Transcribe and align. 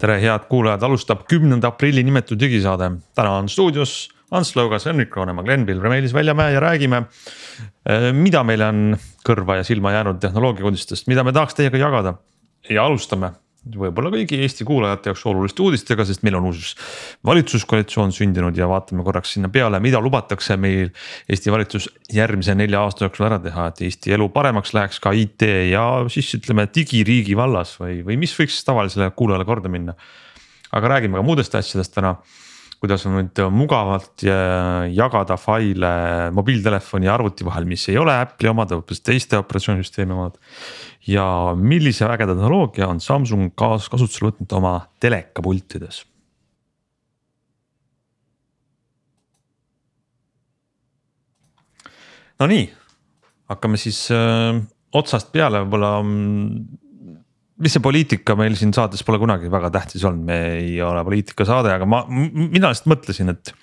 tere, 0.00 0.18
head 0.20 0.44
kuulajad, 0.50 0.82
alustab 0.84 1.24
kümnenda 1.30 1.70
aprilli 1.72 2.04
nimetud 2.04 2.40
digisaade. 2.40 2.90
täna 3.14 3.38
on 3.38 3.48
stuudios 3.48 4.08
Ants 4.30 4.56
Lõugas, 4.56 4.84
Henrik 4.88 5.14
Roonemaa, 5.16 5.44
Glen 5.44 5.66
Pilvre, 5.66 5.88
Meelis 5.88 6.12
Väljamäe 6.14 6.52
ja 6.52 6.60
räägime. 6.60 7.04
Eh, 7.88 8.12
mida 8.12 8.42
meile 8.44 8.66
on 8.66 8.96
kõrva 9.24 9.60
ja 9.60 9.64
silma 9.64 9.92
jäänud 9.92 10.18
tehnoloogia 10.20 10.66
uudistest, 10.66 11.06
mida 11.06 11.24
me 11.24 11.32
tahaks 11.32 11.54
teiega 11.54 11.78
jagada 11.78 12.16
ja 12.68 12.84
alustame 12.84 13.30
võib-olla 13.74 14.10
kõigi 14.14 14.38
Eesti 14.44 14.66
kuulajate 14.66 15.10
jaoks 15.10 15.24
oluliste 15.26 15.62
uudistega, 15.64 16.04
sest 16.06 16.22
meil 16.26 16.38
on 16.38 16.48
uus 16.50 16.74
valitsuskoalitsioon 17.26 18.14
sündinud 18.14 18.56
ja 18.58 18.68
vaatame 18.70 19.04
korraks 19.06 19.34
sinna 19.36 19.50
peale, 19.52 19.80
mida 19.82 20.00
lubatakse 20.02 20.56
meil. 20.60 20.92
Eesti 21.30 21.52
valitsus 21.52 21.88
järgmise 22.14 22.54
nelja 22.54 22.84
aasta 22.84 23.06
jooksul 23.06 23.28
ära 23.28 23.40
teha, 23.42 23.68
et 23.72 23.82
Eesti 23.88 24.14
elu 24.16 24.28
paremaks 24.34 24.74
läheks 24.76 25.02
ka 25.02 25.12
IT 25.16 25.48
ja 25.72 25.86
siis 26.12 26.30
ütleme 26.38 26.68
digiriigi 26.70 27.36
vallas 27.38 27.76
või, 27.80 28.00
või 28.06 28.20
mis 28.22 28.34
võiks 28.38 28.62
tavalisele 28.66 29.10
kuulajale 29.16 29.48
korda 29.48 29.72
minna. 29.72 29.96
aga 30.76 30.88
räägime 30.88 31.16
ka 31.16 31.22
muudest 31.24 31.54
asjadest 31.54 31.94
täna 31.94 32.16
kuidas 32.80 33.06
on 33.08 33.16
nüüd 33.18 33.40
mugavalt 33.54 34.24
jagada 34.92 35.38
faile 35.40 35.92
mobiiltelefoni 36.36 37.08
ja 37.08 37.14
arvuti 37.14 37.46
vahel, 37.46 37.64
mis 37.68 37.88
ei 37.88 37.96
ole 37.98 38.14
Apple'i 38.14 38.50
omad, 38.52 38.74
hoopis 38.76 39.00
teiste 39.04 39.38
operatsioonisüsteemi 39.40 40.16
omad 40.16 40.36
ja 41.06 41.26
millise 41.56 42.06
ägeda 42.08 42.34
tehnoloogia 42.34 42.90
on 42.90 43.00
Samsung 43.00 43.54
kasutusele 43.56 44.32
võtnud 44.32 44.58
oma 44.58 44.76
telekapultides? 45.00 46.04
Nonii, 52.36 52.66
hakkame 53.48 53.78
siis 53.80 54.10
öö, 54.12 54.18
äh, 54.18 54.58
otsast 54.92 55.30
peale, 55.32 55.62
võib-olla. 55.64 55.92
Mis 57.62 57.72
see 57.72 57.80
poliitika 57.80 58.34
meil 58.36 58.56
siin 58.58 58.74
saates 58.76 59.00
pole 59.06 59.16
kunagi 59.18 59.48
väga 59.52 59.70
tähtis 59.72 60.04
olnud, 60.04 60.26
me 60.28 60.40
ei 60.58 60.74
ole 60.84 61.00
poliitikasaade, 61.06 61.70
aga 61.72 61.86
ma, 61.88 62.02
mina 62.08 62.68
lihtsalt 62.68 62.90
mõtlesin, 62.92 63.32
et 63.32 63.54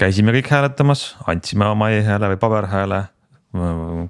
käisime 0.00 0.32
kõik 0.38 0.48
hääletamas, 0.48 1.10
andsime 1.28 1.68
oma 1.68 1.90
e-hääle 1.92 2.32
või 2.32 2.40
paberhääle 2.40 3.02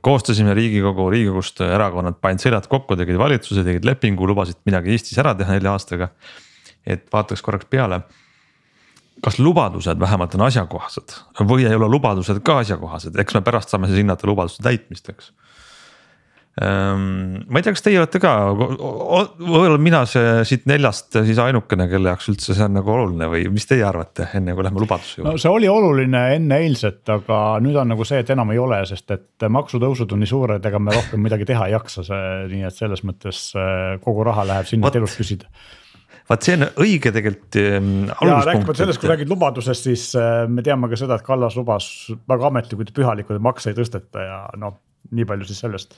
koostasime 0.01 0.55
riigikogu, 0.55 1.09
riigikogust 1.11 1.61
erakonnad 1.67 2.19
panid 2.23 2.43
seljad 2.43 2.67
kokku, 2.71 2.97
tegid 2.99 3.19
valitsuse, 3.19 3.65
tegid 3.67 3.87
lepingu, 3.87 4.27
lubasid 4.31 4.61
midagi 4.69 4.95
Eestis 4.95 5.19
ära 5.19 5.35
teha 5.35 5.57
nelja 5.57 5.73
aastaga. 5.75 6.09
et 6.87 7.07
vaataks 7.13 7.43
korraks 7.43 7.67
peale. 7.71 8.03
kas 9.23 9.39
lubadused 9.39 10.01
vähemalt 10.01 10.35
on 10.35 10.41
asjakohased 10.41 11.13
või 11.47 11.67
ei 11.67 11.75
ole 11.75 11.89
lubadused 11.89 12.41
ka 12.43 12.59
asjakohased, 12.59 13.19
eks 13.19 13.35
me 13.35 13.41
pärast 13.41 13.69
saame 13.69 13.87
siis 13.87 13.99
hinnata 13.99 14.27
lubaduste 14.27 14.63
täitmist, 14.63 15.09
eks 15.09 15.33
ma 16.61 17.57
ei 17.57 17.65
tea, 17.65 17.73
kas 17.73 17.81
teie 17.81 17.97
olete 17.97 18.21
ka, 18.21 18.31
võib-olla 18.53 19.79
mina 19.81 20.03
see 20.05 20.43
siit 20.45 20.67
neljast 20.69 21.17
siis 21.25 21.39
ainukene, 21.41 21.87
kelle 21.89 22.13
jaoks 22.13 22.29
üldse 22.29 22.53
see 22.53 22.67
on 22.67 22.77
nagu 22.77 22.93
oluline 22.93 23.29
või 23.33 23.47
mis 23.55 23.65
teie 23.71 23.87
arvate, 23.89 24.27
enne 24.37 24.53
kui 24.53 24.67
lähme 24.67 24.83
lubaduse 24.85 25.17
juurde? 25.17 25.33
no 25.33 25.41
see 25.41 25.49
oli 25.53 25.71
oluline 25.73 26.23
enne 26.37 26.61
eilset, 26.67 27.01
aga 27.15 27.41
nüüd 27.65 27.79
on 27.81 27.89
nagu 27.95 28.05
see, 28.05 28.21
et 28.21 28.35
enam 28.37 28.53
ei 28.53 28.61
ole, 28.61 28.83
sest 28.91 29.17
et 29.17 29.49
maksutõusud 29.49 30.13
on 30.13 30.21
nii 30.21 30.33
suured, 30.35 30.69
ega 30.69 30.83
me 30.83 30.93
rohkem 30.93 31.25
midagi 31.25 31.49
teha 31.49 31.71
ei 31.71 31.77
jaksa, 31.79 32.05
see 32.13 32.31
nii 32.53 32.69
et 32.69 32.83
selles 32.85 33.07
mõttes 33.09 33.45
äh, 33.57 33.97
kogu 34.05 34.29
raha 34.29 34.45
läheb 34.53 34.69
sinna, 34.69 34.93
et 34.93 35.01
elus 35.01 35.17
püsida 35.17 35.49
vaat 36.29 36.45
see 36.45 36.61
on 36.61 36.69
õige 36.85 37.17
tegelikult 37.17 37.63
ähm,. 37.65 37.93
ja 38.13 38.43
rääkimata 38.45 38.85
sellest, 38.85 39.01
kui 39.01 39.09
räägid 39.09 39.33
lubadusest, 39.33 39.89
siis 39.89 40.11
äh, 40.21 40.45
me 40.53 40.61
teame 40.61 40.93
ka 40.93 41.01
seda, 41.01 41.17
et 41.17 41.25
Kallas 41.25 41.57
lubas 41.57 41.89
väga 42.29 42.53
ametlikult 42.53 42.93
ja 42.93 43.01
pühalikult, 43.01 43.41
et 43.41 43.53
makse 43.53 43.73
ei 43.73 43.79
tõsteta 43.81 44.29
ja 44.29 44.43
noh, 44.61 44.83
nii 45.17 45.25
palju 45.33 45.49
siis 45.49 45.65
sellest 45.65 45.97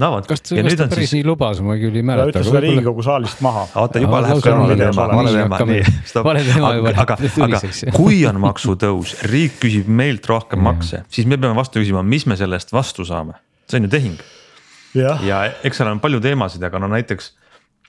no 0.00 0.10
vot. 0.14 0.26
kas 0.28 0.42
ta 0.44 0.56
seda 0.56 0.86
päris 0.90 1.10
siis... 1.10 1.14
nii 1.18 1.26
lubas, 1.26 1.60
ma 1.64 1.76
küll 1.80 1.98
ei 1.98 2.04
mäleta. 2.06 2.30
ta 2.30 2.40
ütles 2.40 2.48
seda 2.48 2.62
Riigikogu 2.64 3.04
saalist 3.06 3.42
maha. 3.44 3.64
oota 3.82 4.02
juba 4.02 4.22
läheb 4.24 4.42
ka 4.44 4.54
vale 4.58 4.76
teema, 4.80 5.06
vale 5.12 5.34
teema, 5.36 5.60
nii 5.68 5.82
stopp. 6.08 6.30
aga, 6.32 6.44
aga, 6.70 6.94
aga 7.04 7.96
kui 7.96 8.22
on 8.28 8.40
maksutõus, 8.42 9.16
riik 9.32 9.58
küsib 9.62 9.90
meilt 10.02 10.28
rohkem 10.30 10.62
makse, 10.64 11.04
siis 11.12 11.28
me 11.28 11.38
peame 11.40 11.58
vastu 11.58 11.82
küsima, 11.82 12.04
mis 12.06 12.26
me 12.30 12.38
selle 12.40 12.60
eest 12.60 12.72
vastu 12.74 13.06
saame, 13.08 13.36
see 13.68 13.80
on 13.80 13.88
ju 13.88 13.92
tehing. 13.92 14.26
ja 14.96 15.44
eks 15.64 15.82
seal 15.82 15.92
on 15.92 16.02
palju 16.04 16.22
teemasid, 16.24 16.64
aga 16.68 16.80
no 16.82 16.90
näiteks 16.92 17.32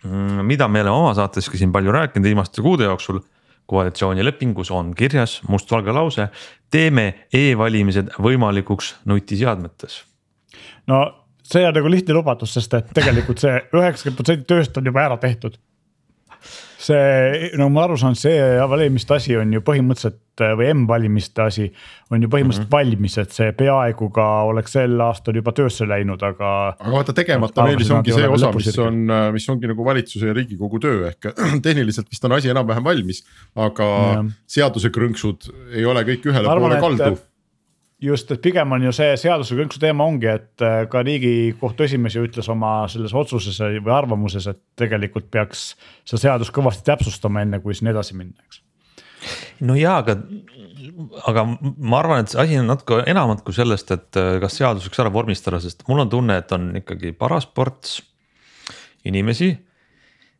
mm, 0.03 0.43
mida 0.49 0.67
me 0.67 0.83
oleme 0.83 0.97
oma 1.05 1.15
saateski 1.17 1.61
siin 1.61 1.71
palju 1.75 1.95
rääkinud 1.95 2.27
viimaste 2.27 2.65
kuude 2.65 2.89
jooksul 2.89 3.23
koalitsioonilepingus 3.71 4.71
on 4.75 4.91
kirjas 4.95 5.39
mustvalge 5.47 5.93
lause, 5.95 6.27
teeme 6.71 7.27
e-valimised 7.33 8.11
võimalikuks 8.19 8.97
nutiseadmetes. 9.07 10.03
no 10.87 11.03
see 11.43 11.67
on 11.67 11.75
nagu 11.75 11.91
lihtne 11.91 12.15
lubadus, 12.17 12.55
sest 12.57 12.79
et 12.79 12.89
tegelikult 12.95 13.43
see 13.43 13.59
üheksakümmend 13.75 14.19
protsenti 14.19 14.49
tööst 14.49 14.79
on 14.79 14.89
juba 14.91 15.07
ära 15.07 15.19
tehtud. 15.21 15.59
see, 16.83 17.51
nagu 17.55 17.71
ma 17.71 17.85
aru 17.85 17.95
saan, 17.95 18.15
see 18.19 18.35
valimiste 18.67 19.15
asi 19.15 19.37
on 19.39 19.53
ju 19.55 19.61
põhimõtteliselt 19.63 20.41
või 20.57 20.65
M-valimiste 20.73 21.43
asi 21.45 21.69
on 22.11 22.25
ju 22.25 22.27
põhimõtteliselt 22.27 22.65
mm 22.65 22.73
-hmm. 22.73 22.89
valmis, 22.91 23.17
et 23.21 23.31
see 23.31 23.53
peaaegu 23.55 24.09
ka 24.11 24.25
oleks 24.49 24.75
sel 24.75 24.99
aastal 25.05 25.39
juba 25.39 25.53
töösse 25.55 25.87
läinud, 25.87 26.23
aga. 26.27 26.75
aga 26.79 26.91
vaata 26.91 27.15
tegemata 27.15 27.63
Meelis 27.63 27.91
ongi 27.91 28.11
see 28.11 28.27
osa, 28.27 28.51
mis 28.51 28.79
on, 28.83 28.99
mis 29.31 29.49
ongi 29.49 29.71
nagu 29.71 29.85
valitsuse 29.85 30.27
ja 30.27 30.33
riigikogu 30.33 30.79
töö 30.79 31.07
ehk 31.07 31.31
tehniliselt 31.67 32.11
vist 32.11 32.25
on 32.25 32.35
asi 32.35 32.51
enam-vähem 32.51 32.83
valmis, 32.83 33.23
aga 33.55 33.85
ja. 33.85 34.25
seaduse 34.47 34.91
krõnksud 34.91 35.53
ei 35.71 35.85
ole 35.85 36.03
kõik 36.03 36.27
ühele 36.33 36.49
arvan, 36.49 36.75
poole 36.75 36.81
kaldu 36.83 37.21
just, 38.03 38.31
et 38.31 38.41
pigem 38.43 38.75
on 38.75 38.83
ju 38.87 38.91
see 38.95 39.13
seaduse 39.19 39.55
kõnksu 39.57 39.79
teema 39.81 40.05
ongi, 40.09 40.29
et 40.31 40.63
äh, 40.65 40.83
ka 40.91 41.03
riigikohtu 41.05 41.85
esimees 41.87 42.17
ju 42.17 42.25
ütles 42.27 42.49
oma 42.51 42.75
selles 42.91 43.15
otsuses 43.17 43.59
või 43.79 43.93
arvamuses, 43.95 44.47
et 44.51 44.59
tegelikult 44.79 45.29
peaks 45.33 45.71
seda 46.03 46.21
seadust 46.27 46.53
kõvasti 46.55 46.85
täpsustama, 46.89 47.43
enne 47.45 47.61
kui 47.63 47.75
siin 47.77 47.91
edasi 47.93 48.17
minna, 48.19 48.35
eks. 48.47 48.61
no 49.63 49.77
jaa, 49.79 49.99
aga, 50.03 50.17
aga 51.31 51.45
ma 51.47 52.01
arvan, 52.01 52.23
et 52.23 52.33
see 52.33 52.41
asi 52.43 52.59
on 52.59 52.71
natuke 52.73 53.03
enamat 53.09 53.45
kui 53.45 53.55
sellest, 53.55 53.93
et 53.95 54.19
äh, 54.19 54.35
kas 54.43 54.59
seadus 54.59 54.89
võiks 54.89 55.03
ära 55.03 55.13
vormistada, 55.13 55.61
sest 55.63 55.85
mul 55.87 56.03
on 56.03 56.11
tunne, 56.11 56.39
et 56.43 56.55
on 56.55 56.73
ikkagi 56.83 57.15
paras 57.17 57.47
ports 57.47 58.01
inimesi, 59.07 59.53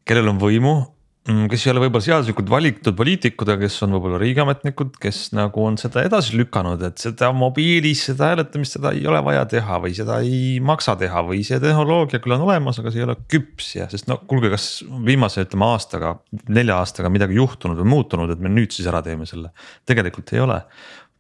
kellel 0.08 0.34
on 0.34 0.40
võimu 0.42 0.76
kes 1.24 1.62
ei 1.64 1.72
ole 1.72 1.86
võib-olla 1.86 2.04
seaduslikult 2.04 2.50
valitud 2.52 2.96
poliitikud, 3.00 3.48
aga 3.48 3.64
kes 3.64 3.78
on 3.86 3.94
võib-olla 3.96 4.18
riigiametnikud, 4.20 4.98
kes 5.00 5.20
nagu 5.38 5.62
on 5.64 5.78
seda 5.80 6.04
edasi 6.04 6.36
lükanud, 6.36 6.84
et 6.84 7.00
seda 7.00 7.30
mobiilis, 7.36 8.02
seda 8.10 8.34
hääletamist, 8.34 8.76
seda 8.76 8.92
ei 8.92 9.06
ole 9.08 9.22
vaja 9.24 9.46
teha 9.54 9.78
või 9.86 9.96
seda 9.96 10.18
ei 10.26 10.58
maksa 10.60 10.98
teha 11.00 11.24
või 11.24 11.40
see 11.48 11.62
tehnoloogia 11.64 12.20
küll 12.24 12.36
on 12.36 12.44
olemas, 12.50 12.82
aga 12.82 12.92
see 12.92 13.00
ei 13.00 13.08
ole 13.08 13.16
küps 13.32 13.72
ja 13.78 13.88
sest 13.92 14.12
no 14.12 14.20
kuulge, 14.28 14.52
kas 14.52 14.68
viimase 15.08 15.48
ütleme 15.48 15.72
aastaga, 15.72 16.18
nelja 16.52 16.82
aastaga 16.84 17.14
midagi 17.14 17.40
juhtunud 17.40 17.80
või 17.80 17.94
muutunud, 17.96 18.36
et 18.36 18.44
me 18.44 18.52
nüüd 18.52 18.76
siis 18.76 18.92
ära 18.92 19.00
teeme 19.06 19.30
selle. 19.30 19.56
tegelikult 19.88 20.36
ei 20.36 20.44
ole, 20.44 20.60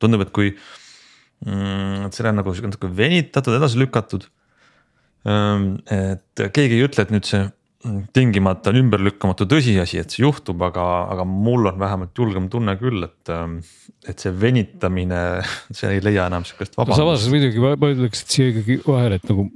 tundub, 0.04 0.28
et 0.28 0.36
kui 0.36 0.52
mm, 1.48 2.12
see 2.12 2.28
on 2.28 2.42
nagu 2.44 2.60
natuke 2.68 2.92
venitatud, 2.92 3.56
edasi 3.56 3.80
lükatud. 3.80 4.28
Mm, 5.24 5.76
et 5.88 6.50
keegi 6.52 6.76
ei 6.76 6.88
ütle, 6.92 7.08
et 7.08 7.16
nüüd 7.16 7.24
see 7.24 7.46
tingimata 8.16 8.72
on 8.72 8.80
ümberlükkamatu 8.80 9.48
tõsiasi, 9.50 10.00
et 10.02 10.14
see 10.14 10.24
juhtub, 10.24 10.62
aga, 10.66 10.84
aga 11.14 11.26
mul 11.28 11.68
on 11.72 11.80
vähemalt 11.82 12.18
julgem 12.18 12.50
tunne 12.52 12.76
küll, 12.80 13.08
et. 13.08 13.34
et 14.08 14.20
see 14.20 14.34
venitamine, 14.36 15.20
see 15.78 15.98
ei 15.98 16.04
leia 16.04 16.28
enam 16.32 16.46
sihukest 16.48 16.78
vabandust 16.78 17.00
no,. 17.00 17.14
samas 17.16 17.28
muidugi 17.32 17.64
ma, 17.64 17.74
ma 17.80 17.92
ütleks, 17.94 18.24
et 18.24 18.36
siia 18.38 18.52
ikkagi 18.54 18.80
vahele, 18.88 19.20
et 19.20 19.30
nagu 19.30 19.48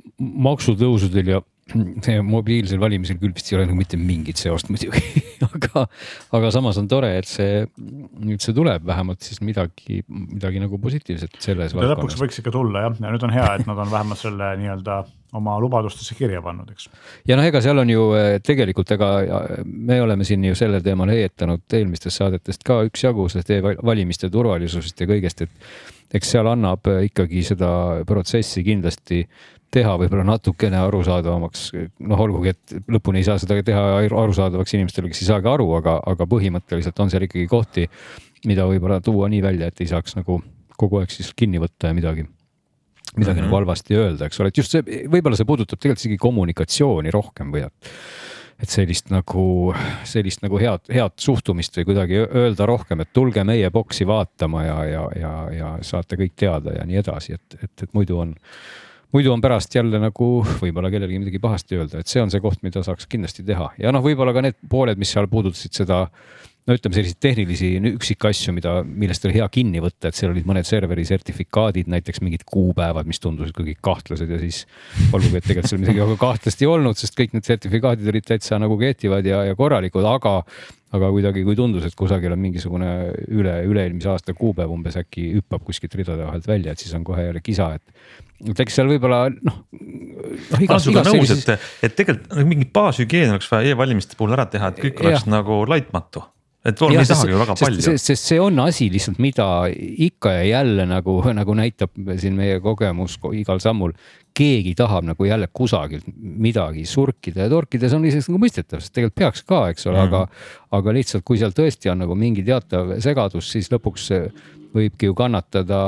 maksutõusudel 0.48 1.34
ja 1.36 1.42
mobiilsel 2.36 2.80
valimisel 2.82 3.20
küll 3.22 3.36
vist 3.36 3.52
ei 3.52 3.58
ole 3.60 3.68
nagu 3.68 3.78
mitte 3.80 4.00
mingit 4.00 4.40
seost 4.40 4.72
muidugi 4.72 5.02
aga, 5.48 5.86
aga 6.38 6.52
samas 6.54 6.80
on 6.82 6.88
tore, 6.92 7.12
et 7.20 7.30
see, 7.30 7.62
nüüd 8.24 8.44
see 8.44 8.56
tuleb 8.56 8.86
vähemalt 8.88 9.26
siis 9.26 9.42
midagi, 9.46 10.02
midagi 10.08 10.62
nagu 10.64 10.80
positiivset 10.82 11.40
selles. 11.44 11.76
lõpuks 11.78 12.18
võiks 12.20 12.42
ikka 12.42 12.54
tulla 12.56 12.88
jah, 12.88 13.00
ja 13.04 13.14
nüüd 13.14 13.28
on 13.28 13.36
hea, 13.36 13.48
et 13.58 13.70
nad 13.70 13.82
on 13.84 13.92
vähemalt 13.92 14.22
selle 14.22 14.54
nii-öelda 14.62 15.02
oma 15.38 15.58
lubadustesse 15.60 16.16
kirja 16.18 16.40
pannud, 16.44 16.70
eks. 16.72 16.88
ja 17.28 17.38
noh, 17.38 17.48
ega 17.48 17.62
seal 17.64 17.84
on 17.84 17.92
ju 17.92 18.08
eh, 18.18 18.30
tegelikult, 18.46 18.94
ega 18.96 19.12
me 19.66 20.00
oleme 20.02 20.28
siin 20.28 20.46
ju 20.48 20.56
sellel 20.58 20.84
teemal 20.86 21.12
heietanud 21.12 21.78
eelmistest 21.80 22.22
saadetest 22.22 22.66
ka 22.68 22.80
üksjagu 22.88 23.28
sellest 23.32 23.52
e-valimiste 23.58 24.32
turvalisusest 24.34 25.04
ja 25.04 25.10
kõigest, 25.10 25.44
et 25.44 26.18
eks 26.18 26.32
seal 26.38 26.48
annab 26.48 26.88
ikkagi 27.04 27.44
seda 27.44 27.70
protsessi 28.08 28.64
kindlasti 28.64 29.26
teha 29.74 29.96
võib-olla 30.00 30.24
natukene 30.28 30.80
arusaadavamaks, 30.80 31.66
noh, 32.08 32.22
olgugi, 32.24 32.54
et 32.56 32.78
lõpuni 32.94 33.22
ei 33.22 33.28
saa 33.28 33.40
seda 33.42 33.60
teha 33.66 33.84
arusaadavaks 34.06 34.78
inimestele, 34.78 35.12
kes 35.12 35.26
ei 35.26 35.30
saagi 35.32 35.52
aru, 35.52 35.68
aga, 35.80 35.98
aga 36.08 36.28
põhimõtteliselt 36.30 37.04
on 37.04 37.12
seal 37.12 37.28
ikkagi 37.28 37.48
kohti, 37.52 37.88
mida 38.48 38.68
võib-olla 38.70 39.02
tuua 39.04 39.30
nii 39.34 39.44
välja, 39.44 39.68
et 39.68 39.84
ei 39.84 39.92
saaks 39.92 40.18
nagu 40.20 40.40
kogu 40.78 41.02
aeg 41.02 41.12
siis 41.12 41.34
kinni 41.36 41.60
võtta 41.62 41.92
ja 41.92 41.98
midagi 41.98 42.28
midagi 43.18 43.40
mm 43.40 43.44
-hmm. 43.44 43.48
nagu 43.48 43.56
halvasti 43.56 43.96
öelda, 43.96 44.26
eks 44.26 44.40
ole, 44.40 44.52
et 44.52 44.58
just 44.58 44.72
see, 44.72 44.84
võib-olla 45.08 45.38
see 45.40 45.48
puudutab 45.48 45.80
tegelikult 45.80 46.04
isegi 46.04 46.18
kommunikatsiooni 46.22 47.12
rohkem 47.12 47.54
või 47.54 47.66
et 47.66 47.94
et 48.58 48.70
sellist 48.74 49.12
nagu, 49.14 49.74
sellist 50.08 50.42
nagu 50.42 50.58
head, 50.58 50.90
head 50.90 51.14
suhtumist 51.22 51.78
või 51.78 51.86
kuidagi 51.92 52.24
öelda 52.26 52.66
rohkem, 52.66 53.04
et 53.04 53.14
tulge 53.14 53.44
meie 53.46 53.70
boksi 53.74 54.08
vaatama 54.10 54.64
ja, 54.66 54.78
ja, 54.86 55.04
ja, 55.20 55.34
ja 55.54 55.70
saate 55.86 56.18
kõik 56.18 56.34
teada 56.36 56.74
ja 56.80 56.86
nii 56.90 56.98
edasi, 57.04 57.38
et, 57.38 57.58
et, 57.64 57.84
et 57.84 57.94
muidu 57.94 58.18
on, 58.24 58.34
muidu 59.16 59.32
on 59.34 59.44
pärast 59.44 59.76
jälle 59.76 60.00
nagu 60.02 60.30
võib-olla 60.62 60.92
kellelegi 60.94 61.22
midagi 61.22 61.42
pahasti 61.44 61.80
öelda, 61.80 62.02
et 62.02 62.12
see 62.12 62.22
on 62.24 62.34
see 62.34 62.44
koht, 62.44 62.62
mida 62.66 62.84
saaks 62.86 63.08
kindlasti 63.10 63.46
teha. 63.48 63.72
Ja 63.82 63.94
noh, 63.96 64.04
võib-olla 64.06 64.36
ka 64.36 64.44
need 64.46 64.60
pooled, 64.70 65.00
mis 65.00 65.14
seal 65.16 65.30
puudutasid 65.32 65.78
seda 65.78 66.08
no 66.68 66.76
ütleme 66.76 66.98
selliseid 66.98 67.20
tehnilisi 67.24 67.70
üksikasju, 67.94 68.54
mida, 68.58 68.80
millest 68.84 69.26
oli 69.28 69.38
hea 69.38 69.48
kinni 69.52 69.82
võtta, 69.84 70.10
et 70.10 70.18
seal 70.20 70.34
olid 70.34 70.48
mõned 70.48 70.68
serveri 70.68 71.06
sertifikaadid, 71.08 71.88
näiteks 71.92 72.20
mingid 72.26 72.44
kuupäevad, 72.48 73.08
mis 73.08 73.22
tundusid 73.24 73.56
kuidagi 73.56 73.78
kahtlased 73.84 74.34
ja 74.34 74.40
siis. 74.42 74.66
olgugi, 75.12 75.40
et 75.40 75.48
tegelikult 75.48 75.72
seal 75.72 75.84
midagi 75.84 76.04
väga 76.06 76.18
kahtlast 76.26 76.64
ei 76.64 76.72
olnud, 76.72 77.00
sest 77.00 77.16
kõik 77.18 77.38
need 77.38 77.48
sertifikaadid 77.48 78.12
olid 78.12 78.28
täitsa 78.28 78.60
nagu 78.60 78.80
kehtivad 78.82 79.28
ja, 79.28 79.46
ja 79.48 79.56
korralikud, 79.60 80.08
aga 80.08 80.42
aga 80.96 81.10
kuidagi, 81.12 81.42
kui 81.44 81.56
tundus, 81.58 81.84
et 81.84 81.96
kusagil 82.00 82.32
on 82.32 82.40
mingisugune 82.40 82.92
üle, 83.36 83.58
üle-eelmise 83.68 84.08
aasta 84.14 84.36
kuupäev 84.38 84.72
umbes 84.72 84.96
äkki 85.00 85.34
hüppab 85.34 85.66
kuskilt 85.68 85.98
ridade 86.00 86.24
vahelt 86.24 86.48
välja, 86.48 86.72
et 86.72 86.84
siis 86.84 86.94
on 86.96 87.04
kohe 87.08 87.26
jälle 87.26 87.42
kisa, 87.44 87.74
et. 87.76 88.16
et 88.48 88.62
eks 88.64 88.80
seal 88.80 88.88
võib-olla 88.94 89.26
noh 89.36 89.42
no,. 89.44 89.58
ma 90.54 90.62
olen 90.64 90.86
sinuga 90.86 91.04
nõus, 91.10 91.36
et, 91.36 91.68
et 91.84 92.00
tegelikult 92.00 92.48
mingi 92.48 92.70
baashügieen 92.72 93.36
oleks 93.36 93.52
vaja 93.52 93.76
e-valimiste 93.76 94.16
puhul 94.20 94.36
ära 94.38 94.48
teha, 94.52 94.72
et 94.72 94.82
kõik 94.86 95.04
oleks 95.04 95.28
ja. 95.28 95.34
nagu 95.36 95.60
laitmatu 95.68 96.24
et 96.68 96.82
vorm 96.82 96.98
ei 96.98 97.08
tahagi 97.08 97.34
ju 97.34 97.40
väga 97.40 97.56
sest, 97.56 97.66
palju. 97.66 97.98
sest 98.04 98.30
see 98.32 98.40
on 98.44 98.60
asi 98.64 98.90
lihtsalt, 98.92 99.20
mida 99.24 99.48
ikka 100.08 100.34
ja 100.40 100.46
jälle 100.50 100.88
nagu, 100.90 101.18
nagu 101.40 101.58
näitab 101.58 101.94
siin 102.20 102.38
meie 102.40 102.60
kogemus 102.64 103.18
igal 103.38 103.62
sammul. 103.64 103.96
keegi 104.38 104.76
tahab 104.78 105.08
nagu 105.08 105.26
jälle 105.26 105.48
kusagilt 105.50 106.06
midagi 106.14 106.84
surkida 106.86 107.48
ja 107.48 107.50
torkida, 107.50 107.90
see 107.90 107.98
on 107.98 108.04
isegi 108.06 108.30
nagu 108.30 108.42
mõistetav, 108.44 108.84
sest 108.84 108.94
tegelikult 108.94 109.16
peaks 109.18 109.42
ka, 109.42 109.64
eks 109.72 109.88
ole 109.88 109.98
mm, 109.98 110.12
-hmm. 110.12 110.14
aga, 110.14 110.78
aga 110.78 110.94
lihtsalt, 110.94 111.26
kui 111.26 111.40
seal 111.42 111.56
tõesti 111.58 111.90
on 111.90 112.04
nagu 112.04 112.16
mingi 112.16 112.44
teatav 112.46 113.00
segadus, 113.02 113.50
siis 113.50 113.72
lõpuks 113.74 114.12
võibki 114.76 115.10
ju 115.10 115.16
kannatada 115.18 115.80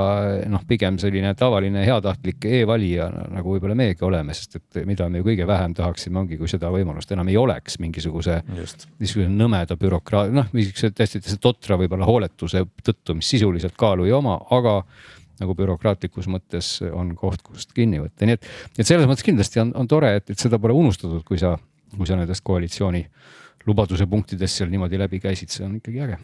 noh, 0.50 0.64
pigem 0.68 0.98
selline 1.02 1.34
tavaline 1.38 1.84
heatahtlik 1.86 2.46
e-valija 2.60 3.10
nagu 3.36 3.54
võib-olla 3.56 3.76
meiegi 3.78 4.06
oleme, 4.08 4.36
sest 4.38 4.60
et 4.60 4.82
mida 4.88 5.10
me 5.10 5.22
ju 5.22 5.28
kõige 5.28 5.48
vähem 5.50 5.76
tahaksime, 5.78 6.22
ongi, 6.24 6.40
kui 6.40 6.50
seda 6.52 6.72
võimalust 6.74 7.12
enam 7.16 7.30
ei 7.32 7.38
oleks 7.40 7.80
mingisuguse. 7.84 8.40
niisuguse 8.50 9.30
nõmeda 9.30 9.78
bürokraat, 9.80 10.34
noh, 10.36 10.50
niisuguse 10.56 10.92
täiesti 10.96 11.38
totra 11.42 11.78
võib-olla 11.80 12.08
hooletuse 12.10 12.66
tõttu, 12.84 13.18
mis 13.20 13.32
sisuliselt 13.36 13.78
kaalu 13.80 14.08
ei 14.10 14.16
oma, 14.16 14.40
aga 14.56 14.80
nagu 15.40 15.56
bürokraatlikus 15.56 16.28
mõttes 16.32 16.78
on 16.92 17.14
koht, 17.18 17.44
kust 17.46 17.72
kinni 17.76 18.02
võtta, 18.02 18.28
nii 18.28 18.36
et, 18.36 18.48
et 18.78 18.88
selles 18.88 19.08
mõttes 19.08 19.26
kindlasti 19.26 19.62
on, 19.64 19.74
on 19.80 19.88
tore, 19.88 20.16
et, 20.20 20.32
et 20.34 20.40
seda 20.40 20.60
pole 20.60 20.76
unustatud, 20.76 21.24
kui 21.28 21.40
sa, 21.40 21.56
kui 21.96 22.08
sa 22.08 22.20
nendest 22.20 22.44
koalitsiooni 22.48 23.06
lubaduse 23.70 24.08
punktidest 24.10 24.60
seal 24.60 24.72
niimoodi 24.72 25.00
läbi 25.00 25.22
käisid, 25.24 25.52
see 25.54 25.66
on 25.66 25.78
ikkagi 25.80 26.04
äge. 26.06 26.20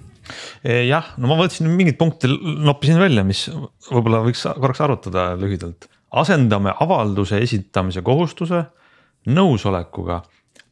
E, 0.64 0.82
jah, 0.90 1.14
no 1.22 1.32
ma 1.32 1.40
võtsin 1.40 1.70
mingeid 1.72 2.00
punkte, 2.00 2.30
noppisin 2.30 3.00
välja, 3.02 3.26
mis 3.28 3.46
võib-olla 3.90 4.24
võiks 4.26 4.46
korraks 4.58 4.84
arutada 4.86 5.34
lühidalt. 5.40 5.90
asendame 6.16 6.74
avalduse 6.80 7.42
esitamise 7.44 8.02
kohustuse 8.06 8.66
nõusolekuga 9.28 10.24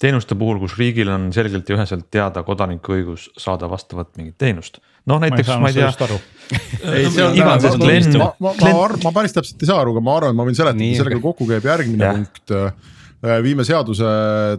teenuste 0.03 0.35
puhul, 0.35 0.59
kus 0.63 0.75
riigil 0.79 1.11
on 1.13 1.29
selgelt 1.35 1.69
ja 1.69 1.77
üheselt 1.77 2.09
teada 2.11 2.43
kodaniku 2.47 2.95
õigus 2.97 3.29
saada 3.39 3.69
vastavat 3.71 4.11
mingit 4.19 4.35
teenust. 4.41 4.81
noh, 5.09 5.19
näiteks 5.19 5.47
ma 5.47 5.55
ei, 5.55 5.61
ma 5.61 5.69
ei 5.69 5.75
tea. 5.77 6.17
ei, 6.95 7.07
see 7.11 7.23
on, 7.23 7.37
ma, 9.03 9.13
päris 9.15 9.35
täpselt 9.35 9.63
ei 9.63 9.69
saa 9.69 9.79
aru, 9.83 9.95
aga 9.95 10.03
ma 10.03 10.17
arvan, 10.19 10.33
et 10.33 10.39
ma 10.39 10.47
võin 10.47 10.57
seletada, 10.57 10.89
sellega 10.99 11.21
kokku 11.23 11.47
käib 11.49 11.67
järgmine 11.69 12.09
ja. 12.09 12.13
punkt 12.17 12.55
viime 13.43 13.63
seaduse 13.63 14.07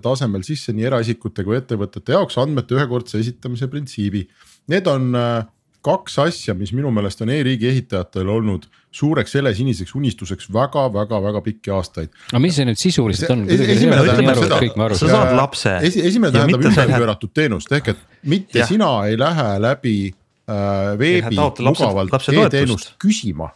tasemel 0.05 0.45
sisse 0.47 0.73
nii 0.73 0.87
eraisikute 0.89 1.45
kui 1.45 1.59
ettevõtete 1.59 2.17
jaoks 2.17 2.39
andmete 2.41 2.79
ühekordse 2.79 3.21
esitamise 3.21 3.69
printsiibi. 3.69 4.25
Need 4.73 4.89
on 4.89 5.11
äh, 5.19 5.43
kaks 5.85 6.17
asja, 6.23 6.55
mis 6.57 6.73
minu 6.73 6.91
meelest 6.95 7.21
on 7.25 7.33
e-riigi 7.35 7.69
ehitajatel 7.69 8.29
olnud 8.33 8.67
suureks 8.95 9.35
helesiniseks 9.37 9.93
unistuseks 9.99 10.49
väga-väga-väga 10.55 11.43
pikki 11.45 11.75
aastaid. 11.75 12.13
no 12.33 12.41
mis 12.43 12.57
see 12.57 12.67
nüüd 12.69 12.81
sisuliselt 12.81 13.35
on? 13.35 13.45
esimene 13.51 14.07
tähendab 14.07 14.41
seda, 14.41 14.61
sa 14.97 15.11
saad 15.11 15.35
lapse. 15.37 15.75
esi, 15.91 16.05
esimene 16.09 16.33
tähendab 16.37 16.65
ümberpööratud 16.71 17.35
teenust 17.37 17.75
ehk 17.77 17.93
et 17.93 18.07
mitte 18.23 18.63
ja. 18.63 18.69
sina 18.71 18.95
ei 19.11 19.19
lähe 19.21 19.51
läbi 19.61 19.99
äh, 20.09 20.95
veebi 21.01 21.37
mugavalt 21.37 22.17
e-teenust 22.33 22.95
küsima 23.03 23.51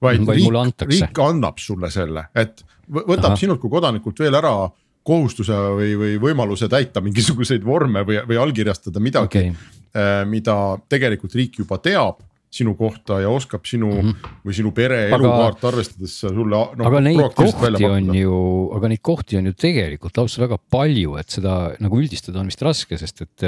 vaid 0.00 0.24
riik, 0.26 0.86
riik 0.88 1.22
annab 1.22 1.60
sulle 1.60 1.90
selle, 1.92 2.26
et 2.34 2.64
võtab 2.90 3.32
Aha. 3.32 3.40
sinult 3.40 3.60
kui 3.62 3.72
kodanikult 3.72 4.18
veel 4.22 4.36
ära 4.38 4.54
kohustuse 5.06 5.56
või, 5.76 5.92
või 5.98 6.16
võimaluse 6.20 6.68
täita 6.70 7.02
mingisuguseid 7.04 7.64
vorme 7.64 8.02
või, 8.06 8.20
või 8.28 8.40
allkirjastada 8.40 9.00
midagi 9.02 9.46
okay., 9.46 9.54
äh, 9.96 10.24
mida 10.28 10.56
tegelikult 10.90 11.36
riik 11.38 11.62
juba 11.62 11.80
teab 11.82 12.20
sinu 12.50 12.74
kohta 12.74 13.20
ja 13.22 13.30
oskab 13.30 13.66
sinu 13.68 13.88
mm 13.92 14.08
-hmm. 14.08 14.30
või 14.46 14.54
sinu 14.58 14.72
pere 14.74 15.04
elukaart 15.08 15.64
arvestades 15.70 16.16
sulle 16.20 16.58
no,. 16.76 16.86
aga 16.88 17.00
neid 17.00 17.20
kohti 17.38 17.86
on 17.86 18.14
ju, 18.14 18.40
aga 18.76 18.90
neid 18.90 19.02
kohti 19.02 19.38
on 19.38 19.46
ju 19.46 19.54
tegelikult 19.54 20.18
lausa 20.18 20.42
väga 20.42 20.58
palju, 20.58 21.14
et 21.20 21.30
seda 21.30 21.76
nagu 21.78 22.00
üldistada 22.00 22.42
on 22.42 22.50
vist 22.50 22.62
raske, 22.62 22.98
sest 22.98 23.22
et. 23.22 23.46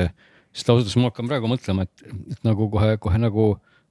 sest 0.52 0.68
ausalt 0.68 0.84
öeldes 0.84 0.96
ma 1.00 1.08
hakkan 1.08 1.28
praegu 1.28 1.48
mõtlema, 1.48 1.86
et, 1.88 2.02
et 2.30 2.42
nagu 2.44 2.66
kohe, 2.70 2.96
kohe 3.00 3.18
nagu 3.18 3.46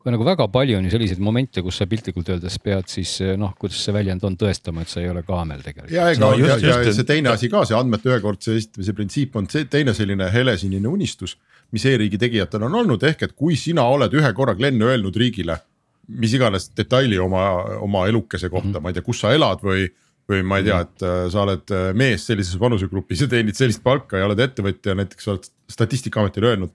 nagu 0.09 0.25
väga 0.25 0.47
palju 0.51 0.79
on 0.79 0.87
ju 0.87 0.91
selliseid 0.93 1.21
momente, 1.21 1.61
kus 1.61 1.77
sa 1.81 1.85
piltlikult 1.89 2.29
öeldes 2.33 2.57
pead 2.63 2.89
siis 2.89 3.17
noh, 3.37 3.53
kuidas 3.59 3.83
see 3.85 3.93
väljend 3.93 4.23
on, 4.27 4.37
tõestama, 4.39 4.81
et 4.81 4.89
sa 4.89 5.01
ei 5.03 5.09
ole 5.11 5.21
kaamel 5.27 5.61
tegelikult. 5.61 5.93
ja 5.93 6.09
ega 6.09 6.23
no, 6.23 6.33
just, 6.39 6.49
ja, 6.49 6.71
just, 6.71 6.89
ja 6.89 6.93
see 6.97 7.09
teine 7.13 7.33
asi 7.33 7.49
ka, 7.51 7.63
see 7.69 7.77
andmete 7.77 8.09
ühekordse 8.09 8.55
esitamise 8.57 8.95
printsiip 8.97 9.35
on 9.37 9.49
see 9.51 9.67
teine 9.69 9.93
selline 9.97 10.31
helesinine 10.33 10.89
unistus, 10.89 11.37
mis 11.71 11.85
e-riigi 11.85 12.17
tegijatel 12.21 12.65
on 12.67 12.79
olnud, 12.81 13.03
ehk 13.11 13.27
et 13.27 13.35
kui 13.37 13.59
sina 13.59 13.85
oled 13.89 14.13
ühe 14.17 14.33
korra 14.37 14.57
Glen 14.57 14.81
öelnud 14.81 15.17
riigile 15.21 15.61
mis 16.07 16.33
iganes 16.35 16.69
detaili 16.77 17.19
oma, 17.21 17.43
oma 17.83 18.05
elukese 18.09 18.49
kohta 18.49 18.67
mm, 18.67 18.73
-hmm. 18.75 18.81
ma 18.81 18.89
ei 18.89 18.93
tea, 18.93 19.05
kus 19.05 19.19
sa 19.23 19.33
elad 19.33 19.61
või 19.63 19.89
või 20.31 20.43
ma 20.47 20.59
ei 20.61 20.63
tea, 20.63 20.79
et 20.85 21.03
äh, 21.03 21.23
sa 21.33 21.41
oled 21.43 21.73
äh, 21.75 21.89
mees 21.97 22.25
sellises 22.27 22.59
vanusegrupis 22.59 23.23
ja 23.23 23.27
teenid 23.27 23.57
sellist 23.57 23.81
palka 23.83 24.19
ja 24.19 24.27
oled 24.29 24.39
ettevõtja, 24.39 24.95
näiteks 24.95 25.27
oled 25.27 25.47
statistikaametile 25.71 26.53
öelnud. 26.53 26.71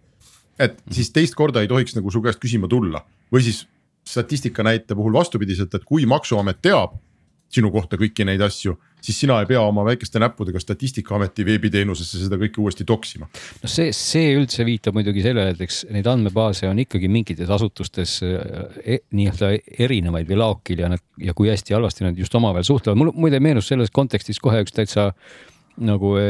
et 0.58 0.78
siis 0.90 1.10
teist 1.12 1.34
korda 1.34 1.60
ei 1.60 1.68
tohiks 1.68 1.94
nagu 1.96 2.10
su 2.10 2.22
käest 2.24 2.40
küsima 2.40 2.68
tulla 2.68 3.04
või 3.32 3.42
siis 3.46 3.64
statistika 4.06 4.62
näite 4.62 4.94
puhul 4.94 5.16
vastupidiselt, 5.16 5.74
et 5.74 5.84
kui 5.84 6.06
maksuamet 6.06 6.62
teab 6.62 6.94
sinu 7.52 7.70
kohta 7.70 7.98
kõiki 7.98 8.24
neid 8.26 8.42
asju, 8.42 8.74
siis 9.02 9.20
sina 9.22 9.38
ei 9.40 9.46
pea 9.48 9.60
oma 9.62 9.84
väikeste 9.86 10.18
näppudega 10.22 10.58
statistikaameti 10.60 11.44
veebiteenusesse 11.46 12.24
seda 12.24 12.38
kõike 12.40 12.60
uuesti 12.62 12.86
toksima. 12.88 13.28
no 13.62 13.70
see, 13.70 13.92
see 13.94 14.32
üldse 14.34 14.66
viitab 14.66 14.96
muidugi 14.98 15.22
sellele, 15.24 15.54
et 15.54 15.62
eks 15.62 15.84
neid 15.94 16.08
andmebaase 16.10 16.66
on 16.68 16.80
ikkagi 16.82 17.10
mingites 17.12 17.50
asutustes 17.54 18.18
e, 18.26 18.98
nii-öelda 19.14 19.52
erinevaid 19.86 20.30
või 20.30 20.40
laokil 20.42 20.84
ja 20.84 20.90
nad 20.92 21.04
ja 21.22 21.34
kui 21.38 21.52
hästi-halvasti 21.52 22.08
nad 22.08 22.18
just 22.18 22.34
omavahel 22.34 22.66
suhtlevad, 22.66 22.98
mul 22.98 23.14
muide 23.14 23.40
meenus 23.42 23.70
selles 23.70 23.94
kontekstis 23.94 24.42
kohe 24.42 24.64
üks 24.66 24.74
täitsa 24.74 25.12
nagu 25.86 26.16
e, 26.18 26.26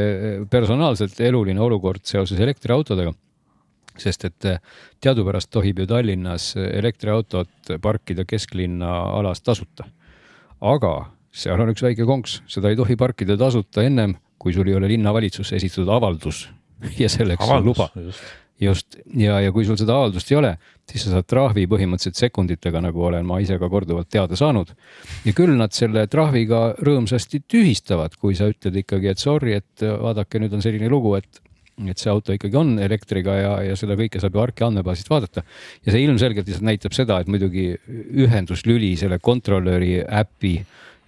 personaalselt 0.50 1.20
eluline 1.24 1.62
olukord 1.64 2.04
seoses 2.04 2.40
elektriautodega 2.44 3.14
sest 4.00 4.24
et 4.28 4.48
eh, 4.48 4.62
teadupärast 5.00 5.50
tohib 5.50 5.82
ju 5.82 5.86
Tallinnas 5.90 6.54
elektriautot 6.56 7.76
parkida 7.82 8.24
kesklinna 8.28 8.92
alas 9.18 9.42
tasuta. 9.42 9.84
aga 10.60 10.94
seal 11.36 11.60
on 11.60 11.72
üks 11.72 11.84
väike 11.84 12.06
konks, 12.08 12.40
seda 12.48 12.72
ei 12.72 12.78
tohi 12.78 12.96
parkida 12.96 13.36
tasuta 13.40 13.84
ennem, 13.84 14.16
kui 14.40 14.54
sul 14.56 14.68
ei 14.68 14.76
ole 14.78 14.88
linnavalitsusse 14.92 15.56
esitatud 15.58 15.92
avaldus 15.92 16.46
ja 17.02 17.08
selleks 17.12 17.44
avaldus, 17.44 17.80
on 17.80 17.90
luba. 17.92 18.12
just 18.60 18.98
ja, 19.16 19.40
ja 19.44 19.52
kui 19.52 19.66
sul 19.68 19.78
seda 19.80 19.98
avaldust 19.98 20.30
ei 20.32 20.38
ole, 20.40 20.54
siis 20.88 21.06
sa 21.06 21.16
saad 21.16 21.28
trahvi 21.28 21.66
põhimõtteliselt 21.70 22.20
sekunditega, 22.20 22.80
nagu 22.84 23.04
olen 23.08 23.26
ma 23.28 23.40
ise 23.44 23.58
ka 23.60 23.68
korduvalt 23.72 24.08
teada 24.12 24.38
saanud. 24.38 24.72
ja 25.24 25.34
küll 25.36 25.56
nad 25.58 25.76
selle 25.76 26.06
trahviga 26.12 26.70
rõõmsasti 26.80 27.42
tühistavad, 27.48 28.16
kui 28.20 28.36
sa 28.38 28.48
ütled 28.52 28.80
ikkagi, 28.84 29.12
et 29.12 29.22
sorry, 29.22 29.58
et 29.60 29.84
vaadake, 29.84 30.40
nüüd 30.40 30.56
on 30.56 30.64
selline 30.64 30.88
lugu, 30.92 31.16
et 31.20 31.42
et 31.84 32.00
see 32.00 32.08
auto 32.08 32.32
ikkagi 32.32 32.56
on 32.56 32.76
elektriga 32.80 33.34
ja, 33.36 33.52
ja 33.66 33.76
seda 33.76 33.96
kõike 33.98 34.20
saab 34.22 34.36
ju 34.36 34.40
ARK-i 34.40 34.64
andmebaasist 34.64 35.10
vaadata. 35.12 35.44
ja 35.84 35.92
see 35.92 36.06
ilmselgelt 36.06 36.48
lihtsalt 36.48 36.64
näitab 36.64 36.96
seda, 36.96 37.20
et 37.20 37.28
muidugi 37.28 37.68
ühenduslüli 38.24 38.94
selle 38.96 39.18
kontrolöri 39.20 39.98
äpi 40.00 40.54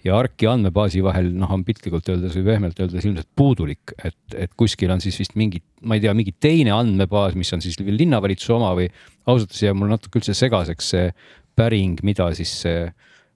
ja 0.05 0.19
ARK-i 0.19 0.47
andmebaasi 0.47 1.01
vahel, 1.03 1.31
noh, 1.35 1.51
on 1.57 1.65
piltlikult 1.67 2.07
öeldes 2.13 2.37
või 2.37 2.45
pehmelt 2.51 2.79
öeldes 2.79 3.07
ilmselt 3.07 3.27
puudulik, 3.35 3.95
et, 3.97 4.19
et 4.45 4.53
kuskil 4.59 4.93
on 4.93 5.01
siis 5.03 5.17
vist 5.19 5.35
mingi, 5.39 5.61
ma 5.81 5.97
ei 5.97 6.05
tea, 6.05 6.13
mingi 6.15 6.35
teine 6.39 6.71
andmebaas, 6.75 7.35
mis 7.39 7.51
on 7.55 7.65
siis 7.65 7.79
linnavalitsuse 7.81 8.55
oma 8.55 8.71
või 8.77 8.87
ausalt 9.25 9.49
öeldes 9.49 9.65
jääb 9.65 9.81
mul 9.81 9.91
natuke 9.91 10.21
üldse 10.21 10.37
segaseks 10.37 10.93
see 10.93 11.11
päring, 11.59 11.99
mida 12.07 12.29
siis 12.37 12.53
see 12.63 12.87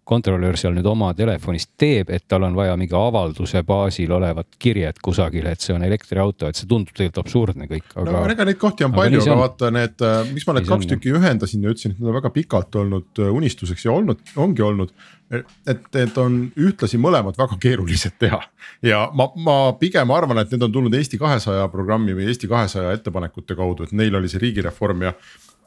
kontrolör 0.03 0.57
seal 0.59 0.75
nüüd 0.75 0.87
oma 0.89 1.11
telefonist 1.15 1.71
teeb, 1.79 2.11
et 2.13 2.25
tal 2.27 2.43
on 2.43 2.55
vaja 2.57 2.75
mingi 2.79 2.95
avalduse 2.97 3.63
baasil 3.67 4.11
olevat 4.11 4.57
kirjet 4.59 4.99
kusagile, 5.03 5.53
et 5.53 5.63
see 5.63 5.75
on 5.75 5.85
elektriauto, 5.85 6.49
et 6.49 6.59
see 6.59 6.67
tundub 6.69 6.91
tegelikult 6.91 7.21
absurdne 7.23 7.67
kõik, 7.71 7.87
aga. 7.95 8.05
no 8.11 8.23
ega 8.33 8.47
neid 8.49 8.59
kohti 8.61 8.87
on 8.87 8.95
palju, 8.95 9.21
aga 9.23 9.37
vaata 9.39 9.71
need, 9.73 10.03
äh, 10.03 10.33
miks 10.35 10.47
ma 10.47 10.57
need 10.57 10.67
kaks 10.67 10.89
tükki 10.91 11.13
ühendasin 11.15 11.63
ja 11.63 11.71
ütlesin, 11.71 11.95
et 11.95 12.01
need 12.01 12.11
on 12.11 12.17
väga 12.19 12.33
pikalt 12.35 12.79
olnud 12.83 13.23
äh, 13.23 13.31
unistuseks 13.39 13.87
ja 13.87 13.95
olnud, 13.95 14.23
ongi 14.35 14.65
olnud. 14.65 14.95
et 15.33 15.87
need 15.95 16.17
on 16.21 16.35
ühtlasi 16.61 16.99
mõlemad 17.01 17.39
väga 17.39 17.55
keerulised 17.57 18.19
teha 18.21 18.37
ja 18.85 18.99
ma, 19.17 19.25
ma 19.39 19.55
pigem 19.79 20.11
arvan, 20.13 20.43
et 20.43 20.51
need 20.53 20.61
on 20.67 20.75
tulnud 20.75 20.93
Eesti 20.93 21.17
kahesaja 21.17 21.63
programmi 21.73 22.13
või 22.13 22.27
Eesti 22.29 22.49
kahesaja 22.51 22.91
ettepanekute 22.93 23.55
kaudu, 23.57 23.87
et 23.87 23.95
neil 23.97 24.13
oli 24.19 24.29
see 24.29 24.43
riigireform 24.43 25.07
ja 25.07 25.15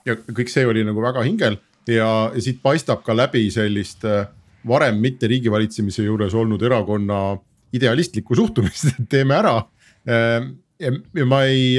ja 0.06 0.14
kõik 0.14 0.52
see 0.52 0.66
oli 0.68 0.84
nagu 0.86 1.02
väga 1.02 1.24
hingel 1.26 1.58
ja, 1.92 2.08
ja 2.34 2.42
siit 2.42 2.62
paistab 2.64 3.04
ka 3.06 3.16
läbi 3.16 3.46
sellist 3.54 4.04
äh, 4.08 4.26
varem 4.66 4.98
mitte 5.02 5.28
riigivalitsemise 5.30 6.06
juures 6.06 6.34
olnud 6.34 6.62
erakonna 6.62 7.36
idealistlikku 7.76 8.36
suhtumist, 8.40 8.92
et 8.92 9.08
teeme 9.10 9.36
ära. 9.36 9.60
ja, 10.06 10.90
ja 11.18 11.24
ma 11.26 11.40
ei, 11.50 11.74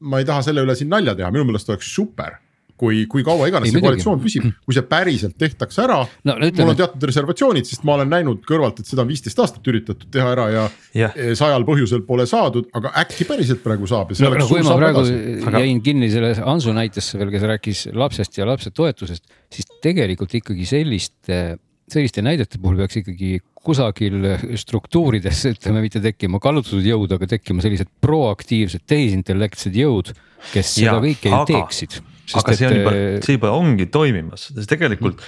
ma 0.00 0.18
ei 0.20 0.26
taha 0.28 0.42
selle 0.44 0.64
üle 0.66 0.74
siin 0.76 0.90
nalja 0.92 1.14
teha, 1.16 1.30
minu 1.32 1.46
meelest 1.48 1.70
oleks 1.72 1.88
super 1.94 2.36
kui, 2.80 3.04
kui 3.10 3.24
kaua 3.26 3.48
iganes 3.50 3.72
see 3.72 3.82
koalitsioon 3.82 4.20
püsib, 4.22 4.46
kui 4.64 4.76
see 4.76 4.84
päriselt 4.88 5.36
tehtakse 5.40 5.82
ära 5.84 5.98
no,. 6.04 6.36
mul 6.36 6.72
on 6.72 6.78
teatud 6.78 7.06
reservatsioonid, 7.10 7.68
sest 7.68 7.86
ma 7.88 7.96
olen 7.96 8.12
näinud 8.12 8.42
kõrvalt, 8.48 8.80
et 8.82 8.90
seda 8.90 9.04
on 9.04 9.10
viisteist 9.10 9.40
aastat 9.42 9.66
üritatud 9.72 10.08
teha 10.12 10.32
ära 10.34 10.48
ja 10.52 10.64
yeah. 10.96 11.16
sajal 11.38 11.66
põhjusel 11.68 12.04
pole 12.08 12.28
saadud, 12.28 12.70
aga 12.76 12.94
äkki 13.02 13.28
päriselt 13.28 13.62
praegu 13.64 13.88
saab. 13.90 14.14
no, 14.20 14.32
no 14.36 14.48
kui 14.50 14.64
ma 14.66 14.78
praegu 14.80 15.04
aga... 15.50 15.62
jäin 15.64 15.82
kinni 15.84 16.10
selle 16.12 16.34
Hansu 16.40 16.74
näitesse 16.76 17.20
veel, 17.20 17.32
kes 17.34 17.46
rääkis 17.52 17.86
lapsest 17.96 18.40
ja 18.40 18.48
lapsetoetusest, 18.48 19.24
siis 19.52 19.70
tegelikult 19.84 20.36
ikkagi 20.40 20.68
selliste 20.68 21.56
selliste 21.86 22.22
näidete 22.24 22.58
puhul 22.58 22.80
peaks 22.80 22.98
ikkagi 23.00 23.36
kusagil 23.66 24.26
struktuurides, 24.58 25.42
ütleme 25.52 25.82
mitte 25.84 26.02
tekkima 26.02 26.40
kallutatud 26.42 26.86
jõud, 26.86 27.14
aga 27.16 27.28
tekkima 27.30 27.62
sellised 27.64 27.90
proaktiivsed 28.02 28.84
tehisintellektsed 28.90 29.74
jõud, 29.76 30.12
kes 30.52 30.76
ja, 30.82 30.94
seda 30.94 31.00
kõike 31.02 31.32
ju 31.32 31.40
teeksid. 31.50 31.98
Aga 32.34 32.52
et... 32.52 32.58
see 32.58 32.68
on 32.68 32.76
juba, 32.80 32.94
see 33.24 33.36
juba 33.36 33.52
ongi 33.54 33.86
toimimas, 33.92 34.48
sest 34.54 34.70
tegelikult 34.72 35.22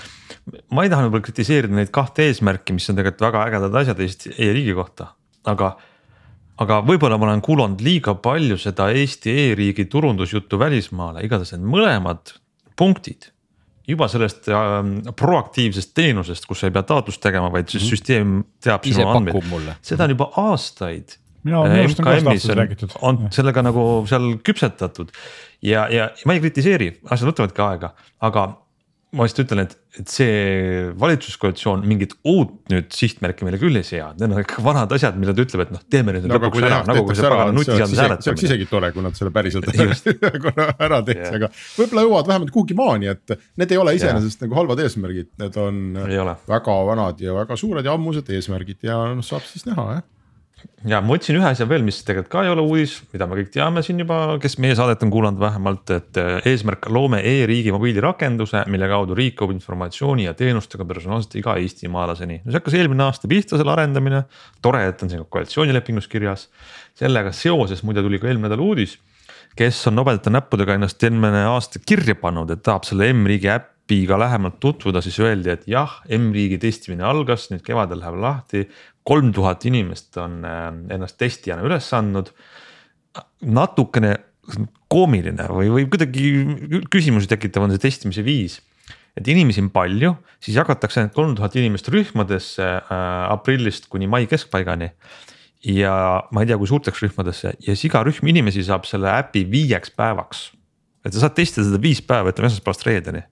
ma 0.75 0.85
ei 0.85 0.91
taha 0.93 1.07
võib-olla 1.07 1.27
kritiseerida 1.29 1.77
neid 1.77 1.93
kahte 1.95 2.27
eesmärki, 2.29 2.75
mis 2.77 2.89
on 2.91 2.99
tegelikult 2.99 3.27
väga 3.29 3.45
ägedad 3.51 3.79
asjad 3.83 4.03
Eesti 4.05 4.35
e-riigi 4.37 4.75
kohta, 4.79 5.13
aga 5.49 5.77
aga 6.59 6.81
võib-olla 6.83 7.19
ma 7.21 7.29
olen 7.29 7.43
kuulanud 7.45 7.83
liiga 7.85 8.17
palju 8.19 8.59
seda 8.59 8.91
Eesti 8.91 9.35
e-riigi 9.47 9.87
turundusjuttu 9.91 10.59
välismaale, 10.59 11.23
igatahes 11.27 11.55
need 11.55 11.69
mõlemad 11.71 12.35
punktid 12.79 13.31
juba 13.89 14.09
sellest 14.11 14.51
äh, 14.53 14.75
proaktiivsest 15.17 15.95
teenusest, 15.97 16.45
kus 16.49 16.61
sa 16.61 16.69
ei 16.69 16.75
pea 16.75 16.85
taotlust 16.89 17.23
tegema, 17.25 17.49
vaid 17.53 17.71
siis 17.71 17.83
mm 17.83 17.87
-hmm. 17.87 17.91
süsteem 17.97 18.35
teab 18.65 18.85
sinu 18.85 19.09
andmeid, 19.09 19.73
seda 19.83 20.05
on 20.05 20.15
juba 20.17 20.31
aastaid. 20.37 21.17
Minu 21.47 21.65
meelest 21.71 22.01
on 22.03 22.09
ka 22.09 22.17
aastaid 22.19 22.57
räägitud. 22.63 22.97
on 23.03 23.27
sellega 23.35 23.65
nagu 23.67 23.85
seal 24.11 24.33
küpsetatud. 24.45 25.13
Ja, 25.65 25.89
ja 25.91 26.11
ma 26.27 26.37
ei 26.37 26.43
kritiseeri, 26.43 26.93
asjad 27.11 27.33
võtavadki 27.33 27.65
aega, 27.65 27.93
aga 28.25 28.49
ma 29.17 29.25
lihtsalt 29.25 29.47
ütlen, 29.47 29.63
et, 29.65 29.73
et 30.03 30.11
see 30.13 30.33
valitsuskoalitsioon 31.01 31.85
mingit 31.89 32.13
uut 32.29 32.51
nüüd 32.69 32.91
sihtmärki 32.93 33.47
meile 33.47 33.61
küll 33.61 33.79
ei 33.81 33.87
sea, 33.87 34.11
need 34.19 34.35
on 34.35 34.43
ikka 34.43 34.61
vanad 34.65 34.93
asjad, 34.93 35.17
mille 35.21 35.33
ta 35.33 35.47
ütleb, 35.47 35.63
et 35.65 35.73
noh, 35.73 35.85
teeme 35.89 36.13
nüüd 36.13 36.27
no, 36.29 36.37
lõpuks 36.37 36.67
ära, 36.69 36.83
nagu 36.91 37.15
see 37.17 37.25
pagana 37.25 37.55
nutiseaduse 37.57 38.03
hääletamine. 38.03 38.27
see 38.27 38.35
oleks 38.35 38.45
isegi 38.51 38.69
tore, 38.69 38.91
kui 38.93 39.07
nad 39.07 39.17
selle 39.17 39.33
päriselt 39.33 39.65
ära 40.89 41.01
teeks, 41.09 41.31
aga 41.41 41.49
võib-olla 41.79 42.05
jõuavad 42.05 42.31
vähemalt 42.35 42.53
kuhugi 42.53 42.77
maani, 42.77 43.09
et 43.15 43.35
need 43.63 43.73
ei 43.73 43.81
ole 43.81 43.97
iseenesest 43.97 44.45
nagu 44.45 44.61
halvad 44.61 44.85
eesmärgid, 44.85 45.33
need 45.41 45.59
on 45.65 45.83
väga 46.53 46.79
vanad 46.93 47.25
ja 47.25 47.41
väga 47.41 47.57
suured 47.61 47.89
ja 47.89 47.97
ammused 47.97 48.29
eesmärgid 48.29 48.85
ja 48.91 49.01
noh, 49.15 49.25
saab 49.25 49.49
siis 49.49 49.65
näha 49.71 49.89
jah 49.97 50.07
ja 50.87 51.01
ma 51.03 51.17
otsin 51.17 51.39
ühe 51.39 51.47
asja 51.49 51.67
veel, 51.69 51.83
mis 51.87 51.99
tegelikult 52.07 52.31
ka 52.33 52.43
ei 52.47 52.53
ole 52.53 52.63
uudis, 52.63 52.95
mida 53.13 53.27
me 53.27 53.39
kõik 53.41 53.51
teame 53.55 53.83
siin 53.85 53.99
juba, 54.03 54.19
kes 54.43 54.59
meie 54.63 54.77
saadet 54.79 55.03
on 55.05 55.11
kuulanud 55.13 55.41
vähemalt, 55.43 55.91
et 55.95 56.21
eh, 56.21 56.51
eesmärk 56.53 56.87
loome 56.95 57.21
e-riigi 57.27 57.73
mobiilirakenduse, 57.75 58.63
mille 58.71 58.89
kaudu 58.91 59.17
riik 59.19 59.37
kogub 59.41 59.57
informatsiooni 59.57 60.29
ja 60.29 60.35
teenustega 60.39 60.87
personaalselt 60.89 61.35
iga 61.41 61.57
eestimaalaseni. 61.63 62.41
no 62.45 62.53
see 62.53 62.61
hakkas 62.61 62.79
eelmine 62.79 63.07
aasta 63.09 63.31
pihta, 63.31 63.59
selle 63.59 63.75
arendamine, 63.75 64.25
tore, 64.63 64.85
et 64.91 65.03
on 65.03 65.11
siin 65.11 65.25
ka 65.25 65.39
koalitsioonilepingus 65.39 66.11
kirjas. 66.11 66.49
sellega 66.99 67.33
seoses 67.33 67.83
muide 67.87 68.03
tuli 68.03 68.19
ka 68.23 68.31
eelmine 68.31 68.49
nädal 68.49 68.63
uudis, 68.63 68.99
kes 69.59 69.81
on 69.91 69.99
nobedate 69.99 70.31
näppudega 70.31 70.79
ennast 70.79 71.03
eelmine 71.03 71.43
aasta 71.51 71.83
kirja 71.83 72.15
pannud, 72.19 72.55
et 72.55 72.63
tahab 72.63 72.87
selle 72.87 73.11
M-riigi 73.13 73.51
äpiga 73.51 74.19
lähemalt 74.21 74.61
tutvuda, 74.61 75.03
siis 75.03 75.19
öeldi, 75.25 75.51
et 75.51 75.67
jah, 75.67 75.99
M-riigi 76.19 76.61
testimine 76.63 77.07
algas, 77.09 77.49
nüüd 77.51 77.65
kevadel 77.67 78.03
läheb 78.03 78.23
lahti 78.23 78.69
kolm 79.09 79.33
tuhat 79.35 79.65
inimest 79.69 80.17
on 80.21 80.43
äh, 80.47 80.71
ennast 80.95 81.19
testijana 81.21 81.65
üles 81.67 81.89
andnud. 81.97 82.33
natukene 83.41 84.13
koomiline 84.93 85.47
või, 85.51 85.69
või 85.73 85.87
kuidagi 85.91 86.29
küsimusi 86.93 87.29
tekitav 87.29 87.65
on 87.67 87.73
see 87.75 87.83
testimise 87.83 88.25
viis. 88.25 88.61
et 89.19 89.27
inimesi 89.29 89.65
on 89.65 89.71
palju, 89.75 90.13
siis 90.39 90.57
jagatakse 90.57 91.03
need 91.03 91.15
kolm 91.17 91.35
tuhat 91.37 91.57
inimest 91.59 91.89
rühmadesse 91.91 92.69
äh, 92.69 93.01
aprillist 93.33 93.89
kuni 93.89 94.07
mai 94.07 94.27
keskpaigani. 94.31 94.93
ja 95.65 95.95
ma 96.33 96.45
ei 96.45 96.51
tea, 96.51 96.59
kui 96.61 96.71
suurteks 96.71 97.03
rühmadesse 97.07 97.57
ja 97.59 97.75
siis 97.75 97.89
iga 97.89 98.05
rühm 98.07 98.31
inimesi 98.35 98.65
saab 98.65 98.87
selle 98.87 99.11
äpi 99.17 99.45
viieks 99.51 99.91
päevaks. 99.97 100.53
et 101.05 101.13
sa 101.13 101.27
saad 101.27 101.37
testida 101.41 101.67
seda 101.67 101.83
viis 101.83 102.05
päeva, 102.05 102.33
ütleme 102.33 102.53
esmaspäevast 102.53 102.87
reedeni 102.87 103.25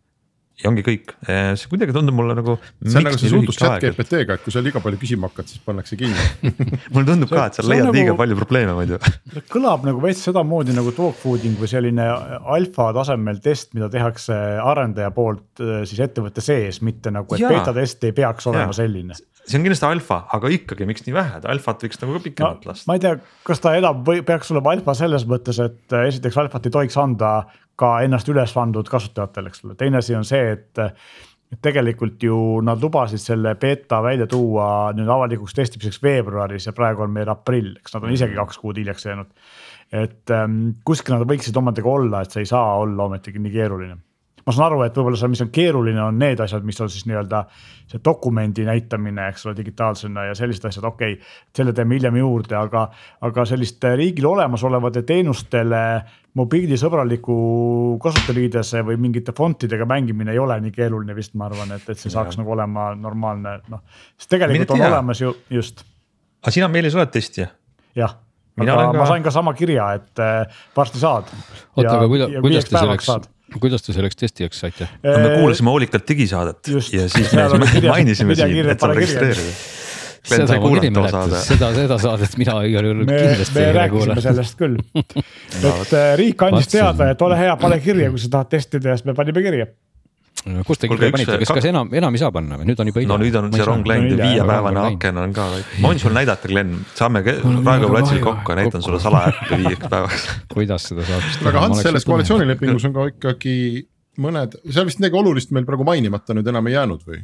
ja 0.62 0.70
ongi 0.70 0.82
kõik, 0.84 1.12
eh, 1.28 1.50
see 1.60 1.68
kuidagi 1.68 1.92
tundub 1.92 2.16
mulle 2.16 2.36
nagu. 2.38 2.56
see 2.80 2.96
on 3.00 3.04
nagu 3.04 3.20
see 3.20 3.32
suhtlus 3.32 3.58
chat 3.60 3.82
GPT-ga, 3.82 4.38
et 4.38 4.44
kui 4.44 4.54
sa 4.54 4.62
liiga 4.64 4.80
palju 4.84 5.00
küsima 5.02 5.28
hakkad, 5.28 5.50
siis 5.52 5.60
pannakse 5.66 5.98
kinni 6.00 6.52
mulle 6.94 7.04
tundub 7.10 7.32
ka, 7.32 7.46
et 7.50 7.58
sa 7.58 7.66
leiad 7.66 7.90
nagu, 7.90 7.96
liiga 7.98 8.16
palju 8.16 8.38
probleeme 8.40 8.76
muidu 8.78 9.00
kõlab 9.52 9.84
nagu 9.88 10.00
veits 10.04 10.24
sedamoodi 10.24 10.76
nagu 10.76 10.94
dogfooding 10.96 11.60
või 11.60 11.70
selline 11.70 12.08
alfa 12.56 12.88
tasemel 12.96 13.40
test, 13.44 13.74
mida 13.76 13.90
tehakse 13.92 14.36
arendaja 14.64 15.12
poolt 15.16 15.64
eh, 15.64 15.82
siis 15.88 16.00
ettevõtte 16.08 16.44
sees, 16.44 16.80
mitte 16.86 17.12
nagu, 17.12 17.36
et 17.36 17.44
beeta 17.44 17.76
test 17.76 18.08
ei 18.08 18.16
peaks 18.16 18.48
olema 18.48 18.72
ja. 18.72 18.80
selline 18.80 19.18
see 19.46 19.60
on 19.60 19.62
kindlasti 19.62 19.86
alfa, 19.86 20.22
aga 20.34 20.50
ikkagi, 20.50 20.86
miks 20.88 21.04
nii 21.06 21.14
vähe, 21.14 21.38
alfat 21.52 21.84
võiks 21.84 22.00
nagu 22.00 22.16
ka 22.16 22.22
pikemalt 22.24 22.64
no, 22.64 22.72
lasta. 22.72 22.88
ma 22.88 22.96
ei 22.96 23.04
tea, 23.04 23.12
kas 23.46 23.62
ta 23.62 23.76
enam 23.78 24.00
või 24.06 24.24
peaks 24.26 24.50
olema 24.54 24.72
alfa 24.74 24.96
selles 24.98 25.26
mõttes, 25.30 25.60
et 25.62 25.94
eh, 25.94 26.08
esiteks 26.10 26.40
alfat 26.42 26.66
ei 26.66 26.74
tohiks 26.74 26.98
anda 26.98 27.36
ka 27.76 28.00
ennast 28.06 28.28
üles 28.32 28.52
pandud 28.56 28.88
kasutajatele, 28.88 29.52
eks 29.52 29.64
ole, 29.64 29.76
teine 29.78 30.00
asi 30.02 30.16
on 30.18 30.24
see, 30.24 30.52
et 30.56 30.86
et 31.46 31.60
tegelikult 31.62 32.24
ju 32.26 32.36
nad 32.66 32.80
lubasid 32.82 33.22
selle 33.22 33.52
beeta 33.54 34.00
välja 34.02 34.26
tuua 34.26 34.90
nüüd 34.98 35.06
avalikuks 35.14 35.54
testimiseks 35.54 36.00
veebruaris 36.02 36.66
ja 36.66 36.72
praegu 36.74 37.04
on 37.04 37.12
meil 37.14 37.30
aprill, 37.30 37.76
eks 37.78 37.94
nad 37.94 38.02
on 38.02 38.14
isegi 38.16 38.34
mhm. 38.34 38.40
kaks 38.40 38.58
kuud 38.58 38.80
hiljaks 38.80 39.06
jäänud. 39.06 39.30
et 39.92 40.34
ähm, 40.34 40.56
kuskil 40.84 41.14
nad 41.14 41.22
võiksid 41.30 41.56
omadega 41.56 41.88
olla, 41.88 42.24
et 42.24 42.34
see 42.34 42.42
ei 42.42 42.50
saa 42.50 42.80
olla 42.82 43.06
ometigi 43.06 43.38
nii 43.38 43.54
keeruline 43.54 44.00
ma 44.46 44.54
saan 44.54 44.68
aru, 44.68 44.82
et 44.86 44.94
võib-olla 44.94 45.18
seal, 45.18 45.30
mis 45.32 45.42
on 45.42 45.48
keeruline, 45.54 45.98
on 46.02 46.18
need 46.20 46.40
asjad, 46.42 46.62
mis 46.66 46.78
on 46.82 46.90
siis 46.92 47.06
nii-öelda 47.08 47.40
see 47.90 48.02
dokumendi 48.04 48.66
näitamine, 48.66 49.28
eks 49.32 49.46
ole, 49.46 49.56
digitaalsena 49.58 50.28
ja 50.28 50.36
sellised 50.38 50.68
asjad, 50.68 50.86
okei 50.86 51.16
okay,. 51.16 51.32
selle 51.54 51.74
teeme 51.74 51.98
hiljem 51.98 52.18
juurde, 52.20 52.54
aga, 52.58 52.84
aga 53.26 53.46
selliste 53.50 53.94
riigil 53.98 54.28
olemasolevate 54.30 55.02
teenustele 55.06 55.82
mobiilisõbraliku 56.38 57.36
kasutajaliidese 58.02 58.84
või 58.86 59.00
mingite 59.06 59.34
fontidega 59.36 59.86
mängimine 59.88 60.34
ei 60.34 60.42
ole 60.42 60.58
nii 60.62 60.74
keeruline 60.74 61.16
vist, 61.16 61.34
ma 61.34 61.48
arvan, 61.50 61.74
et, 61.78 61.88
et 61.90 61.98
see 61.98 62.12
saaks 62.12 62.36
ja. 62.36 62.42
nagu 62.42 62.54
olema 62.54 62.92
normaalne, 62.98 63.58
noh. 63.72 63.82
sest 64.18 64.30
tegelikult 64.36 64.76
on 64.76 64.86
olemas 64.92 65.22
ju, 65.24 65.34
just. 65.58 65.82
aga 66.44 66.54
sina, 66.54 66.70
Meelis, 66.70 66.94
oled 66.98 67.10
testija? 67.14 67.50
jah 67.96 68.20
aga 68.56 68.76
ka... 68.76 68.92
ma 68.96 69.06
sain 69.08 69.24
ka 69.24 69.32
sama 69.34 69.52
kirja, 69.56 69.88
et 69.98 70.22
äh, 70.22 70.60
varsti 70.76 71.00
saad. 71.02 71.32
oota, 71.76 71.96
aga 71.98 72.06
kuidas, 72.08 72.36
kuidas 72.40 72.68
te 72.68 72.78
selleks, 72.78 73.10
kuidas 73.62 73.84
te 73.86 73.94
selleks 73.96 74.18
testijaks 74.18 74.60
saite? 74.64 74.88
me 75.04 75.32
kuulasime 75.38 75.72
hoolikalt 75.72 76.06
digisaadet 76.08 76.70
Just, 76.74 76.94
ja 76.96 77.08
siis 77.12 77.32
me 77.36 77.46
mainisime 77.88 78.36
siin, 78.38 78.70
et 78.72 78.82
saab 78.82 78.94
registreerida. 78.98 79.56
seda 80.26 80.58
ma 80.58 80.70
küll 80.72 80.88
ei 80.88 80.92
mäleta, 80.94 81.42
seda, 81.46 81.72
seda 81.76 81.98
saadet 82.02 82.38
mina 82.40 82.58
igal 82.66 82.90
juhul 82.90 83.08
kindlasti 83.08 83.64
ei 83.64 83.88
kuulanud. 83.94 84.22
sellest 84.28 84.60
küll, 84.60 84.78
et 85.00 85.96
äh, 85.96 86.12
riik 86.20 86.46
andis 86.48 86.70
teada, 86.72 87.10
et 87.14 87.26
ole 87.26 87.40
hea, 87.40 87.58
pane 87.60 87.80
kirja, 87.84 88.12
kui 88.14 88.22
sa 88.22 88.32
tahad 88.38 88.54
testida 88.56 88.94
ja 88.94 88.98
siis 88.98 89.08
me 89.10 89.16
panime 89.18 89.44
kirja 89.44 89.70
kust 90.66 90.82
te 90.82 90.90
kirja 90.90 91.10
panite, 91.14 91.38
kas, 91.42 91.52
kas 91.58 91.68
enam, 91.70 91.90
enam 91.96 92.16
ei 92.16 92.22
saa 92.22 92.30
panna 92.34 92.58
või? 92.60 92.68
Nüüd 92.70 92.82
on 92.82 92.90
juba 92.90 93.02
hilja? 93.02 93.10
no 93.12 93.18
nüüd 93.22 93.38
on 93.40 93.48
see 93.54 93.66
rong 93.66 93.88
läinud 93.90 94.14
ja 94.14 94.28
viiepäevane 94.30 94.84
aken 94.92 95.20
on 95.22 95.34
ka, 95.36 95.46
ma 95.82 95.92
võin 95.92 96.02
sulle 96.02 96.18
näidata, 96.20 96.50
Glen, 96.50 96.74
saame 96.98 97.22
praegu 97.26 97.90
platsil 97.92 98.20
kokku 98.24 98.54
ja 98.54 98.58
näitan 98.60 98.84
sulle 98.84 99.00
salaäppi 99.02 99.60
viieks 99.62 99.90
päevaks. 99.92 100.28
Kuidas 100.54 100.90
seda 100.92 101.06
saab? 101.08 101.30
aga 101.50 101.64
Hans, 101.66 101.82
selles 101.86 102.06
koalitsioonilepingus 102.08 102.86
on 102.88 102.94
ka 102.96 103.08
ikkagi 103.14 103.56
mõned, 104.22 104.58
seal 104.70 104.86
vist 104.88 105.02
midagi 105.02 105.20
olulist 105.20 105.52
meil 105.56 105.66
praegu 105.68 105.86
mainimata 105.86 106.36
nüüd 106.36 106.52
enam 106.52 106.70
ei 106.70 106.76
jäänud 106.76 107.08
või? 107.08 107.22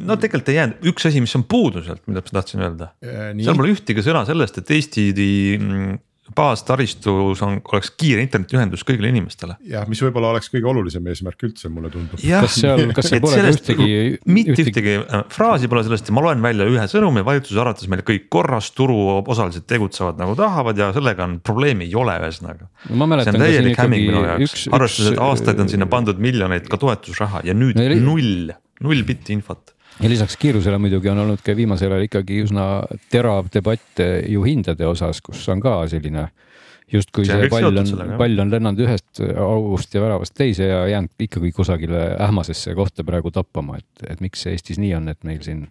no 0.00 0.16
tegelikult 0.16 0.52
ei 0.52 0.56
jäänud, 0.60 0.86
üks 0.92 1.08
asi, 1.10 1.20
mis 1.24 1.34
on 1.36 1.44
puudu 1.48 1.82
sealt, 1.84 2.02
mida 2.08 2.24
ma 2.24 2.38
tahtsin 2.38 2.64
öelda, 2.64 2.94
seal 3.02 3.58
pole 3.58 3.74
ühtegi 3.74 4.04
sõna 4.04 4.24
sellest, 4.28 4.62
et 4.62 4.72
Eesti 4.72 5.10
mm, 5.58 6.00
baastaristus 6.36 7.42
on, 7.44 7.58
oleks 7.72 7.90
kiire 7.98 8.22
internetiühendus 8.24 8.84
kõigile 8.86 9.10
inimestele. 9.12 9.56
jah, 9.68 9.86
mis 9.90 10.00
võib-olla 10.04 10.32
oleks 10.34 10.50
kõige 10.52 10.68
olulisem 10.70 11.06
eesmärk 11.12 11.46
üldse, 11.48 11.70
mulle 11.72 11.90
tundub. 11.92 12.20
kas 12.20 12.58
seal, 12.60 12.84
kas 12.96 13.10
seal 13.10 13.22
pole 13.24 13.42
ühtegi. 13.50 13.88
mitte 14.26 14.54
ühtegi, 14.54 14.72
ühtegi 14.72 14.94
äh, 15.02 15.24
fraasi 15.32 15.70
pole 15.72 15.84
sellest 15.86 16.10
ja 16.10 16.16
ma 16.16 16.24
loen 16.26 16.44
välja 16.44 16.68
ühe 16.70 16.86
sõnumi, 16.90 17.24
valitsuse 17.26 17.60
arvates 17.62 17.90
meil 17.92 18.04
kõik 18.06 18.28
korras, 18.32 18.70
turuosalised 18.76 19.66
tegutsevad 19.70 20.20
nagu 20.20 20.36
tahavad 20.38 20.78
ja 20.78 20.90
sellega 20.96 21.26
on 21.28 21.38
probleemi 21.44 21.88
ei 21.88 21.98
ole, 21.98 22.16
ühesõnaga. 22.22 22.70
No, 22.90 23.08
see 23.22 23.34
on 23.34 23.42
täielik 23.42 23.78
hämming 23.80 24.08
minu 24.08 24.24
jaoks, 24.26 24.66
arvestades, 24.72 25.12
et 25.14 25.22
aastaid 25.22 25.62
on 25.62 25.72
sinna 25.72 25.88
pandud 25.90 26.20
miljoneid 26.22 26.68
ka 26.70 26.80
toetusraha 26.80 27.44
ja 27.48 27.56
nüüd 27.56 27.78
no, 27.78 27.88
null, 28.08 28.52
null 28.82 29.06
bitti 29.08 29.36
infot 29.36 29.71
ja 30.00 30.08
lisaks 30.08 30.36
kiirusele 30.40 30.78
muidugi 30.80 31.10
on 31.12 31.24
olnud 31.26 31.42
ka 31.44 31.56
viimasel 31.56 31.92
ajal 31.92 32.08
ikkagi 32.08 32.40
üsna 32.46 32.68
terav 33.12 33.50
debatt 33.54 34.00
ju 34.28 34.46
hindade 34.46 34.86
osas, 34.88 35.20
kus 35.24 35.44
on 35.52 35.60
ka 35.60 35.82
selline 35.92 36.30
justkui 36.92 37.24
see, 37.28 37.44
see 37.44 37.52
pall 37.52 37.70
on, 37.70 38.16
pall 38.20 38.44
on 38.44 38.52
lennanud 38.52 38.82
ühest 38.84 39.02
ühest 39.20 39.38
august 39.38 39.94
ja 39.94 40.00
väravast 40.00 40.34
teise 40.34 40.64
ja 40.64 40.86
jäänud 40.88 41.10
ikkagi 41.18 41.52
kusagile 41.52 42.16
ähmasesse 42.20 42.74
kohta 42.74 43.04
praegu 43.04 43.30
tappama, 43.30 43.76
et, 43.78 44.06
et 44.08 44.20
miks 44.20 44.42
see 44.42 44.52
Eestis 44.52 44.78
nii 44.78 44.94
on, 44.94 45.08
et 45.08 45.24
meil 45.24 45.42
siin 45.42 45.66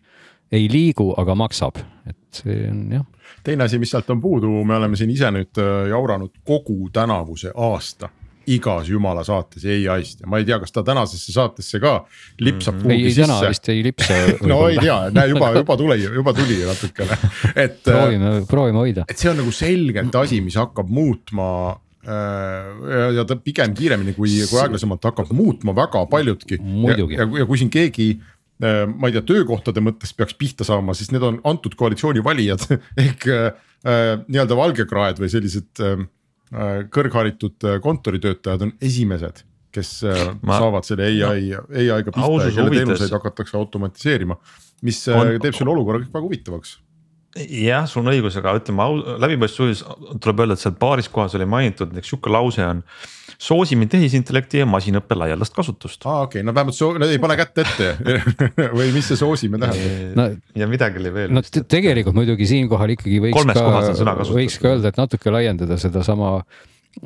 ei 0.52 0.68
liigu, 0.72 1.14
aga 1.18 1.36
maksab, 1.36 1.80
et 2.10 2.42
see 2.44 2.68
on 2.70 2.82
jah. 2.92 3.06
teine 3.44 3.64
asi, 3.64 3.80
mis 3.80 3.92
sealt 3.92 4.10
on 4.10 4.22
puudu, 4.22 4.64
me 4.64 4.76
oleme 4.76 5.00
siin 5.00 5.10
ise 5.10 5.32
nüüd 5.32 5.62
äh, 5.62 5.88
jauranud 5.90 6.42
kogu 6.46 6.90
tänavuse 6.94 7.54
aasta 7.56 8.10
igas 8.48 8.90
jumala 8.90 9.24
saates 9.28 9.66
ai-st 9.66 10.24
ja 10.24 10.30
ma 10.30 10.40
ei 10.42 10.48
tea, 10.48 10.58
kas 10.62 10.74
ta 10.74 10.84
tänasesse 10.88 11.34
saatesse 11.36 11.80
ka 11.84 11.94
lipsab 12.40 12.76
mm 12.76 12.82
-hmm. 12.82 12.84
kuhugi 12.84 13.14
sisse. 13.14 13.28
täna 13.28 13.50
vist 13.50 13.70
ei 13.70 13.84
lipsa 13.84 14.14
no 14.52 14.68
ei 14.70 14.78
tea, 14.82 14.98
näe 15.12 15.28
juba, 15.30 15.52
juba 15.58 15.78
tuli, 15.78 16.04
juba 16.04 16.34
tuli 16.34 16.58
natukene, 16.66 17.18
et. 17.56 17.88
Äh, 17.88 17.94
proovime, 17.98 18.34
proovime 18.48 18.78
hoida. 18.78 19.06
et 19.10 19.18
see 19.18 19.32
on 19.32 19.38
nagu 19.38 19.52
selgelt 19.52 20.16
asi, 20.16 20.42
mis 20.42 20.56
hakkab 20.56 20.90
muutma 20.90 21.48
äh, 22.08 23.16
ja 23.16 23.26
ta 23.26 23.36
pigem 23.36 23.74
kiiremini 23.74 24.14
kui, 24.14 24.30
kui 24.50 24.60
aeglasemalt 24.62 25.04
hakkab 25.04 25.32
muutma 25.32 25.76
väga 25.76 26.06
paljudki. 26.06 26.60
ja, 26.88 26.98
ja, 26.98 27.30
ja 27.40 27.46
kui 27.46 27.58
siin 27.58 27.70
keegi 27.70 28.20
Äh, 28.62 28.86
ma 28.86 29.10
ei 29.10 29.16
tea, 29.16 29.24
töökohtade 29.26 29.82
mõttes 29.82 30.12
peaks 30.14 30.36
pihta 30.38 30.66
saama, 30.68 30.94
siis 30.94 31.10
need 31.10 31.24
on 31.26 31.40
antud 31.50 31.74
koalitsiooni 31.80 32.22
valijad 32.22 32.62
ehk 33.04 33.26
äh, 33.34 33.48
nii-öelda 34.28 34.58
valgekraed 34.60 35.22
või 35.22 35.32
sellised 35.34 35.82
äh, 35.82 36.04
äh 36.04 36.10
kõrgharitud 36.92 37.68
äh, 37.68 37.80
kontoritöötajad 37.84 38.68
on 38.68 38.76
esimesed, 38.84 39.44
kes 39.72 39.92
äh, 40.04 40.22
ma, 40.44 40.60
saavad 40.60 40.88
selle 40.88 41.08
ai, 41.08 41.50
ai-ga 41.56 42.12
pihta 42.12 42.48
ja 42.48 42.56
kelle 42.58 42.76
teenuseid 42.76 43.16
hakatakse 43.16 43.58
automatiseerima. 43.58 44.38
mis 44.82 45.04
on, 45.14 45.38
teeb 45.42 45.56
selle 45.56 45.72
olukorra 45.72 46.02
kõik 46.02 46.16
väga 46.16 46.28
huvitavaks 46.28 46.80
jah, 47.40 47.86
sul 47.88 48.04
on 48.04 48.12
õigus, 48.12 48.36
aga 48.40 48.58
ütleme 48.60 48.88
läbipaistvuses 49.24 49.86
tuleb 50.20 50.44
öelda, 50.44 50.58
et 50.58 50.64
seal 50.66 50.76
paaris 50.80 51.08
kohas 51.12 51.38
oli 51.38 51.48
mainitud, 51.48 51.94
näiteks 51.94 52.12
sihuke 52.12 52.34
lause 52.34 52.66
on 52.66 52.82
soosime 53.42 53.88
tehisintellekti 53.90 54.62
ja 54.62 54.68
masinõppe 54.70 55.18
laialdast 55.18 55.56
kasutust. 55.56 56.06
aa 56.06 56.28
okei 56.28 56.42
okay., 56.42 56.48
no 56.48 56.54
vähemalt 56.56 56.78
soo-, 56.78 56.94
no 57.02 57.10
ei 57.10 57.22
pane 57.22 57.38
kätt 57.40 57.62
ette 57.64 57.92
või 58.78 58.92
mis 58.94 59.10
see 59.10 59.20
soosime 59.20 59.62
tähendab 59.62 60.18
no,? 60.20 60.28
ja 60.62 60.70
midagi 60.70 61.02
oli 61.02 61.14
veel. 61.16 61.34
no 61.34 61.44
tegelikult 61.44 62.18
muidugi 62.18 62.50
siinkohal 62.50 62.96
ikkagi 62.98 63.22
võiks 63.26 63.48
ka, 63.56 63.66
võiks 64.30 64.60
ka 64.62 64.76
öelda, 64.76 64.92
et 64.92 65.02
natuke 65.02 65.34
laiendada 65.34 65.80
sedasama 65.82 66.40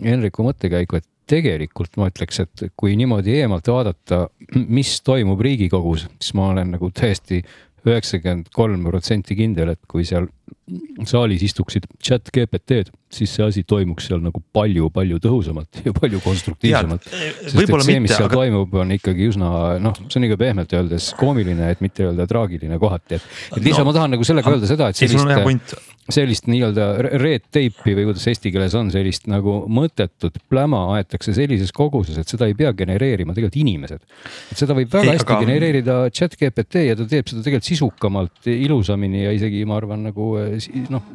Henriku 0.02 0.42
mõttekäiku, 0.42 0.98
et 0.98 1.06
tegelikult 1.30 1.94
ma 2.02 2.10
ütleks, 2.10 2.40
et 2.42 2.66
kui 2.78 2.96
niimoodi 2.98 3.36
eemalt 3.40 3.68
vaadata, 3.70 4.26
mis 4.56 4.98
toimub 5.06 5.42
Riigikogus, 5.46 6.08
siis 6.18 6.34
ma 6.38 6.50
olen 6.54 6.74
nagu 6.74 6.90
täiesti 6.94 7.44
üheksakümmend 7.86 8.50
kolm 8.54 8.86
protsenti 8.90 9.38
kindel, 9.38 9.76
et 9.76 9.82
kui 9.90 10.06
seal 10.08 10.28
saalis 11.06 11.46
istuksid 11.46 11.86
chat 12.02 12.32
GPT-d, 12.34 12.90
siis 13.12 13.32
see 13.38 13.46
asi 13.46 13.64
toimuks 13.68 14.08
seal 14.10 14.22
nagu 14.24 14.42
palju-palju 14.56 15.20
tõhusamalt 15.24 15.82
ja 15.86 15.94
palju 15.96 16.20
konstruktiivsemalt. 16.24 17.06
sest 17.06 17.60
et 17.62 17.74
see, 17.88 18.00
mis 18.04 18.14
seal 18.14 18.28
aga... 18.28 18.40
toimub, 18.42 18.78
on 18.82 18.94
ikkagi 18.98 19.30
üsna 19.32 19.50
noh, 19.84 19.98
see 20.08 20.20
on 20.20 20.28
ikka 20.28 20.40
pehmelt 20.42 20.74
öeldes 20.76 21.12
koomiline, 21.20 21.72
et 21.76 21.84
mitte 21.86 22.08
öelda 22.08 22.28
traagiline 22.30 22.80
kohati, 22.82 23.20
et. 23.20 23.28
et 23.54 23.62
lihtsalt 23.62 23.86
no, 23.86 23.92
ma 23.92 23.98
tahan 24.00 24.16
nagu 24.18 24.28
sellega 24.28 24.56
öelda 24.56 24.70
seda, 24.70 24.90
et 24.90 25.00
sellist, 25.00 25.76
sellist 26.16 26.50
nii-öelda 26.50 26.88
red 27.18 27.48
tape'i 27.54 27.96
või 27.98 28.10
kuidas 28.10 28.26
eesti 28.30 28.52
keeles 28.54 28.76
on, 28.78 28.92
sellist 28.94 29.30
nagu 29.32 29.58
mõttetut 29.74 30.38
pläma 30.52 30.84
aetakse 30.98 31.34
sellises 31.38 31.74
koguses, 31.76 32.20
et 32.22 32.30
seda 32.30 32.50
ei 32.50 32.58
pea 32.58 32.74
genereerima 32.78 33.34
tegelikult 33.34 33.58
inimesed. 33.62 34.04
et 34.52 34.60
seda 34.60 34.78
võib 34.78 34.92
väga 34.94 35.14
ei, 35.14 35.18
hästi 35.18 35.30
aga... 35.32 35.40
genereerida 35.46 35.98
chat 36.14 36.38
GPT 36.38 36.88
ja 36.90 36.98
ta 37.00 37.08
teeb 37.10 37.32
seda 37.32 37.46
tegelikult 37.46 37.70
sisukamalt, 37.70 38.38
ilusamini 38.50 39.26
ja 39.26 39.34
isegi 39.36 39.64
ma 39.66 39.80
arvan 39.80 40.06
nagu 40.10 40.30
noh, 40.94 41.10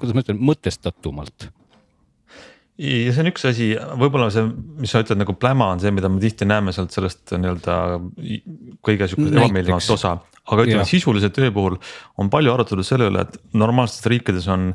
kuidas 0.00 0.16
ma 0.16 0.24
ütlen, 0.24 0.42
mõtestatumalt 0.50 1.23
ja 2.78 3.14
see 3.14 3.22
on 3.22 3.30
üks 3.30 3.44
asi, 3.46 3.68
võib-olla 4.00 4.30
see, 4.34 4.46
mis 4.82 4.90
sa 4.94 5.02
ütled 5.04 5.20
nagu 5.20 5.36
pläma 5.38 5.70
on 5.74 5.82
see, 5.82 5.92
mida 5.94 6.10
me 6.10 6.22
tihti 6.22 6.46
näeme 6.48 6.74
sealt 6.74 6.94
sellest 6.94 7.34
nii-öelda 7.36 7.76
kõige 8.84 9.10
sihukest 9.10 9.36
ebameeldivamat 9.38 9.94
osa. 9.94 10.16
aga 10.50 10.66
ütleme 10.66 10.86
sisulise 10.88 11.30
töö 11.34 11.52
puhul 11.54 11.78
on 12.18 12.30
palju 12.32 12.54
arutatud 12.54 12.86
selle 12.86 13.08
üle, 13.12 13.22
et 13.22 13.38
normaalsetes 13.54 14.10
riikides 14.10 14.48
on 14.50 14.72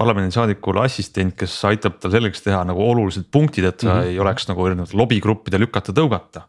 parlamendisaadikul 0.00 0.80
assistent, 0.82 1.36
kes 1.38 1.58
aitab 1.68 2.00
tal 2.00 2.14
selgeks 2.14 2.42
teha 2.42 2.62
nagu 2.66 2.80
olulised 2.82 3.28
punktid, 3.30 3.68
et 3.68 3.84
sa 3.84 3.92
mm 3.92 3.98
-hmm. 4.00 4.08
ei 4.08 4.18
oleks 4.18 4.48
nagu 4.48 4.66
erinevate 4.66 4.96
lobigruppide 4.96 5.60
lükata-tõugata 5.60 6.48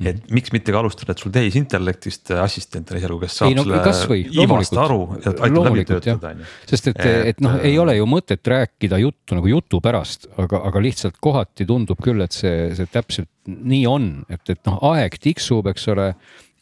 et 0.00 0.30
miks 0.32 0.52
mitte 0.54 0.72
ka 0.72 0.80
alustada, 0.80 1.12
et 1.12 1.22
sul 1.22 1.32
tehisintellektist 1.34 2.32
assistent 2.40 2.92
on 2.92 3.00
esialgu, 3.00 3.20
kes 3.24 3.38
saab 3.40 3.50
ei, 3.50 3.56
no, 3.58 3.64
selle 3.66 4.44
ivast 4.44 4.78
aru 4.80 5.00
ja 5.18 5.34
aitab 5.34 5.68
läbi 5.68 5.86
töötada, 5.88 6.32
on 6.32 6.42
ju. 6.42 6.50
sest 6.72 6.90
et, 6.92 7.00
et 7.32 7.42
noh, 7.44 7.58
ei 7.66 7.76
ole 7.82 7.98
ju 7.98 8.08
mõtet 8.08 8.52
rääkida 8.54 9.00
juttu 9.02 9.36
nagu 9.38 9.50
jutu 9.52 9.82
pärast, 9.84 10.30
aga, 10.40 10.62
aga 10.70 10.84
lihtsalt 10.86 11.20
kohati 11.20 11.68
tundub 11.68 12.00
küll, 12.04 12.24
et 12.24 12.36
see, 12.36 12.70
see 12.78 12.88
täpselt 12.90 13.28
nii 13.50 13.82
on, 13.90 14.12
et, 14.32 14.42
et 14.52 14.62
noh, 14.68 14.80
aeg 14.92 15.18
tiksub, 15.20 15.68
eks 15.72 15.88
ole 15.92 16.12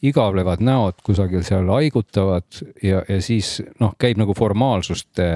igavlevad 0.05 0.61
näod 0.63 1.01
kusagil 1.03 1.43
seal 1.47 1.67
haigutavad 1.73 2.61
ja, 2.83 3.03
ja 3.07 3.19
siis 3.23 3.59
noh, 3.81 3.95
käib 3.99 4.19
nagu 4.21 4.35
formaalsuste 4.37 5.29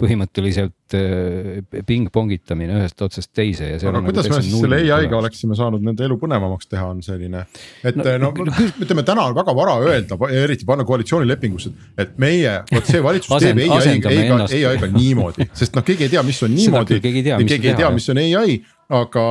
põhimõtteliselt 0.00 0.96
äh, 0.96 1.82
pingpongitamine 1.86 2.78
ühest 2.78 3.02
otsast 3.04 3.30
teise 3.36 3.68
ja. 3.68 3.76
aga 3.82 3.92
nagu 3.98 4.08
kuidas 4.08 4.30
me 4.32 4.40
siis 4.40 4.56
selle 4.56 4.80
ai-ga 4.96 5.18
oleksime 5.18 5.58
saanud 5.58 5.84
nende 5.84 6.06
elu 6.06 6.16
põnevamaks 6.22 6.70
teha, 6.70 6.86
on 6.94 7.02
selline, 7.04 7.44
et 7.84 8.00
no, 8.00 8.06
no 8.24 8.32
ütleme, 8.32 9.04
täna 9.06 9.28
on 9.28 9.36
väga 9.36 9.54
vara 9.56 9.76
öelda, 9.84 10.18
eriti 10.40 10.68
panna 10.68 10.86
koalitsioonilepingusse, 10.88 11.74
et 12.00 12.16
meie, 12.22 12.56
vot 12.72 12.88
see 12.88 13.04
valitsus 13.04 13.44
teeb 13.44 13.62
ai-ga, 13.66 14.48
ai-ga 14.48 14.90
niimoodi, 14.94 15.50
sest 15.52 15.76
noh, 15.76 15.86
keegi 15.86 16.08
ei 16.08 16.14
tea, 16.16 16.24
mis 16.26 16.42
on 16.46 16.56
niimoodi, 16.56 17.00
keegi 17.04 17.24
ei 17.26 17.76
tea, 17.82 17.92
mis 17.94 18.08
on 18.14 18.24
ai, 18.24 18.60
aga 19.02 19.26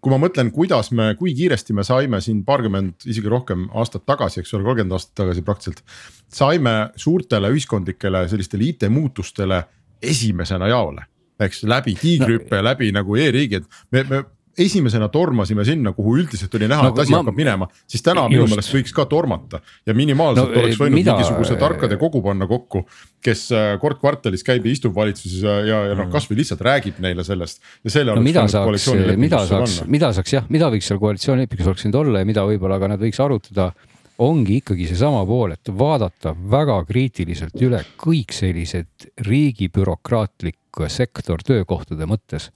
kui 0.00 0.12
ma 0.12 0.18
mõtlen, 0.20 0.50
kuidas 0.54 0.90
me, 0.96 1.10
kui 1.18 1.34
kiiresti 1.36 1.76
me 1.76 1.84
saime 1.86 2.20
siin 2.24 2.40
paarkümmend, 2.46 3.04
isegi 3.04 3.30
rohkem 3.30 3.66
aastat 3.76 4.06
tagasi, 4.08 4.40
eks 4.40 4.54
ole, 4.56 4.64
kolmkümmend 4.64 4.96
aastat 4.96 5.14
tagasi 5.22 5.44
praktiliselt. 5.44 5.84
saime 6.32 6.74
suurtele 6.96 7.50
ühiskondlikele 7.52 8.26
sellistele 8.28 8.70
IT-muutustele 8.72 9.62
esimesena 10.02 10.70
jaole, 10.70 11.04
eks 11.40 11.64
läbi 11.68 11.94
tiigrihüppe 12.00 12.56
no, 12.56 12.66
läbi 12.70 12.92
nagu 12.96 13.16
e-riigi, 13.16 13.60
et 13.60 13.82
me, 13.92 14.04
me 14.08 14.22
esimesena 14.60 15.08
tormasime 15.12 15.64
sinna, 15.66 15.92
kuhu 15.96 16.16
üldiselt 16.20 16.54
oli 16.58 16.68
näha 16.70 16.86
no,, 16.86 16.92
et 16.92 17.02
asi 17.04 17.14
ma, 17.14 17.22
hakkab 17.22 17.38
minema, 17.38 17.68
siis 17.90 18.04
täna 18.06 18.26
minu 18.30 18.46
meelest 18.50 18.74
võiks 18.74 18.94
ka 18.96 19.06
tormata. 19.10 19.60
ja 19.88 19.96
minimaalselt 19.96 20.52
no, 20.52 20.62
oleks 20.62 20.80
võinud 20.80 20.98
mida, 20.98 21.16
mingisuguse 21.16 21.58
tarkade 21.60 21.98
kogu 22.00 22.22
panna 22.24 22.48
kokku, 22.50 22.84
kes 23.24 23.46
äh, 23.56 23.70
kord 23.82 24.00
kvartalis 24.02 24.44
käib 24.46 24.66
ja 24.66 24.74
istub 24.74 24.96
valitsuses 24.96 25.44
ja, 25.44 25.58
ja, 25.60 25.82
ja 25.90 25.94
noh, 25.94 26.06
mm. 26.06 26.14
kasvõi 26.14 26.40
lihtsalt 26.40 26.64
räägib 26.66 27.00
neile 27.04 27.26
sellest. 27.26 27.62
ja 27.84 27.94
selle 27.98 28.16
no, 28.16 28.24
mida 28.24 28.46
saaks, 28.50 28.90
mida 29.20 29.44
saaks, 29.48 29.78
mida 29.90 30.12
saaks 30.16 30.36
jah, 30.38 30.50
mida 30.52 30.70
võiks 30.72 30.90
seal 30.90 31.00
koalitsioonilepingus 31.02 31.72
oleks 31.72 31.86
võinud 31.86 32.02
olla 32.04 32.24
ja 32.24 32.28
mida 32.28 32.44
võib-olla 32.48 32.80
ka 32.82 32.92
nad 32.94 33.02
võiks 33.02 33.22
arutada 33.22 33.72
ongi 34.20 34.58
ikkagi 34.60 34.86
seesama 34.90 35.22
pool, 35.28 35.54
et 35.56 35.70
vaadata 35.72 36.34
väga 36.52 36.76
kriitiliselt 36.88 37.56
üle 37.64 37.80
kõik 38.00 38.34
sellised 38.36 39.08
riigi 39.24 39.70
bürokraatlik 39.72 40.58
sektor 40.88 41.42
töökohtade 41.46 42.06
mõttes 42.06 42.50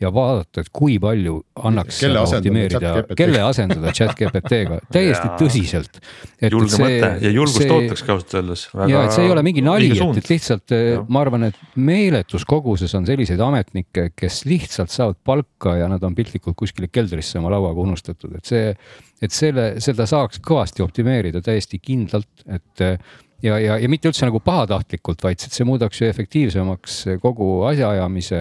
ja 0.00 0.08
vaadata, 0.14 0.62
et 0.64 0.70
kui 0.72 0.96
palju 1.00 1.34
annaks 1.68 1.98
kelle 2.00 2.22
optimeerida, 2.24 2.92
kelle 3.18 3.42
asendada 3.44 3.92
chat 3.96 4.14
GPT-ga 4.16 4.80
täiesti 4.92 5.28
ja, 5.28 5.34
tõsiselt. 5.40 6.00
julge 6.46 6.72
see, 6.72 6.86
mõte 6.86 7.10
ja 7.26 7.32
julgust 7.34 7.60
see, 7.60 7.68
ootaks 7.74 8.04
ausalt 8.06 8.36
öeldes. 8.40 8.64
ja 8.88 9.04
et 9.04 9.14
see 9.16 9.26
ei 9.26 9.34
ole 9.34 9.44
mingi 9.44 9.64
nali, 9.64 9.90
et, 9.92 10.22
et 10.22 10.32
lihtsalt 10.32 10.74
ja. 10.76 11.04
ma 11.12 11.24
arvan, 11.26 11.50
et 11.50 11.60
meeletus 11.76 12.48
koguses 12.48 12.96
on 12.96 13.08
selliseid 13.08 13.44
ametnikke, 13.44 14.08
kes 14.16 14.42
lihtsalt 14.48 14.92
saavad 14.94 15.20
palka 15.24 15.76
ja 15.82 15.88
nad 15.92 16.04
on 16.06 16.16
piltlikult 16.16 16.56
kuskile 16.64 16.88
keldrisse 16.92 17.40
oma 17.42 17.52
lauaga 17.52 17.84
unustatud, 17.84 18.38
et 18.40 18.48
see, 18.48 18.72
et 19.20 19.36
selle, 19.36 19.74
seda 19.84 20.08
saaks 20.08 20.40
kõvasti 20.44 20.84
optimeerida 20.86 21.44
täiesti 21.44 21.82
kindlalt, 21.82 22.48
et 22.48 22.88
ja, 23.44 23.56
ja, 23.62 23.78
ja 23.80 23.88
mitte 23.90 24.10
üldse 24.10 24.28
nagu 24.28 24.42
pahatahtlikult, 24.44 25.22
vaid 25.24 25.42
see 25.42 25.66
muudaks 25.68 26.02
ju 26.02 26.08
efektiivsemaks 26.10 27.00
kogu 27.22 27.50
asjaajamise 27.70 28.40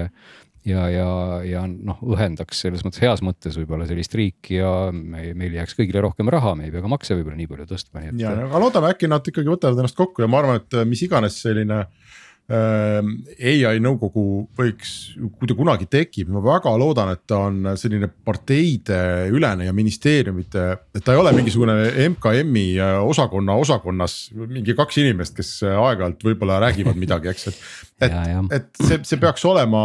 ja, 0.68 0.86
ja, 0.92 1.10
ja 1.48 1.64
noh, 1.70 2.02
õhendaks 2.16 2.64
selles 2.66 2.84
mõttes 2.86 3.04
heas 3.04 3.24
mõttes 3.26 3.58
võib-olla 3.60 3.88
sellist 3.90 4.16
riiki 4.18 4.60
ja 4.60 4.74
me, 4.96 5.32
meil 5.38 5.56
jääks 5.60 5.78
kõigile 5.80 6.04
rohkem 6.06 6.32
raha, 6.32 6.56
me 6.60 6.68
ei 6.68 6.74
pea 6.74 6.84
ka 6.86 6.92
makse 6.92 7.18
võib-olla 7.18 7.40
nii 7.40 7.52
palju 7.52 7.70
tõstma, 7.72 8.04
nii 8.04 8.14
et. 8.14 8.24
ja, 8.26 8.36
aga 8.48 8.64
loodame 8.64 8.92
äkki 8.94 9.12
nad 9.12 9.26
ikkagi 9.26 9.52
võtavad 9.52 9.82
ennast 9.82 9.98
kokku 10.00 10.26
ja 10.26 10.32
ma 10.32 10.44
arvan, 10.44 10.62
et 10.62 10.82
mis 10.90 11.04
iganes 11.08 11.40
selline 11.44 11.84
äh, 11.86 12.20
ai 12.50 13.82
nõukogu 13.84 14.24
võiks, 14.58 14.94
kui 15.38 15.50
ta 15.50 15.56
kunagi 15.58 15.86
tekib, 15.90 16.32
ma 16.34 16.42
väga 16.44 16.74
loodan, 16.82 17.14
et 17.14 17.22
ta 17.30 17.44
on 17.50 17.72
selline 17.78 18.10
parteide 18.10 19.30
ülene 19.30 19.68
ja 19.68 19.76
ministeeriumite, 19.76 20.66
et 20.96 21.06
ta 21.06 21.14
ei 21.14 21.22
ole 21.22 21.34
mingisugune 21.38 21.76
MKM-i 22.16 22.68
äh, 22.82 22.98
osakonna 23.06 23.58
osakonnas 23.62 24.18
mingi 24.34 24.74
kaks 24.78 25.02
inimest, 25.04 25.38
kes 25.38 25.60
aeg-ajalt 25.70 26.26
võib-olla 26.26 26.60
räägivad 26.66 26.98
midagi, 27.00 27.30
eks, 27.34 27.52
et. 27.52 27.66
et, 28.08 28.18
et 28.58 28.72
see, 28.82 29.02
see 29.06 29.22
peaks 29.22 29.46
olema 29.46 29.84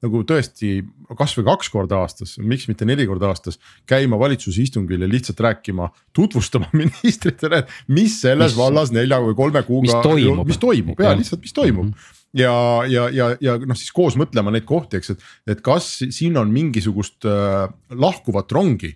nagu 0.00 0.22
tõesti 0.24 0.78
kasvõi 1.16 1.44
kaks 1.48 1.68
korda 1.72 1.98
aastas, 2.04 2.36
miks 2.40 2.68
mitte 2.70 2.86
neli 2.88 3.04
korda 3.08 3.28
aastas. 3.28 3.58
käima 3.86 4.18
valitsuse 4.20 4.62
istungil 4.62 5.04
ja 5.04 5.08
lihtsalt 5.10 5.40
rääkima, 5.40 5.90
tutvustama 6.16 6.70
ministritele, 6.82 7.64
mis 7.88 8.20
selles 8.22 8.54
mis, 8.54 8.60
vallas 8.60 8.94
nelja 8.94 9.20
või 9.24 9.36
kolme 9.36 9.62
kuuga. 9.66 9.88
mis 9.88 10.08
toimub, 10.08 10.56
toimub 10.60 11.04
ja 11.04 11.12
lihtsalt, 11.18 11.44
mis 11.44 11.56
toimub 11.56 11.90
mm. 11.90 11.92
-hmm 11.92 12.16
ja, 12.34 12.82
ja, 12.86 13.08
ja, 13.10 13.36
ja 13.42 13.56
noh, 13.58 13.74
siis 13.74 13.90
koos 13.90 14.14
mõtlema 14.14 14.52
neid 14.54 14.62
kohti, 14.62 15.00
eks, 15.00 15.16
et, 15.16 15.24
et 15.50 15.62
kas 15.66 15.88
siin 16.14 16.38
on 16.38 16.52
mingisugust 16.54 17.26
äh, 17.26 17.66
lahkuvat 17.90 18.52
rongi 18.54 18.92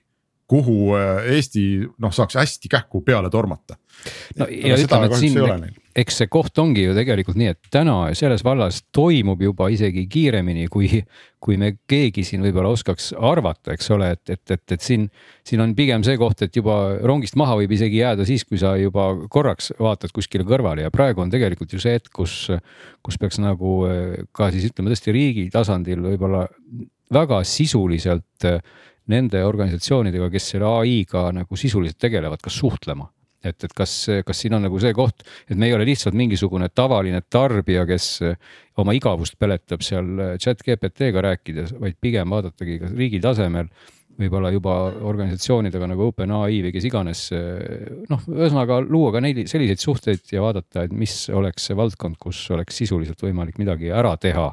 kuhu 0.51 0.95
äh, 0.99 1.33
Eesti 1.35 1.65
noh, 1.99 2.13
saaks 2.15 2.37
hästi 2.39 2.71
kähku 2.71 3.03
peale 3.03 3.31
tormata. 3.31 3.79
no 4.39 4.47
ja 4.51 4.79
ütleme, 4.79 5.09
et 5.09 5.19
siin, 5.19 5.41
eks 5.95 6.17
see 6.19 6.31
koht 6.31 6.59
ongi 6.59 6.85
ju 6.89 6.95
tegelikult 6.97 7.39
nii, 7.39 7.53
et 7.55 7.69
täna 7.73 7.97
selles 8.19 8.43
vallas 8.45 8.81
toimub 8.95 9.43
juba 9.45 9.69
isegi 9.71 10.05
kiiremini, 10.11 10.67
kui, 10.73 10.89
kui 11.43 11.59
me 11.61 11.71
keegi 11.91 12.25
siin 12.27 12.43
võib-olla 12.43 12.73
oskaks 12.75 13.13
arvata, 13.15 13.77
eks 13.77 13.91
ole, 13.95 14.11
et, 14.17 14.23
et, 14.35 14.43
et, 14.57 14.75
et 14.75 14.85
siin, 14.85 15.07
siin 15.47 15.63
on 15.63 15.75
pigem 15.79 16.03
see 16.07 16.19
koht, 16.21 16.43
et 16.43 16.59
juba 16.59 16.79
rongist 17.07 17.39
maha 17.39 17.61
võib 17.63 17.77
isegi 17.77 18.03
jääda 18.03 18.27
siis, 18.27 18.47
kui 18.49 18.59
sa 18.61 18.75
juba 18.81 19.07
korraks 19.31 19.71
vaatad 19.79 20.15
kuskile 20.15 20.47
kõrvale. 20.49 20.87
Ja 20.87 20.95
praegu 20.95 21.23
on 21.23 21.31
tegelikult 21.33 21.77
ju 21.77 21.83
see 21.83 21.95
hetk, 21.99 22.11
kus, 22.15 22.49
kus 23.05 23.21
peaks 23.21 23.39
nagu 23.43 23.79
äh, 23.87 24.25
ka 24.35 24.51
siis 24.55 24.73
ütleme 24.73 24.91
tõesti 24.91 25.15
riigi 25.15 25.49
tasandil 25.55 26.03
võib-olla 26.03 26.49
väga 27.15 27.45
sisuliselt 27.47 28.51
nende 29.13 29.43
organisatsioonidega, 29.45 30.31
kes 30.33 30.55
selle 30.55 30.67
ai-ga 30.81 31.29
nagu 31.37 31.59
sisuliselt 31.61 32.01
tegelevad, 32.03 32.41
kas 32.43 32.57
suhtlema 32.59 33.07
et, 33.49 33.67
et 33.67 33.75
kas, 33.77 33.97
kas 34.27 34.45
siin 34.45 34.57
on 34.59 34.65
nagu 34.67 34.81
see 34.83 34.95
koht, 34.97 35.25
et 35.49 35.59
me 35.59 35.69
ei 35.69 35.77
ole 35.77 35.87
lihtsalt 35.89 36.17
mingisugune 36.19 36.71
tavaline 36.75 37.23
tarbija, 37.31 37.87
kes 37.89 38.09
oma 38.81 38.95
igavust 38.97 39.39
peletab 39.41 39.85
seal 39.87 40.39
chat 40.43 40.63
GPT-ga 40.65 41.25
rääkides, 41.29 41.77
vaid 41.81 42.01
pigem 42.03 42.33
vaadatagi 42.35 42.81
ka 42.83 42.95
riigi 42.95 43.23
tasemel 43.25 43.71
võib-olla 44.19 44.51
juba 44.55 44.75
organisatsioonidega 45.09 45.89
nagu 45.91 46.09
OpenAI 46.11 46.61
või 46.67 46.73
kes 46.75 46.87
iganes. 46.89 47.23
noh, 48.11 48.29
ühesõnaga 48.31 48.79
luua 48.85 49.13
ka 49.15 49.23
neid 49.25 49.43
selliseid 49.51 49.83
suhteid 49.83 50.31
ja 50.33 50.45
vaadata, 50.45 50.87
et 50.87 50.95
mis 50.95 51.17
oleks 51.35 51.67
see 51.69 51.79
valdkond, 51.79 52.19
kus 52.23 52.45
oleks 52.55 52.79
sisuliselt 52.83 53.21
võimalik 53.27 53.59
midagi 53.59 53.91
ära 53.91 54.15
teha 54.21 54.53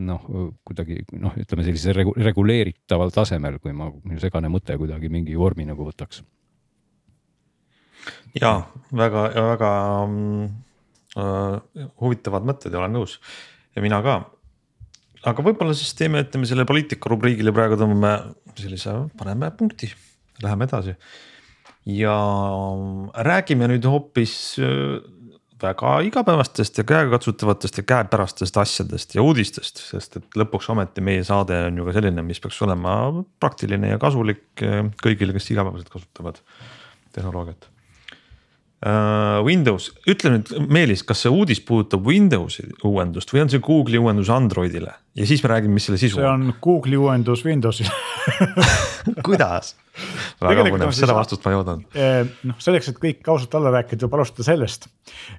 noh, 0.00 0.26
kuidagi 0.66 1.00
noh, 1.18 1.34
ütleme 1.38 1.66
sellisel 1.66 1.96
regu 1.96 2.14
reguleeritaval 2.18 3.12
tasemel, 3.14 3.58
kui 3.62 3.74
ma, 3.76 3.90
minu 4.04 4.20
segane 4.22 4.50
mõte 4.52 4.76
kuidagi 4.78 5.10
mingi 5.12 5.38
vormi 5.38 5.66
nagu 5.68 5.86
võtaks. 5.86 6.22
Ja 8.40 8.52
väga, 8.96 9.24
väga 9.36 9.70
äh, 11.20 11.56
huvitavad 12.02 12.46
mõtted 12.48 12.74
ja 12.74 12.82
olen 12.82 12.94
nõus 12.98 13.18
ja 13.76 13.84
mina 13.84 14.02
ka. 14.04 14.20
aga 15.30 15.46
võib-olla 15.46 15.76
siis 15.76 15.94
teeme, 15.98 16.24
ütleme 16.26 16.48
selle 16.48 16.66
poliitika 16.68 17.12
rubriigile 17.12 17.54
praegu 17.54 17.78
tõmbame 17.80 18.14
sellise, 18.58 18.94
paneme 19.18 19.50
punkti, 19.56 19.90
läheme 20.42 20.68
edasi. 20.68 20.96
ja 21.86 22.16
räägime 23.26 23.70
nüüd 23.70 23.86
hoopis 23.88 24.34
äh, 24.60 25.00
väga 25.62 25.94
igapäevastest 26.06 26.78
ja 26.78 26.84
käegakatsutavatest 26.88 27.80
ja 27.80 27.84
käepärastest 27.92 28.56
asjadest 28.60 29.14
ja 29.14 29.24
uudistest, 29.24 29.82
sest 29.90 30.16
et 30.20 30.38
lõpuks 30.38 30.70
ometi 30.72 31.04
meie 31.04 31.24
saade 31.26 31.58
on 31.66 31.80
ju 31.80 31.86
ka 31.88 31.96
selline, 31.96 32.24
mis 32.26 32.40
peaks 32.42 32.60
olema 32.66 32.94
praktiline 33.42 33.92
ja 33.92 34.00
kasulik 34.02 34.64
eh, 34.64 34.82
kõigile, 35.02 35.34
kes 35.36 35.50
igapäevaselt 35.54 35.92
kasutavad 35.92 36.40
tehnoloogiat. 37.14 37.68
Uh, 38.80 39.42
Windows, 39.44 39.90
ütle 40.08 40.30
nüüd 40.32 40.50
Meelis, 40.72 41.02
kas 41.04 41.20
see 41.20 41.28
uudis 41.28 41.58
puudutab 41.68 42.06
Windowsi 42.08 42.62
uuendust 42.88 43.28
või 43.28 43.42
on 43.42 43.50
see 43.52 43.60
Google'i 43.60 44.00
uuendus 44.00 44.30
Androidile 44.32 44.94
ja 45.20 45.26
siis 45.28 45.42
me 45.44 45.50
räägime, 45.52 45.76
mis 45.76 45.84
selle 45.88 45.98
sisu 46.00 46.16
on. 46.16 46.22
see 46.22 46.30
on 46.30 46.54
Google'i 46.64 46.96
uuendus 46.96 47.42
Windowsile 47.44 47.92
kuidas? 49.26 49.74
väga 50.40 50.64
põnev, 50.70 50.94
seda 50.96 51.16
vastust 51.18 51.44
ma 51.44 51.52
ei 51.52 51.58
oodanud. 51.58 51.98
Noh, 52.48 52.58
selleks, 52.62 52.88
et 52.88 53.00
kõik 53.02 53.28
ausalt 53.28 53.58
alla 53.58 53.74
rääkida, 53.74 54.00
tuleb 54.00 54.16
alustada 54.16 54.48
sellest, 54.48 54.88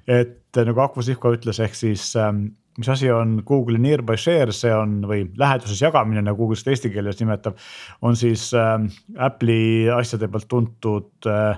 et 0.06 0.38
eh, 0.54 0.68
nagu 0.68 0.84
Aku 0.84 1.02
Sihko 1.02 1.34
ütles, 1.34 1.58
ehk 1.66 1.74
siis 1.74 2.12
ähm, 2.20 2.44
mis 2.78 2.88
asi 2.92 3.10
on 3.12 3.40
Google'i 3.48 3.80
nearby 3.82 4.16
share, 4.20 4.54
see 4.54 4.70
on 4.74 5.00
või 5.08 5.26
läheduses 5.40 5.82
jagamine, 5.82 6.22
nagu 6.24 6.38
Google 6.44 6.60
seda 6.60 6.76
eesti 6.76 6.92
keeles 6.94 7.18
nimetab. 7.20 7.58
on 8.06 8.16
siis 8.16 8.52
äh, 8.54 8.78
Apple'i 9.18 9.90
asjade 9.98 10.30
pealt 10.30 10.48
tuntud 10.52 11.30
äh, 11.30 11.56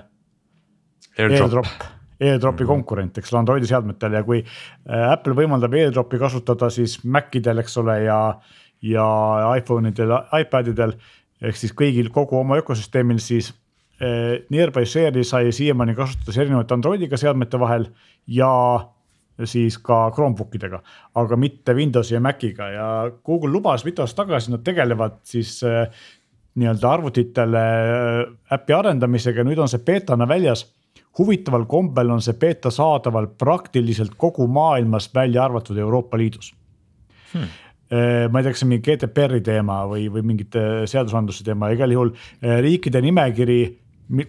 AirDrop, 1.19 1.65
AirDropi 2.19 2.63
mm 2.63 2.65
-hmm. 2.65 2.67
konkurent, 2.67 3.17
eks 3.17 3.33
ole, 3.33 3.39
Androidi 3.39 3.67
seadmetel. 3.67 4.13
Ja 4.13 4.23
kui 4.23 4.43
äh, 4.43 5.11
Apple 5.11 5.33
võimaldab 5.33 5.73
AirDropi 5.73 6.19
kasutada 6.19 6.69
siis 6.69 7.03
Macidel, 7.03 7.57
eks 7.63 7.77
ole, 7.77 8.01
ja, 8.03 8.39
ja 8.81 9.05
iPhone 9.57 9.89
idel, 9.89 10.17
iPadidel 10.39 10.95
ehk 11.41 11.55
siis 11.55 11.73
kõigil 11.73 12.09
kogu 12.11 12.39
oma 12.39 12.57
ökosüsteemil, 12.57 13.19
siis 13.19 13.53
äh, 14.01 14.43
Nearby 14.49 14.85
Share'i 14.85 15.23
sai 15.23 15.51
siiamaani 15.51 15.95
kasutada 15.95 16.41
erinevate 16.41 16.73
Androidiga 16.73 17.17
seadmete 17.17 17.59
vahel 17.59 17.89
ja 18.27 18.51
siis 19.43 19.77
ka 19.83 20.11
Chromebook 20.15 20.55
idega, 20.55 20.79
aga 21.15 21.35
mitte 21.35 21.73
Windowsi 21.75 22.13
ja 22.13 22.21
Maciga. 22.23 22.69
Ja 22.71 23.11
Google 23.25 23.51
lubas 23.51 23.83
mitu 23.85 24.01
aastat 24.01 24.25
tagasi, 24.25 24.51
nad 24.51 24.63
tegelevad 24.63 25.19
siis 25.23 25.63
äh, 25.63 25.89
nii-öelda 26.55 26.91
arvutitele 26.91 27.65
äpi 28.55 28.73
arendamisega, 28.73 29.43
nüüd 29.43 29.59
on 29.59 29.67
see 29.67 29.83
beetana 29.83 30.27
väljas 30.27 30.63
huvitaval 31.19 31.65
kombel 31.69 32.11
on 32.15 32.23
see 32.23 32.37
beeta 32.39 32.71
saadaval 32.73 33.27
praktiliselt 33.39 34.17
kogu 34.17 34.47
maailmas, 34.47 35.09
välja 35.15 35.45
arvatud 35.45 35.77
Euroopa 35.77 36.17
Liidus 36.17 36.53
hmm 37.33 37.61
ma 37.85 38.39
ei 38.39 38.43
tea, 38.43 38.49
kas 38.49 38.61
see 38.63 38.65
on 38.65 38.69
mingi 38.71 38.81
GDPR-i 38.87 39.43
teema 39.45 39.75
või, 39.85 40.07
või 40.09 40.23
mingite 40.25 40.61
seadusandluse 40.89 41.43
teema, 41.45 41.67
igal 41.69 41.91
juhul 41.93 42.09
eh, 42.41 42.55
riikide 42.65 42.97
nimekiri 43.05 43.59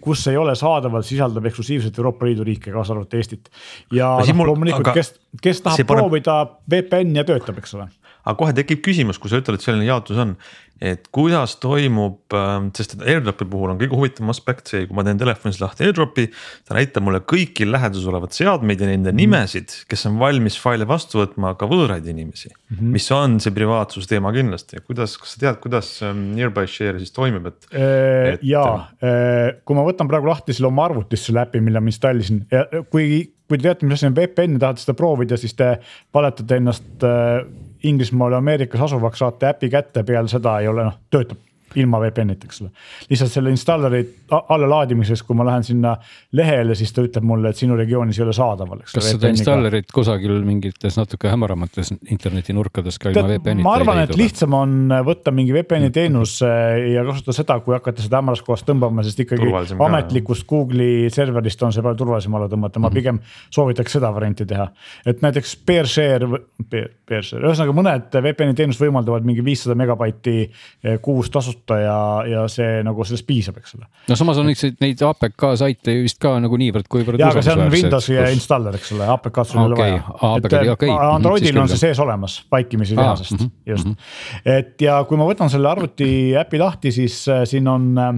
kus 0.00 0.26
ei 0.30 0.36
ole 0.40 0.54
saadaval, 0.56 1.04
sisaldab 1.04 1.46
eksklusiivselt 1.50 1.98
Euroopa 1.98 2.26
Liidu 2.26 2.44
riike, 2.46 2.72
kaasa 2.72 2.94
arvatud 2.94 3.18
Eestit. 3.18 3.50
ja 3.92 4.14
noh, 4.20 4.46
loomulikult, 4.48 4.88
kes, 4.96 5.12
kes 5.42 5.60
tahab 5.64 5.82
paneb... 5.82 6.04
proovida 6.06 6.36
VPN 6.70 7.16
ja 7.18 7.24
töötab, 7.28 7.60
eks 7.60 7.76
ole. 7.76 7.88
Aga 8.26 8.38
kohe 8.38 8.54
tekib 8.56 8.82
küsimus, 8.84 9.20
kui 9.22 9.30
sa 9.30 9.38
ütled, 9.40 9.58
et 9.58 9.64
selline 9.64 9.86
jaotus 9.86 10.18
on, 10.18 10.34
et 10.82 11.06
kuidas 11.14 11.54
toimub, 11.62 12.18
ähm, 12.36 12.68
sest 12.76 12.98
airdrop'i 12.98 13.46
puhul 13.48 13.72
on 13.72 13.78
kõige 13.80 13.96
huvitavam 13.96 14.32
aspekt 14.34 14.72
see, 14.72 14.82
kui 14.88 14.96
ma 14.98 15.04
teen 15.06 15.20
telefonis 15.20 15.60
lahti 15.62 15.86
airdrop'i. 15.86 16.26
ta 16.68 16.76
näitab 16.76 17.06
mulle 17.06 17.22
kõiki 17.24 17.64
läheduses 17.68 18.08
olevad 18.10 18.34
seadmeid 18.36 18.82
ja 18.82 18.90
nende 18.90 19.12
mm 19.12 19.16
nimesid, 19.16 19.72
kes 19.88 20.04
on 20.10 20.18
valmis 20.20 20.58
faile 20.60 20.84
vastu 20.88 21.22
võtma 21.22 21.54
ka 21.56 21.68
võõraid 21.70 22.04
inimesi 22.06 22.50
mm. 22.50 22.76
-hmm. 22.76 22.90
mis 22.92 23.06
on 23.14 23.38
see 23.40 23.54
privaatsuse 23.56 24.10
teema 24.10 24.32
kindlasti, 24.34 24.82
kuidas, 24.84 25.16
kas 25.16 25.32
sa 25.34 25.40
tead, 25.40 25.60
kuidas 25.62 25.88
ähm, 26.04 26.34
nearby 26.36 26.66
share 26.68 27.00
siis 27.00 27.14
toimib, 27.16 27.46
et 27.46 27.70
äh,? 27.72 28.34
et... 28.34 28.44
ja 28.44 28.66
äh, 29.00 29.56
kui 29.64 29.78
ma 29.78 29.86
võtan 29.86 30.10
praegu 30.10 30.28
lahti 30.28 30.52
selle 30.52 30.68
oma 30.68 30.84
arvutist 30.90 31.30
selle 31.30 31.46
äpi, 31.46 31.64
mille 31.64 31.80
ma 31.80 31.88
installisin 31.88 32.44
ja 32.52 32.66
kui 32.90 33.32
kui 33.46 33.58
te 33.58 33.68
teate, 33.68 33.86
mis 33.86 33.96
asi 33.96 34.08
on 34.08 34.16
VPN 34.16 34.56
ja 34.56 34.66
tahate 34.66 34.82
seda 34.82 34.96
proovida, 34.98 35.38
siis 35.38 35.54
te 35.54 35.76
valetate 36.14 36.60
ennast 36.60 37.06
äh, 37.06 37.46
Inglismaal 37.84 38.32
ja 38.32 38.38
Ameerikas 38.38 38.80
asuvaks, 38.80 39.18
saate 39.18 39.50
äpi 39.50 39.70
kätte, 39.70 40.02
peale 40.04 40.28
seda 40.28 40.58
ei 40.60 40.68
ole 40.68 40.84
noh, 40.84 40.98
töötab 41.10 41.38
ilma 41.74 41.98
VPN-ita, 42.00 42.46
eks 42.46 42.62
ole. 42.62 42.70
lihtsalt 43.10 43.32
selle 43.32 43.50
installeri 43.50 44.02
allalaadimises, 44.30 45.22
kui 45.26 45.36
ma 45.36 45.46
lähen 45.48 45.64
sinna 45.66 45.94
lehele, 46.36 46.74
siis 46.78 46.92
ta 46.94 47.04
ütleb 47.04 47.26
mulle, 47.26 47.50
et 47.50 47.58
sinu 47.58 47.76
regioonis 47.78 48.18
ei 48.20 48.24
ole 48.24 48.34
saadaval. 48.36 48.82
kas 48.86 49.10
seda 49.10 49.30
installerit 49.32 49.90
kusagil 49.94 50.38
mingites 50.46 50.98
natuke 50.98 51.30
hämaramates 51.32 51.92
internetinurkades 52.12 53.00
ka 53.02 53.12
ilma 53.12 53.26
VPN-ita? 53.32 53.66
ma 53.66 53.74
arvan, 53.80 54.02
et 54.04 54.14
lihtsam 54.18 54.54
on 54.56 54.94
võtta 55.06 55.34
mingi 55.34 55.54
VPN-i 55.56 55.90
teenus 55.94 56.38
ja 56.42 57.04
kasutada 57.08 57.36
seda, 57.40 57.58
kui 57.64 57.76
hakata 57.76 58.04
seda 58.04 58.22
hämaras 58.22 58.44
kohas 58.46 58.64
tõmbama, 58.68 59.04
sest 59.06 59.24
ikkagi 59.26 59.50
ametlikust 59.74 60.46
Google'i 60.48 61.10
serverist 61.12 61.62
on 61.66 61.74
see 61.74 61.84
palju 61.84 62.00
turvalisem 62.04 62.38
alla 62.38 62.48
tõmmata, 62.52 62.78
ma 62.78 62.88
mm 62.88 62.92
-hmm. 62.92 63.00
pigem 63.00 63.20
soovitaks 63.50 63.98
seda 63.98 64.12
varianti 64.14 64.46
teha. 64.46 64.68
et 65.06 65.22
näiteks 65.22 65.56
PeerShare, 65.66 66.28
PeerShare, 66.70 67.42
ühesõnaga 67.42 67.74
mõned 67.74 68.20
VPN-i 68.22 68.54
teenused 68.54 68.82
võimaldavad 68.82 69.24
mingi 69.24 69.44
viissada 69.44 69.74
megabaiti 69.74 70.36
äh, 70.46 71.00
kuus 71.02 71.30
tasust 71.30 71.65
võtta 71.66 71.78
ja, 71.82 71.98
ja 72.30 72.44
see 72.50 72.82
nagu 72.86 73.04
sellest 73.04 73.26
piisab, 73.26 73.58
eks 73.58 73.74
ole. 73.76 73.86
no 74.08 74.16
samas 74.18 74.38
on 74.38 74.50
üks 74.52 74.64
neid 74.80 75.02
APK 75.02 75.46
saite 75.58 75.94
vist 76.04 76.20
ka 76.22 76.36
nagu 76.42 76.56
niivõrd, 76.60 76.86
kuivõrd. 76.88 77.20
ja, 77.20 77.30
aga 77.32 77.42
see 77.42 77.54
on 77.56 77.72
Windowsi 77.72 78.14
kus... 78.14 78.34
installer, 78.36 78.78
eks 78.78 78.92
ole, 78.94 79.06
APK-d 79.16 79.50
sul 79.50 79.60
ei 79.60 79.66
ole 79.66 79.78
vaja. 79.80 80.00
okay. 80.32 80.88
Mhm, 80.88 81.14
Androidil 81.16 81.60
on 81.60 81.70
see 81.72 81.82
sees 81.82 82.00
olemas 82.02 82.38
vaikimisi 82.52 82.94
iseenesest 82.94 83.36
mm, 83.36 83.44
-hmm. 83.44 83.72
just 83.72 83.86
mm. 83.86 83.92
-hmm. 83.92 84.58
et 84.58 84.86
ja 84.86 85.02
kui 85.08 85.18
ma 85.18 85.28
võtan 85.28 85.50
selle 85.52 85.70
arvuti 85.70 86.36
äpi 86.38 86.62
lahti, 86.62 86.92
siis 86.92 87.24
äh, 87.28 87.44
siin 87.44 87.68
on 87.68 87.92
äh, 87.98 88.14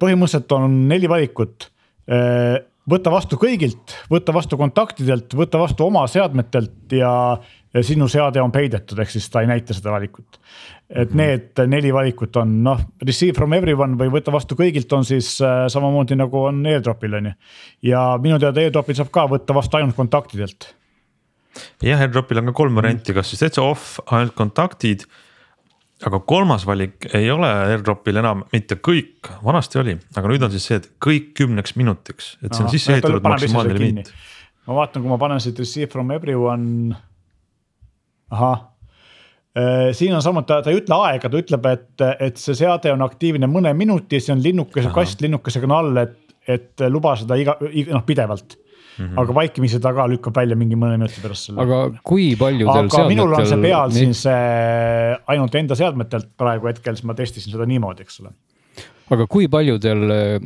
põhimõtteliselt 0.00 0.52
on 0.58 0.80
neli 0.88 1.08
valikut 1.08 1.70
äh, 2.10 2.58
võtta 2.86 3.10
vastu 3.10 3.38
kõigilt, 3.38 3.94
võtta 4.10 4.34
vastu 4.34 4.58
kontaktidelt, 4.58 5.34
võtta 5.34 5.58
vastu 5.58 5.86
oma 5.86 6.06
seadmetelt 6.10 6.92
ja 6.94 7.12
sinu 7.84 8.08
seade 8.08 8.40
on 8.40 8.52
peidetud, 8.52 8.98
ehk 9.02 9.10
siis 9.10 9.28
ta 9.30 9.42
ei 9.42 9.50
näita 9.50 9.74
seda 9.76 9.92
valikut 9.92 10.40
et 10.86 11.10
mhm. 11.10 11.18
need 11.18 11.62
neli 11.70 11.90
valikut 11.94 12.36
on 12.38 12.52
noh, 12.62 12.80
receive 13.02 13.34
from 13.34 13.54
everyone 13.56 13.98
või 13.98 14.10
võtta 14.12 14.34
vastu 14.34 14.54
kõigilt 14.58 14.92
on 14.94 15.06
siis 15.06 15.32
äh, 15.42 15.66
samamoodi 15.72 16.18
nagu 16.18 16.44
on 16.46 16.60
airdrop'il 16.70 17.18
on 17.18 17.30
ju. 17.30 17.36
ja 17.90 18.02
minu 18.22 18.38
teada 18.42 18.62
airdrop'il 18.62 18.98
saab 18.98 19.10
ka 19.14 19.26
võtta 19.32 19.56
vastu 19.56 19.80
ainult 19.80 19.98
kontaktidelt. 19.98 20.68
jah, 21.82 22.04
AirDropil 22.06 22.42
on 22.42 22.52
ka 22.52 22.58
kolm 22.62 22.78
varianti, 22.78 23.16
kas 23.16 23.32
siis 23.32 23.42
täitsa 23.42 23.64
off, 23.66 23.98
ainult 24.06 24.36
kontaktid. 24.38 25.08
aga 26.06 26.20
kolmas 26.20 26.66
valik 26.68 27.08
ei 27.16 27.32
ole 27.34 27.50
AirDropil 27.72 28.22
enam 28.22 28.46
mitte 28.52 28.78
kõik, 28.78 29.32
vanasti 29.42 29.82
oli, 29.82 29.98
aga 30.14 30.30
nüüd 30.30 30.46
on 30.46 30.54
siis 30.54 30.70
see, 30.70 30.78
et 30.78 30.88
kõik 31.02 31.32
kümneks 31.40 31.74
minutiks, 31.80 32.36
et 32.44 32.54
see 32.54 32.62
on 32.62 32.70
sisse 32.70 32.94
ehitatud 32.94 33.26
maksimaalne 33.26 33.74
limiit. 33.74 34.14
ma 34.70 34.78
vaatan, 34.84 35.02
kui 35.02 35.10
ma 35.10 35.18
panen 35.18 35.42
siit 35.42 35.58
receive 35.58 35.90
from 35.90 36.14
everyone. 36.14 36.94
ahah, 38.30 38.64
siin 39.96 40.14
on 40.14 40.22
samuti, 40.24 40.52
ta 40.62 40.72
ei 40.72 40.80
ütle 40.82 40.98
aega, 41.06 41.30
ta 41.32 41.40
ütleb, 41.40 41.66
et, 41.70 42.04
et 42.20 42.36
see 42.40 42.56
seade 42.58 42.92
on 42.92 43.04
aktiivne 43.06 43.48
mõne 43.48 43.72
minuti, 43.78 44.20
see 44.20 44.34
on 44.34 44.42
linnukese 44.44 44.92
kast 44.94 45.24
linnukesega 45.24 45.68
on 45.70 45.76
all, 45.78 46.00
et, 46.02 46.16
et 46.46 46.86
luba 46.92 47.14
seda 47.16 47.38
iga, 47.40 47.56
iga, 47.70 47.96
noh 47.96 48.04
pidevalt 48.06 48.58
mm. 48.98 49.06
-hmm. 49.06 49.20
aga 49.20 49.34
vaikimisi 49.34 49.80
ta 49.80 49.92
ka 49.94 50.08
lükkab 50.08 50.36
välja 50.36 50.56
mingi 50.56 50.76
mõne 50.76 50.98
minuti 50.98 51.22
pärast 51.22 51.48
selle. 51.48 51.62
aga 51.62 52.00
kui 52.02 52.34
paljudel 52.36 52.84
aga 52.84 53.06
minul 53.08 53.32
on 53.38 53.46
see 53.46 53.62
peal 53.62 53.88
nii- 53.90 53.98
siin 53.98 54.14
see 54.14 55.16
ainult 55.26 55.54
enda 55.54 55.74
seadmetelt 55.74 56.28
praegu 56.36 56.66
hetkel, 56.72 56.96
siis 56.96 57.06
ma 57.08 57.14
testisin 57.14 57.52
seda 57.52 57.66
niimoodi, 57.66 58.06
eks 58.06 58.20
ole. 58.20 58.34
Aga 59.14 59.26
kui 59.30 59.46
paljudel 59.50 60.02
äh, 60.10 60.36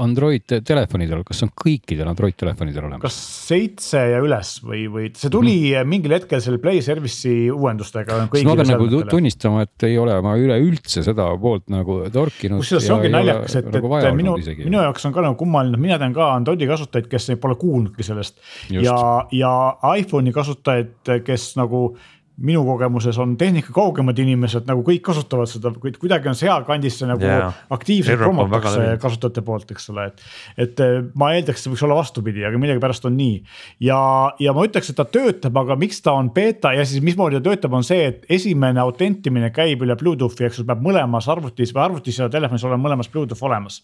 Android 0.00 0.46
telefonidel, 0.66 1.20
kas 1.26 1.42
on 1.44 1.50
kõikidel 1.54 2.08
Android 2.10 2.36
telefonidel 2.38 2.86
olemas? 2.88 3.02
kas 3.04 3.18
seitse 3.50 4.00
ja 4.14 4.20
üles 4.24 4.54
või, 4.64 4.86
või 4.90 5.10
see 5.14 5.30
tuli 5.32 5.54
mm 5.58 5.66
-hmm. 5.74 5.90
mingil 5.92 6.14
hetkel 6.16 6.40
selle 6.42 6.58
Play 6.62 6.80
Service'i 6.82 7.50
uuendustega. 7.52 8.18
ma 8.24 8.56
pean 8.56 8.72
nagu 8.72 8.88
tu- 8.88 9.02
tunnistama, 9.10 9.62
et 9.68 9.86
ei 9.88 9.98
ole 9.98 10.16
ma 10.22 10.36
üleüldse 10.36 11.04
seda 11.06 11.28
poolt 11.40 11.68
nagu 11.68 12.00
torkinud. 12.12 12.62
kusjuures 12.64 12.86
see 12.86 12.94
ongi 12.94 13.12
naljakas, 13.12 13.56
et, 13.56 13.72
nagu 13.72 13.96
et 13.96 14.14
minu, 14.16 14.36
minu 14.64 14.84
jaoks 14.86 15.06
on 15.06 15.12
ka 15.12 15.26
nagu 15.26 15.36
kummaline, 15.36 15.76
mina 15.76 15.98
tean 15.98 16.14
ka 16.14 16.32
Androidi 16.34 16.66
kasutajaid, 16.66 17.08
kes 17.08 17.30
ei- 17.30 17.36
pole 17.40 17.54
kuulnudki 17.54 18.02
sellest. 18.02 18.40
Just. 18.70 18.84
ja, 18.84 19.26
ja 19.32 19.76
iPhone'i 19.96 20.32
kasutajaid, 20.32 21.22
kes 21.24 21.56
nagu 21.56 21.96
minu 22.40 22.62
kogemuses 22.64 23.18
on 23.20 23.34
tehnika 23.40 23.72
kaugemad 23.74 24.18
inimesed 24.18 24.68
nagu 24.68 24.80
kõik 24.84 25.02
kasutavad 25.04 25.48
seda, 25.50 25.72
kuid 25.76 25.98
kuidagi 26.00 26.30
on 26.30 26.38
sealkandis 26.38 26.96
see 27.00 27.08
nagu 27.08 27.24
yeah. 27.26 27.56
aktiivselt 27.72 28.20
promotakse 28.22 28.96
kasutajate 29.02 29.44
poolt, 29.44 29.70
eks 29.74 29.90
ole, 29.92 30.06
et. 30.08 30.22
et 30.64 30.82
eh, 30.84 30.96
ma 31.20 31.32
eeldaks, 31.36 31.64
see 31.64 31.72
võiks 31.72 31.84
olla 31.84 31.98
vastupidi, 31.98 32.44
aga 32.48 32.60
millegipärast 32.60 33.04
on 33.08 33.16
nii. 33.18 33.36
ja, 33.84 33.98
ja 34.40 34.54
ma 34.56 34.64
ütleks, 34.68 34.92
et 34.92 34.98
ta 34.98 35.04
töötab, 35.04 35.58
aga 35.60 35.76
miks 35.80 36.00
ta 36.04 36.14
on 36.16 36.30
beeta 36.36 36.72
ja 36.76 36.86
siis 36.88 37.04
mismoodi 37.04 37.38
ta 37.38 37.44
töötab, 37.50 37.76
on 37.76 37.84
see, 37.86 38.08
et 38.08 38.24
esimene 38.38 38.80
autentimine 38.80 39.52
käib 39.54 39.84
üle 39.84 39.96
Bluetoothi, 40.00 40.48
eks 40.48 40.62
ju, 40.62 40.66
peab 40.68 40.80
mõlemas 40.84 41.28
arvutis 41.32 41.74
või 41.76 41.84
arvutis 41.90 42.22
ja 42.22 42.30
telefonis 42.32 42.64
olema 42.68 42.88
mõlemas 42.88 43.12
Bluetooth 43.12 43.44
olemas. 43.44 43.82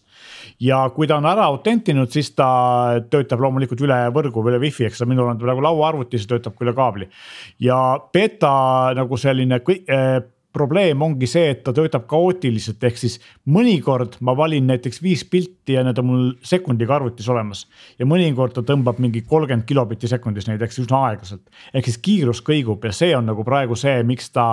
ja 0.59 0.81
kui 0.95 1.07
ta 1.07 1.19
on 1.21 1.29
ära 1.29 1.45
autentinud, 1.51 2.09
siis 2.13 2.33
ta 2.33 2.49
töötab 3.11 3.45
loomulikult 3.45 3.85
üle 3.85 4.01
võrgu 4.15 4.41
või 4.41 4.55
üle 4.55 4.63
wifi, 4.65 4.89
eks 4.89 5.03
ole, 5.03 5.13
minul 5.13 5.29
on 5.29 5.37
ta 5.37 5.45
praegu 5.45 5.61
lauaarvutis, 5.65 6.25
töötab 6.29 6.57
ka 6.57 6.65
üle 6.65 6.73
kaabli. 6.77 7.09
ja 7.61 7.77
beeta 8.13 8.46
nagu 8.97 9.17
selline 9.19 9.61
äh, 9.61 10.17
probleem 10.57 11.01
ongi 11.05 11.27
see, 11.29 11.51
et 11.53 11.63
ta 11.65 11.73
töötab 11.75 12.07
kaootiliselt, 12.09 12.81
ehk 12.87 12.99
siis 12.99 13.17
mõnikord 13.53 14.17
ma 14.25 14.33
valin 14.37 14.69
näiteks 14.71 15.01
viis 15.03 15.23
pilti 15.29 15.75
ja 15.75 15.83
need 15.85 15.99
on 16.01 16.07
mul 16.09 16.29
sekundiga 16.45 16.97
arvutis 16.97 17.27
olemas. 17.29 17.65
ja 17.99 18.07
mõnikord 18.09 18.55
ta 18.55 18.63
tõmbab 18.65 19.01
mingi 19.03 19.21
kolmkümmend 19.21 19.67
kilobitti 19.69 20.09
sekundis 20.09 20.47
näiteks 20.49 20.81
üsna 20.85 21.03
aeglaselt. 21.09 21.43
ehk 21.73 21.85
siis 21.89 22.01
kiirus 22.01 22.41
kõigub 22.41 22.85
ja 22.85 22.91
see 22.91 23.15
on 23.17 23.29
nagu 23.29 23.45
praegu 23.47 23.75
see, 23.75 24.01
miks 24.03 24.31
ta 24.31 24.47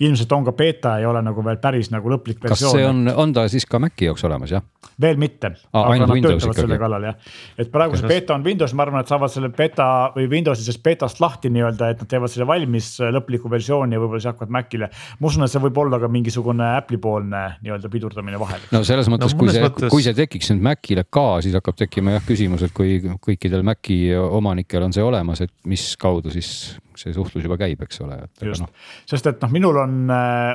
ilmselt 0.00 0.32
on 0.32 0.44
ka 0.46 0.54
beeta, 0.56 0.96
ei 1.00 1.06
ole 1.08 1.22
nagu 1.24 1.44
veel 1.44 1.58
päris 1.62 1.90
nagu 1.92 2.10
lõplik 2.12 2.40
kas 2.40 2.54
versioon. 2.54 2.76
see 2.76 2.86
on, 2.88 3.08
on 3.24 3.32
ta 3.36 3.46
siis 3.52 3.66
ka 3.68 3.80
Maci 3.82 4.08
jaoks 4.08 4.24
olemas 4.28 4.54
jah? 4.54 4.64
veel 5.00 5.20
mitte 5.20 5.50
Aa, 5.72 5.82
aga 5.86 5.98
nad 6.02 6.12
Windows 6.12 6.34
töötavad 6.34 6.54
ikkagi. 6.54 6.66
selle 6.66 6.78
kallal 6.80 7.06
jah, 7.08 7.30
et 7.60 7.70
praegu 7.72 8.00
see 8.00 8.10
beeta 8.10 8.34
on 8.36 8.44
Windows, 8.44 8.74
ma 8.76 8.84
arvan, 8.86 9.04
et 9.04 9.12
saavad 9.12 9.32
selle 9.32 9.50
beeta 9.56 9.86
või 10.16 10.26
Windowsi 10.32 10.64
sellest 10.64 10.82
beetast 10.84 11.22
lahti 11.22 11.52
nii-öelda, 11.52 11.90
et 11.94 12.02
nad 12.04 12.10
teevad 12.10 12.32
selle 12.32 12.48
valmis 12.48 12.90
äh, 13.00 13.12
lõpliku 13.14 13.52
versiooni 13.52 13.96
ja 13.96 14.02
võib-olla 14.02 14.22
siis 14.22 14.32
hakkavad 14.32 14.54
Macile. 14.56 14.90
ma 15.20 15.30
usun, 15.30 15.46
et 15.46 15.52
see 15.52 15.64
võib 15.64 15.80
olla 15.84 16.00
ka 16.02 16.10
mingisugune 16.12 16.68
Apple'i 16.80 17.00
poolne 17.00 17.44
nii-öelda 17.64 17.92
pidurdamine 17.92 18.40
vahel. 18.40 18.68
no 18.74 18.84
selles 18.86 19.08
mõttes 19.12 19.34
No 19.34 19.40
kui 19.40 19.52
see 19.54 19.64
mõttes-, 19.64 19.92
kui 19.92 20.04
see 20.04 20.16
tekiks 20.16 20.52
nüüd 20.52 20.64
Macile 20.68 21.06
ka, 21.08 21.26
siis 21.44 21.56
hakkab 21.56 21.78
tekkima 21.80 22.18
jah 22.18 22.26
küsimus, 22.26 22.64
et 22.66 22.76
kui 22.76 23.00
kõikidel 23.24 23.64
Maci 23.66 24.02
omanikel 24.16 24.84
on 24.84 24.96
see 24.96 25.04
olemas, 25.04 25.44
et 25.44 25.52
mis 25.68 25.92
kaudu 26.00 26.32
siis 26.34 26.76
see 27.00 27.16
suhtlus 27.16 27.46
juba 27.46 27.58
käib, 27.60 27.80
eks 27.86 28.02
ole, 28.04 28.20
just 28.44 28.64
noh,, 28.64 28.70
sest 29.08 29.30
et 29.30 29.42
noh, 29.42 29.50
minul 29.54 29.80
on, 29.80 29.96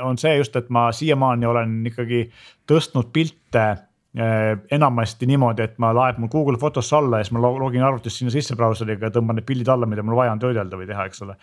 on 0.05 0.21
see 0.21 0.37
just, 0.39 0.55
et 0.59 0.71
ma 0.73 0.87
siiamaani 0.95 1.49
olen 1.49 1.75
ikkagi 1.91 2.25
tõstnud 2.69 3.11
pilte 3.15 3.65
eh, 4.15 4.57
enamasti 4.77 5.27
niimoodi, 5.29 5.65
et 5.65 5.79
ma 5.81 5.91
laeb 5.95 6.19
mul 6.21 6.31
Google 6.31 6.59
Fotosse 6.61 6.95
alla 6.97 7.19
ja 7.19 7.27
siis 7.27 7.35
ma 7.35 7.41
lo- 7.43 7.57
login 7.59 7.83
arvutist 7.85 8.21
sinna 8.21 8.33
sisse 8.33 8.57
brauseriga 8.57 9.09
ja 9.09 9.15
tõmban 9.15 9.39
need 9.39 9.47
pildid 9.47 9.71
alla, 9.71 9.89
mida 9.89 10.03
mul 10.05 10.17
vaja 10.19 10.35
on 10.35 10.43
töödelda 10.43 10.79
või 10.79 10.87
teha, 10.89 11.07
eks 11.09 11.25
ole. 11.25 11.37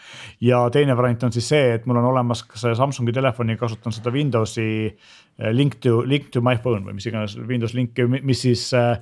ja 0.48 0.62
teine 0.74 0.96
variant 0.98 1.28
on 1.28 1.34
siis 1.34 1.50
see, 1.54 1.74
et 1.76 1.86
mul 1.86 2.00
on 2.00 2.08
olemas 2.12 2.44
ka 2.48 2.60
see 2.60 2.76
Samsungi 2.78 3.14
telefoni, 3.14 3.58
kasutan 3.60 3.94
seda 3.94 4.14
Windowsi 4.14 4.68
eh, 4.88 5.52
link 5.52 5.78
to, 5.84 6.00
link 6.08 6.30
to 6.32 6.44
my 6.44 6.56
phone 6.62 6.86
või 6.88 6.96
mis 6.98 7.08
iganes 7.10 7.36
Windows 7.36 7.76
link, 7.78 8.00
mis 8.22 8.46
siis 8.46 8.70
eh, 8.78 8.96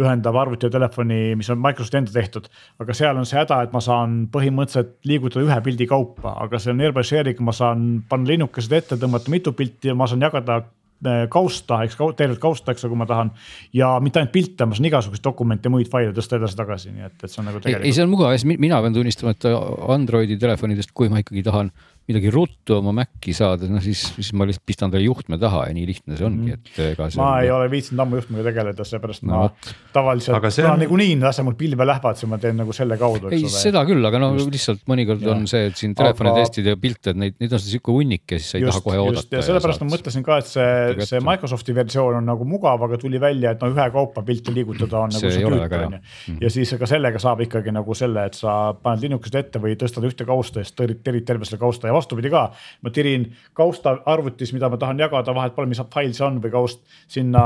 ühendab 0.00 0.36
arvuti 0.38 0.66
ja 0.66 0.72
telefoni, 0.74 1.18
mis 1.38 1.50
on 1.52 1.60
Microsofti 1.62 2.00
enda 2.00 2.14
tehtud. 2.14 2.48
aga 2.82 2.94
seal 2.96 3.18
on 3.20 3.26
see 3.28 3.38
häda, 3.38 3.60
et 3.64 3.74
ma 3.74 3.82
saan 3.84 4.24
põhimõtteliselt 4.34 4.96
liigutada 5.06 5.44
ühe 5.46 5.58
pildi 5.68 5.86
kaupa, 5.90 6.34
aga 6.44 6.58
see 6.58 6.72
on 6.74 6.80
Nearby 6.82 7.04
Share'iga, 7.06 7.44
ma 7.46 7.54
saan 7.54 7.84
panna 8.08 8.32
linnukesed 8.32 8.74
ette, 8.80 8.98
tõmmata 9.00 9.30
mitu 9.30 9.54
pilti 9.54 9.92
ja 9.92 9.94
ma 9.98 10.08
saan 10.10 10.24
jagada 10.26 10.58
äh, 10.64 11.24
kausta, 11.30 11.84
eks 11.86 11.98
tervet 12.18 12.42
kausta, 12.42 12.74
eks 12.74 12.88
kui 12.88 12.98
ma 12.98 13.06
tahan. 13.06 13.30
ja 13.72 13.94
mitte 14.02 14.22
ainult 14.22 14.34
pilte, 14.34 14.66
ma 14.66 14.74
saan 14.74 14.90
igasuguseid 14.90 15.24
dokumente 15.24 15.70
muid 15.70 15.90
faile 15.92 16.14
tõsta 16.16 16.40
edasi-tagasi, 16.40 16.94
nii 16.96 17.10
et, 17.10 17.18
et 17.22 17.30
see 17.30 17.42
on 17.44 17.50
nagu 17.52 17.62
ei, 17.62 17.62
ei 17.62 17.70
tegelikult. 17.70 17.98
see 18.00 18.06
on 18.08 18.14
mugav, 18.16 18.38
mina 18.66 18.82
pean 18.82 18.98
tunnistama, 18.98 19.36
et 19.36 19.50
Androidi 19.94 20.40
telefonidest, 20.42 20.90
kui 20.96 21.12
ma 21.12 21.22
ikkagi 21.22 21.46
tahan 21.46 21.70
midagi 22.08 22.30
ruttu 22.34 22.74
oma 22.78 22.92
Maci 22.92 23.32
saada, 23.32 23.64
no 23.70 23.80
siis, 23.80 24.02
siis 24.16 24.32
ma 24.36 24.44
lihtsalt 24.44 24.64
pistan 24.68 24.90
talle 24.92 25.06
juhtme 25.06 25.38
taha 25.40 25.62
ja 25.70 25.74
nii 25.76 25.86
lihtne 25.88 26.18
see 26.18 26.26
ongi, 26.26 26.52
et 26.52 26.80
ega 26.90 27.06
see 27.10 27.20
ma 27.20 27.30
on- 27.38 27.44
ei 27.46 27.50
ole 27.54 27.68
viitsinud 27.72 28.02
ammu 28.04 28.18
juhtmega 28.20 28.44
tegeleda, 28.50 28.84
seepärast 28.84 29.22
No 29.24 29.38
ma 29.38 29.48
tavaliselt, 29.94 30.36
kuna 30.42 30.72
on- 30.74 30.82
niikuinii 30.82 31.16
lase 31.22 31.42
mul 31.46 31.54
pilve 31.56 31.86
lähevad, 31.88 32.18
siis 32.20 32.28
ma 32.28 32.36
teen 32.42 32.56
nagu 32.60 32.72
selle 32.76 32.98
kaudu, 33.00 33.30
ei, 33.32 33.46
seda 33.48 33.84
küll, 33.88 34.04
aga 34.04 34.18
no 34.20 34.28
lihtsalt 34.36 34.82
mõnikord 34.90 35.22
Jah. 35.24 35.32
on 35.36 35.46
see, 35.48 35.66
et 35.70 35.76
siin 35.80 35.94
telefoni 35.96 36.30
Aga- 36.34 36.42
testid 36.44 36.66
ja 36.68 36.76
pilte, 36.76 37.10
et 37.14 37.16
neid, 37.16 37.34
neid 37.40 37.52
on 37.56 37.62
sihuke 37.64 37.92
hunnik 37.96 38.22
ja 38.36 38.38
siis 38.38 38.50
sa 38.52 38.58
ei 38.58 38.64
taha 38.68 38.80
kohe 38.84 38.98
oodata. 39.00 39.36
ja 39.36 39.42
sellepärast 39.48 39.80
ma 39.84 39.88
mõtlesin 39.96 40.24
ka, 40.28 40.38
et 40.44 40.46
see, 40.50 41.06
see 41.08 41.20
Microsofti 41.24 41.74
versioon 41.74 42.20
on 42.20 42.28
nagu 42.28 42.44
mugav, 42.44 42.82
aga 42.84 42.98
tuli 43.00 43.18
välja, 43.22 43.52
et 43.56 43.62
no 43.64 43.70
ühekaupa 43.72 44.22
pilte 44.28 44.52
liigutada 44.52 44.98
on 45.06 45.10
See 45.12 45.24
nagu 45.24 45.32
see 45.32 45.40
hea. 45.40 45.86
on 45.86 45.96
ju. 45.96 46.38
ja 46.44 46.50
siis 46.50 46.74
ka 46.78 46.86
sellega 46.86 47.18
saab 47.18 47.40
ikkagi 47.46 47.72
nagu 47.72 47.94
selle, 47.96 48.26
et 48.28 48.34
sa 48.34 48.74
paned 48.74 49.00
linnukesed 49.08 49.34
ette 49.40 49.58
või 49.62 49.76
tõstad 49.80 50.04
ühte 50.04 50.26
kausta 50.28 50.60
ja 50.60 50.64
siis 50.68 50.76
tõrid, 50.76 51.00
tirid 51.02 51.24
terve 51.24 51.44
selle 51.48 51.60
kausta 51.64 51.88
ja 51.94 51.98
vastupidi 52.00 52.32
ka. 52.34 52.42
ma 52.82 52.90
tirin 52.94 53.28
kausta 53.56 53.96
arvutis, 54.10 54.52
mida 54.56 54.68
ma 54.68 54.76
tahan 54.82 54.98
jagada, 55.00 55.34
vahet 55.36 55.54
pole, 55.54 55.70
mis 55.70 55.80
fail 55.94 56.12
see 56.16 56.26
on 56.26 56.40
või 56.42 56.50
kaust 56.52 56.82
sinna 57.08 57.44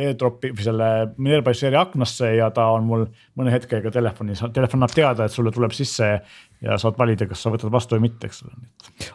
airdrop'i 0.00 0.50
või 0.56 0.66
selle 0.66 0.88
Nearby 1.18 1.54
Share'i 1.54 1.78
aknasse 1.80 2.32
ja 2.38 2.50
ta 2.54 2.70
on 2.74 2.88
mul 2.88 3.06
mõne 3.38 3.52
hetkega 3.54 3.92
telefonis, 3.94 4.42
telefon 4.56 4.80
annab 4.82 4.94
teada, 4.96 5.28
et 5.28 5.34
sulle 5.34 5.52
tuleb 5.54 5.74
sisse 5.76 6.10
ja 6.64 6.78
saad 6.80 6.96
valida, 6.98 7.26
kas 7.28 7.42
sa 7.44 7.52
võtad 7.52 7.72
vastu 7.74 7.98
või 7.98 8.06
mitte, 8.08 8.30
eks 8.30 8.44
ole. 8.46 8.54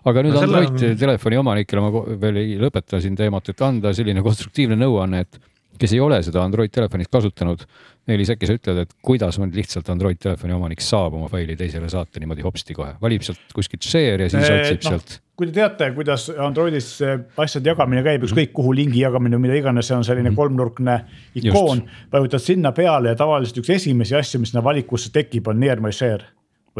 aga 0.05 0.23
nüüd 0.25 0.35
No 0.35 0.43
selle 0.43 0.63
Android 0.63 0.91
on- 0.91 0.99
telefoni 1.01 1.39
omanikele 1.41 1.81
ma 1.85 2.03
veel 2.21 2.41
ei 2.43 2.57
lõpeta 2.61 2.99
siin 3.01 3.15
teemat, 3.17 3.49
et 3.49 3.61
anda 3.65 3.93
selline 3.95 4.21
konstruktiivne 4.25 4.77
nõuanne, 4.77 5.23
et 5.25 5.39
kes 5.79 5.93
ei 5.95 6.01
ole 6.03 6.19
seda 6.25 6.43
Android 6.43 6.73
telefonit 6.73 7.09
kasutanud, 7.11 7.63
Meelis, 8.09 8.31
äkki 8.33 8.47
sa 8.49 8.55
ütled, 8.57 8.77
et 8.83 8.93
kuidas 9.05 9.37
on 9.37 9.51
lihtsalt 9.53 9.89
Android 9.93 10.17
telefoni 10.21 10.55
omanik 10.55 10.81
saab 10.81 11.13
oma 11.13 11.27
faili 11.29 11.53
teisele 11.59 11.89
saata 11.91 12.21
niimoodi 12.21 12.41
hopsti 12.45 12.73
kohe, 12.77 12.95
valib 13.01 13.25
sealt 13.25 13.53
kuskilt 13.53 13.85
share 13.85 14.25
ja 14.25 14.31
siis 14.31 14.47
Eh, 14.47 14.55
otsib 14.63 14.81
noh, 14.81 14.95
sealt. 14.95 15.19
kui 15.37 15.47
te 15.47 15.53
teate, 15.59 15.91
kuidas 15.95 16.25
Androidis 16.33 16.89
see 16.97 17.13
asjade 17.37 17.69
jagamine 17.69 18.01
käib, 18.03 18.25
ükskõik 18.25 18.51
kuhu 18.55 18.73
lingi 18.75 19.03
jagamine 19.03 19.37
või 19.37 19.45
mida 19.47 19.59
iganes, 19.61 19.87
see 19.87 19.99
on 19.99 20.07
selline 20.07 20.33
kolmnurkne 20.35 20.97
ikoon, 21.43 21.85
vajutad 22.11 22.43
sinna 22.43 22.73
peale 22.75 23.13
ja 23.13 23.19
tavaliselt 23.19 23.61
üks 23.61 23.69
esimesi 23.77 24.17
asju, 24.17 24.41
mis 24.41 24.55
sinna 24.55 24.65
valikusse 24.65 25.13
tekib, 25.13 25.47
on 25.47 25.61
near 25.61 25.79
my 25.83 25.93
share 25.95 26.25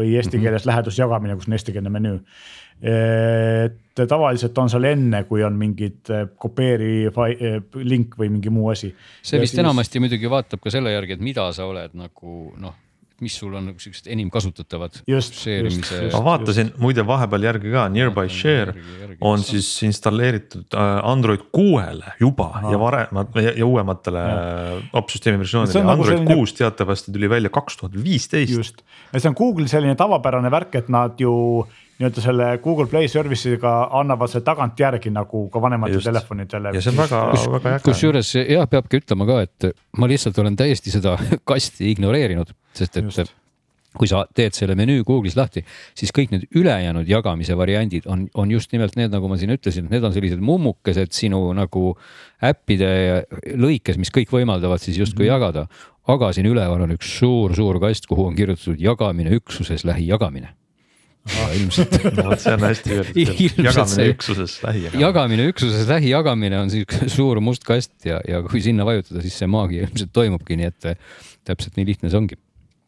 või 0.00 0.16
eesti 0.18 0.40
keeles 0.42 0.66
lähedusjagamine, 0.68 1.36
kus 1.38 1.48
on 1.48 1.56
eestikeelne 1.58 1.92
menüü. 1.92 2.18
et 2.80 4.00
tavaliselt 4.08 4.58
on 4.58 4.70
seal 4.72 4.86
enne, 4.88 5.24
kui 5.28 5.42
on 5.44 5.56
mingid 5.60 6.08
eh, 6.08 6.22
kopeeri 6.40 6.92
eh, 7.10 7.58
link 7.84 8.16
või 8.16 8.30
mingi 8.32 8.52
muu 8.52 8.70
asi. 8.72 8.94
see 9.22 9.40
vist 9.40 9.54
siis... 9.56 9.64
enamasti 9.64 10.00
muidugi 10.00 10.30
vaatab 10.32 10.62
ka 10.64 10.72
selle 10.72 10.94
järgi, 10.94 11.18
et 11.18 11.24
mida 11.24 11.50
sa 11.52 11.68
oled 11.68 11.92
nagu 11.98 12.38
noh, 12.60 12.78
mis 13.20 13.36
sul 13.40 13.54
on 13.54 13.66
nagu 13.70 13.80
siuksed 13.82 14.06
enim 14.10 14.30
kasutatavad. 14.32 15.00
Ma 16.12 16.22
vaatasin 16.24 16.72
muide 16.80 17.04
vahepeal 17.06 17.46
järgi 17.48 17.72
ka, 17.74 17.88
Nearby 17.92 18.28
Share 18.32 18.72
järgi, 18.74 18.96
järgi. 19.00 19.18
on 19.20 19.44
siis 19.44 19.68
installeeritud 19.86 20.76
äh, 20.76 21.00
Android 21.10 21.44
kuuele 21.52 22.14
juba 22.20 22.48
Aha. 22.60 22.72
ja 22.72 22.80
varemat 22.80 23.36
ja, 23.40 23.52
ja 23.56 23.66
uuematele 23.66 24.24
opsüsteemi 24.92 25.38
versioonidele 25.42 25.82
on. 25.82 25.86
nagu 25.92 26.02
Android 26.02 26.18
selline- 26.18 26.34
kuus 26.40 26.54
teatavasti 26.58 27.12
tuli 27.12 27.30
välja 27.30 27.50
kaks 27.52 27.76
tuhat 27.76 27.98
viisteist. 28.04 28.52
just, 28.52 28.82
ja 29.12 29.20
see 29.20 29.30
on 29.30 29.36
Google'i 29.38 29.68
selline 29.68 29.94
tavapärane 29.98 30.50
värk, 30.50 30.74
et 30.80 30.88
nad 30.88 31.20
ju 31.20 31.32
nii-öelda 32.00 32.22
selle 32.24 32.46
Google 32.64 32.86
Play 32.88 33.08
Service'iga 33.08 33.72
annavad 34.00 34.32
selle 34.32 34.44
tagantjärgi 34.46 35.12
nagu 35.12 35.42
ka 35.52 35.60
vanematele 35.62 36.00
telefonidele. 36.04 36.72
ja 36.74 36.80
see 36.80 36.94
on 36.94 37.02
väga, 37.02 37.20
väga 37.56 37.74
äge. 37.74 37.82
kusjuures 37.84 38.30
jah, 38.40 38.64
peabki 38.70 39.02
ütlema 39.02 39.26
ka, 39.28 39.42
et 39.44 39.68
ma 40.00 40.08
lihtsalt 40.08 40.38
olen 40.40 40.56
täiesti 40.56 40.92
seda 40.94 41.18
kasti 41.50 41.90
ignoreerinud, 41.92 42.54
sest 42.76 42.96
et 42.96 43.04
Just. 43.04 43.34
kui 43.98 44.08
sa 44.08 44.22
teed 44.34 44.54
selle 44.56 44.76
menüü 44.78 45.02
Google'is 45.04 45.36
lahti, 45.36 45.64
siis 45.98 46.14
kõik 46.16 46.32
need 46.32 46.46
ülejäänud 46.56 47.08
jagamise 47.10 47.56
variandid 47.58 48.06
on, 48.06 48.28
on 48.38 48.52
just 48.54 48.72
nimelt 48.72 48.94
need, 48.96 49.10
nagu 49.12 49.28
ma 49.28 49.36
siin 49.36 49.52
ütlesin, 49.52 49.88
et 49.88 49.96
need 49.96 50.06
on 50.06 50.14
sellised 50.14 50.40
mummukesed 50.40 51.12
sinu 51.12 51.42
nagu 51.58 51.96
äppide 52.38 52.92
lõikes, 53.58 53.98
mis 54.00 54.14
kõik 54.14 54.32
võimaldavad 54.32 54.80
siis 54.80 54.96
justkui 55.02 55.26
mm 55.26 55.28
-hmm. 55.28 55.34
jagada. 55.34 55.66
aga 56.10 56.32
siin 56.32 56.46
üleval 56.46 56.80
on 56.86 56.96
üks 56.96 57.18
suur-suur 57.18 57.80
kast, 57.80 58.06
kuhu 58.06 58.30
on 58.30 58.34
kirjutatud 58.34 58.80
jagamine 58.80 59.36
üksuses 59.36 59.84
lähijagamine 59.84 60.54
ilmselt 61.54 61.96
no, 62.18 62.34
see 62.40 62.54
on 62.56 62.66
hästi 62.66 62.94
öeldud, 62.96 63.62
jagamine 63.64 64.06
üksuses 64.14 64.58
lähijagamine. 64.64 65.02
jagamine 65.04 65.48
üksuses 65.52 65.88
lähijagamine 65.88 66.60
on 66.60 66.70
sihuke 66.72 67.08
suur 67.16 67.40
must 67.44 67.66
kast 67.68 67.92
ja, 68.08 68.20
ja 68.28 68.42
kui 68.46 68.62
sinna 68.64 68.86
vajutada, 68.88 69.22
siis 69.24 69.36
see 69.40 69.50
maagia 69.50 69.84
ilmselt 69.88 70.14
toimubki, 70.16 70.58
nii 70.60 70.70
et 70.70 70.94
täpselt 71.46 71.76
nii 71.76 71.90
lihtne 71.92 72.12
see 72.12 72.20
ongi 72.20 72.40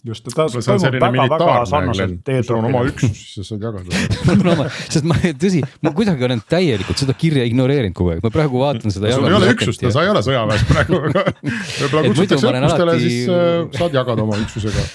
just, 0.07 0.27
ta 0.27 0.47
toimub 0.49 0.97
väga-väga 1.05 1.51
sarnaselt 1.71 2.23
teed. 2.27 2.47
sul 2.47 2.59
on 2.59 2.69
oma 2.71 2.83
üksus, 2.89 3.13
siis 3.15 3.35
sa 3.39 3.45
saad 3.53 3.67
jagada 3.69 4.69
sest 4.89 5.07
ma 5.07 5.19
tõsi, 5.45 5.63
ma 5.85 5.93
kuidagi 5.95 6.27
olen 6.27 6.43
täielikult 6.51 7.03
seda 7.05 7.15
kirja 7.19 7.45
ignoreerinud 7.49 7.97
kogu 7.97 8.15
aeg, 8.15 8.25
ma 8.25 8.33
praegu 8.35 8.63
vaatan 8.63 8.95
seda. 8.95 9.13
sul 9.15 9.29
ei 9.29 9.37
ole 9.39 9.53
üksust 9.55 9.85
ja 9.85 9.93
sa 9.95 10.07
ei 10.07 10.13
ole 10.13 10.25
sõjaväes 10.27 10.65
praegu, 10.71 11.03
aga 11.11 11.27
võib-olla 11.37 12.09
kutsutakse 12.09 12.55
õppustele, 12.55 12.97
siis 13.05 13.21
äh, 13.29 13.53
saad 13.79 14.01
jagada 14.01 14.27
oma 14.27 14.41
üksusega 14.43 14.89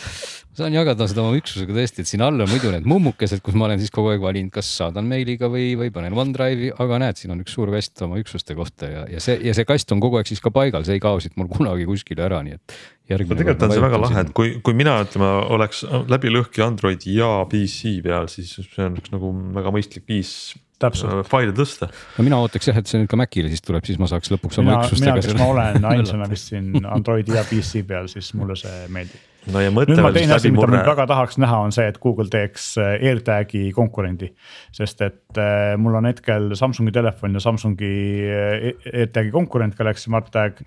saan 0.57 0.73
jagada 0.73 1.05
seda 1.09 1.21
oma 1.23 1.37
üksusega 1.37 1.75
tõesti, 1.75 2.03
et 2.03 2.09
siin 2.09 2.23
all 2.25 2.41
on 2.41 2.49
muidu 2.49 2.71
need 2.73 2.87
mummukesed, 2.89 3.43
kus 3.45 3.57
ma 3.57 3.67
olen 3.67 3.81
siis 3.81 3.93
kogu 3.93 4.09
aeg 4.13 4.23
valinud, 4.23 4.51
kas 4.53 4.69
saadan 4.79 5.05
meiliga 5.09 5.49
või, 5.53 5.69
või 5.77 5.91
panen 5.93 6.17
OneDrive'i, 6.17 6.71
aga 6.81 6.99
näed, 7.03 7.19
siin 7.21 7.35
on 7.35 7.43
üks 7.43 7.53
suur 7.57 7.71
kast 7.73 8.01
oma 8.05 8.19
üksuste 8.21 8.57
kohta 8.57 8.89
ja, 8.89 9.05
ja 9.11 9.23
see 9.23 9.37
ja 9.45 9.53
see 9.57 9.67
kast 9.69 9.93
on 9.93 10.01
kogu 10.03 10.19
aeg 10.19 10.29
siis 10.29 10.41
ka 10.43 10.51
paigal, 10.53 10.85
see 10.87 10.97
ei 10.97 11.03
kao 11.03 11.21
siit 11.21 11.37
mul 11.37 11.49
kunagi 11.51 11.85
kuskile 11.89 12.25
ära, 12.25 12.41
nii 12.45 12.57
et. 12.57 12.77
tegelikult 13.13 13.67
on 13.67 13.75
see 13.75 13.85
väga 13.85 14.01
lahe, 14.01 14.23
et 14.25 14.33
kui, 14.37 14.55
kui 14.65 14.77
mina 14.77 14.97
ütleme, 15.05 15.29
oleks 15.57 15.83
läbi 16.09 16.33
lõhki 16.33 16.65
Androidi 16.65 17.19
ja 17.19 17.29
PC 17.51 17.99
peal, 18.05 18.31
siis 18.31 18.57
see 18.57 18.87
on 18.87 18.97
üks 18.97 19.13
nagu 19.13 19.33
väga 19.59 19.75
mõistlik 19.77 20.09
viis 20.09 20.33
täpselt 20.81 21.13
äh, 21.13 21.23
faile 21.25 21.53
tõsta. 21.57 21.91
no 22.17 22.25
mina 22.25 22.41
ootaks 22.41 22.69
jah, 22.69 22.81
et 22.81 22.89
see 22.89 23.01
nüüd 23.01 23.09
ka 23.13 23.17
Macile 23.19 23.53
siis 23.53 23.63
tuleb, 23.65 23.85
siis 23.85 24.01
ma 24.01 24.09
saaks 24.09 24.33
lõpuks 24.33 24.61
oma 24.61 24.73
mina, 24.73 24.83
üksustega. 24.85 25.15
mina, 25.15 25.25
kes 25.25 25.37
ma 25.37 25.53
olen 25.53 25.87
ainsana 25.93 26.29
vist 26.33 26.53
siin 26.53 26.85
Androidi 26.85 27.37
ja 27.37 27.45
PC 27.45 27.85
peal, 27.87 28.09
siis 28.11 28.33
mulle 28.37 28.57
see 28.57 28.85
meeldib 28.93 29.36
no 29.53 29.63
ja 29.63 29.73
mõte 29.73 29.95
veel 29.95 30.15
vist 30.15 30.33
läbi 30.33 30.53
murre. 30.55 30.81
väga 30.87 31.07
tahaks 31.09 31.39
näha, 31.41 31.59
on 31.67 31.75
see, 31.75 31.87
et 31.91 31.99
Google 32.03 32.29
teeks 32.33 32.69
äh, 32.81 32.95
AirTagi 33.09 33.69
konkurendi. 33.75 34.31
sest 34.75 35.03
et 35.05 35.41
äh, 35.41 35.75
mul 35.79 35.97
on 35.99 36.09
hetkel 36.09 36.51
Samsungi 36.57 36.93
telefon 36.95 37.37
ja 37.37 37.43
Samsungi 37.43 37.93
äh, 38.25 38.67
AirTagi 38.93 39.31
konkurent 39.35 39.77
Galaxy 39.77 40.09
Smart 40.09 40.31
Tag. 40.33 40.59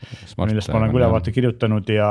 millest 0.46 0.72
ma 0.72 0.80
olen 0.80 0.94
ka 0.94 1.00
ülevaate 1.02 1.34
kirjutanud 1.36 1.92
ja 1.92 2.10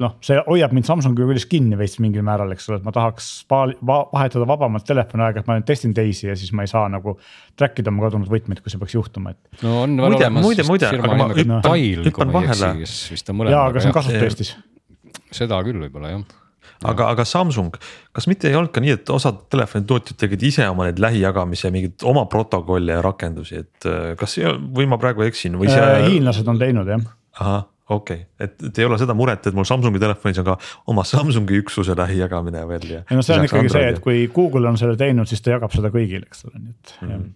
noh, 0.00 0.16
see 0.24 0.38
hoiab 0.46 0.72
mind 0.76 0.88
Samsungi 0.88 1.20
küljes 1.20 1.46
kinni 1.50 1.76
veits 1.78 1.98
mingil 2.00 2.24
määral, 2.26 2.52
eks 2.54 2.70
ole, 2.70 2.80
et 2.80 2.86
ma 2.86 2.94
tahaks 2.96 3.28
vahetada 3.50 4.48
vabamalt 4.48 4.86
telefoni 4.88 5.26
aeg-ajalt, 5.26 5.50
ma 5.50 5.58
nüüd 5.58 5.68
testin 5.68 5.92
teisi 5.96 6.30
ja 6.30 6.36
siis 6.38 6.54
ma 6.56 6.64
ei 6.64 6.72
saa 6.72 6.86
nagu 6.92 7.18
track 7.58 7.82
ida 7.82 7.92
oma 7.92 8.06
kadunud 8.06 8.30
võtmeid, 8.32 8.64
kui 8.64 8.72
see 8.72 8.80
peaks 8.80 8.96
juhtuma, 8.96 9.34
et. 9.36 9.62
no 9.66 9.82
on 9.84 10.00
veel 10.00 10.16
olemas. 10.16 10.46
muide, 10.46 10.66
muide, 10.68 10.90
aga 10.90 11.20
ma 11.20 11.30
hüppan, 11.34 11.86
hüppan 12.08 12.36
vahele. 12.38 12.74
jaa, 13.52 13.64
aga 13.66 13.84
see 13.84 13.92
on 13.92 13.98
kasutu 14.00 14.24
Eestis 14.24 14.56
seda 15.34 15.62
küll 15.66 15.80
võib-olla 15.86 16.14
jah 16.14 16.28
aga, 16.84 17.08
aga 17.12 17.24
Samsung, 17.28 17.74
kas 18.16 18.28
mitte 18.30 18.48
ei 18.50 18.56
olnud 18.58 18.72
ka 18.74 18.82
nii, 18.82 18.94
et 18.98 19.12
osad 19.12 19.42
telefonitootjad 19.52 20.20
tegid 20.20 20.44
ise 20.50 20.68
oma 20.70 20.88
neid 20.88 21.00
lähijagamise 21.02 21.72
mingeid 21.74 22.06
oma 22.08 22.26
protokolle 22.30 22.96
ja 22.96 23.02
rakendusi, 23.04 23.64
et 23.64 23.88
äh, 23.88 24.14
kas 24.20 24.38
või 24.40 24.88
ma 24.90 25.00
praegu 25.00 25.26
eksin 25.26 25.58
või 25.60 25.70
see 25.72 25.82
äh,? 25.82 26.06
hiinlased 26.08 26.48
on 26.50 26.60
teinud 26.60 26.88
jah. 26.90 27.04
ahah, 27.38 27.66
okei 27.88 28.22
okay., 28.22 28.46
et, 28.46 28.56
et 28.70 28.80
ei 28.80 28.88
ole 28.88 29.00
seda 29.00 29.16
muret, 29.16 29.50
et 29.50 29.56
mul 29.56 29.68
Samsungi 29.68 30.02
telefonis 30.02 30.40
on 30.42 30.48
ka 30.52 30.56
oma 30.92 31.04
Samsungi 31.08 31.60
üksuse 31.64 31.96
lähijagamine 31.98 32.64
veel 32.70 32.88
ja. 32.96 33.02
ei 33.08 33.18
no 33.18 33.26
see 33.26 33.36
on 33.36 33.48
ikkagi 33.48 33.68
Android 33.68 33.76
see, 33.76 33.92
et 33.96 34.04
kui 34.06 34.24
Google 34.34 34.72
on 34.72 34.80
selle 34.80 34.96
teinud, 35.00 35.28
siis 35.30 35.44
ta 35.44 35.56
jagab 35.56 35.74
seda 35.76 35.92
kõigile, 35.94 36.28
eks 36.30 36.48
ole, 36.48 36.64
nii 36.64 36.74
et 36.76 36.96
mm. 36.96 37.12
-hmm 37.12 37.28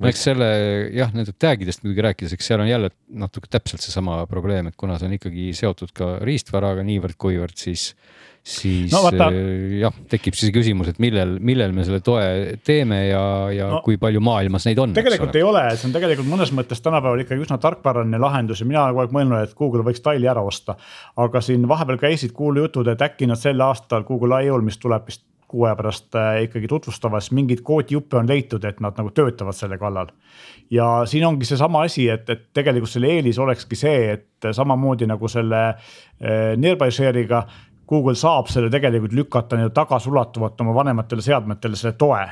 no 0.00 0.10
eks 0.10 0.26
selle 0.30 0.48
jah, 0.94 1.12
nende 1.14 1.34
tag 1.38 1.62
idest 1.64 1.84
muidugi 1.84 2.06
rääkides, 2.08 2.36
eks 2.36 2.50
seal 2.52 2.64
on 2.64 2.70
jälle 2.70 2.92
natuke 3.22 3.50
täpselt 3.50 3.84
seesama 3.84 4.22
probleem, 4.30 4.70
et 4.70 4.78
kuna 4.78 4.98
see 4.98 5.10
on 5.10 5.16
ikkagi 5.18 5.52
seotud 5.56 5.94
ka 5.96 6.16
riistvaraga 6.26 6.84
niivõrd-kuivõrd, 6.86 7.58
siis 7.58 7.92
siis 8.42 8.90
no, 8.90 9.04
vaata, 9.04 9.28
äh, 9.30 9.76
jah, 9.78 9.94
tekib 10.10 10.34
siis 10.34 10.50
küsimus, 10.54 10.90
et 10.90 10.98
millel, 11.02 11.36
millel 11.38 11.74
me 11.74 11.84
selle 11.86 12.00
toe 12.02 12.22
teeme 12.66 12.98
ja, 13.06 13.22
ja 13.54 13.68
no, 13.76 13.80
kui 13.86 13.98
palju 14.02 14.22
maailmas 14.24 14.66
neid 14.66 14.80
on. 14.82 14.94
tegelikult 14.96 15.38
ei 15.38 15.44
ole, 15.46 15.62
see 15.78 15.86
on 15.88 15.94
tegelikult 15.94 16.30
mõnes 16.30 16.50
mõttes 16.56 16.82
tänapäeval 16.82 17.22
ikkagi 17.22 17.46
üsna 17.46 17.60
tarkvaraline 17.62 18.18
lahendus 18.22 18.64
ja 18.64 18.68
mina 18.68 18.82
olen 18.82 18.96
kogu 18.96 19.04
aeg 19.04 19.14
mõelnud, 19.18 19.46
et 19.46 19.54
Google 19.58 19.86
võiks 19.86 20.02
Tile'i 20.02 20.30
ära 20.30 20.42
osta. 20.42 20.74
aga 21.22 21.44
siin 21.44 21.68
vahepeal 21.70 22.02
käisid 22.02 22.34
kuulujutud, 22.34 22.90
et 22.90 23.06
äkki 23.06 23.30
nad 23.30 23.38
sel 23.38 23.62
aastal 23.62 24.02
Google 24.08 24.42
I.O.-l, 24.42 24.66
mis 24.66 24.80
tuleb 24.82 25.06
vist 25.06 25.22
kuu 25.52 25.66
aja 25.68 25.76
pärast 25.78 26.16
äh, 26.18 26.42
ikkagi 26.46 26.70
tutvustamas, 26.70 27.30
mingeid 27.36 27.60
koodijuppe 27.66 28.18
on 28.20 28.28
leitud, 28.28 28.64
et 28.64 28.80
nad 28.80 28.96
nagu 28.98 29.12
töötavad 29.14 29.56
selle 29.56 29.78
kallal. 29.78 30.12
ja 30.70 31.02
siin 31.06 31.26
ongi 31.28 31.48
seesama 31.48 31.84
asi, 31.88 32.08
et, 32.08 32.28
et 32.30 32.48
tegelikult 32.56 32.90
selle 32.90 33.12
eelis 33.12 33.38
olekski 33.38 33.78
see, 33.78 34.12
et 34.16 34.52
samamoodi 34.52 35.06
nagu 35.10 35.28
selle 35.28 35.62
äh, 35.68 36.54
Nearby 36.56 36.90
Share'iga 36.90 37.44
Google 37.88 38.14
saab 38.16 38.48
selle 38.48 38.70
tegelikult 38.72 39.12
lükata 39.12 39.58
nii-öelda 39.58 39.74
tagasiulatuvalt 39.82 40.60
oma 40.64 40.74
vanematele 40.74 41.24
seadmetele 41.24 41.76
selle 41.76 41.98
toe, 42.00 42.22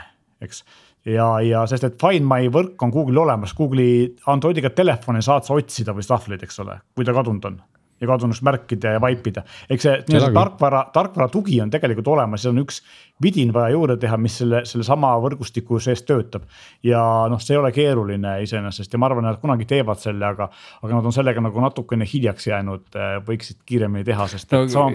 eks 0.41 0.65
ja, 1.05 1.27
ja 1.45 1.65
sest, 1.69 1.85
et 1.85 2.01
Find 2.01 2.27
My 2.29 2.49
võrk 2.53 2.81
on 2.85 2.93
Google'il 2.95 3.21
olemas, 3.23 3.53
Google'i 3.57 4.07
Androidiga 4.33 4.73
telefoni 4.73 5.23
saad 5.25 5.47
sa 5.47 5.59
otsida 5.59 5.95
või 5.97 6.07
tahvleid, 6.07 6.47
eks 6.47 6.63
ole, 6.65 6.81
kui 6.97 7.07
ta 7.09 7.17
kadunud 7.17 7.51
on 7.51 7.61
ja 8.01 8.09
kadunuks 8.09 8.43
märkida 8.43 8.95
ja 8.97 9.01
vaipida. 9.01 9.43
eks 9.71 9.85
see 9.85 9.97
nii-öelda 10.09 10.33
tarkvara, 10.33 10.85
tarkvara 10.95 11.29
tugi 11.29 11.61
on 11.61 11.71
tegelikult 11.73 12.09
olemas, 12.09 12.43
see 12.45 12.53
on 12.53 12.63
üks 12.63 12.81
vidin 13.23 13.53
vaja 13.55 13.75
juurde 13.75 13.97
teha, 14.01 14.17
mis 14.21 14.39
selle, 14.41 14.63
sellesama 14.69 15.13
võrgustiku 15.23 15.81
sees 15.83 16.03
töötab. 16.09 16.47
ja 16.87 17.01
noh, 17.31 17.41
see 17.43 17.55
ei 17.57 17.61
ole 17.61 17.73
keeruline 17.75 18.37
iseenesest 18.45 18.93
ja 18.93 19.01
ma 19.01 19.11
arvan, 19.11 19.29
et 19.29 19.35
nad 19.35 19.43
kunagi 19.43 19.69
teevad 19.69 20.01
selle, 20.01 20.27
aga, 20.27 20.51
aga 20.81 20.97
nad 20.97 21.09
on 21.11 21.15
sellega 21.15 21.45
nagu 21.45 21.65
natukene 21.65 22.09
hiljaks 22.09 22.51
jäänud, 22.51 23.01
võiksid 23.29 23.63
kiiremini 23.69 24.07
teha, 24.09 24.29
sest 24.33 24.53
no,. 24.57 24.67
Sama... 24.71 24.93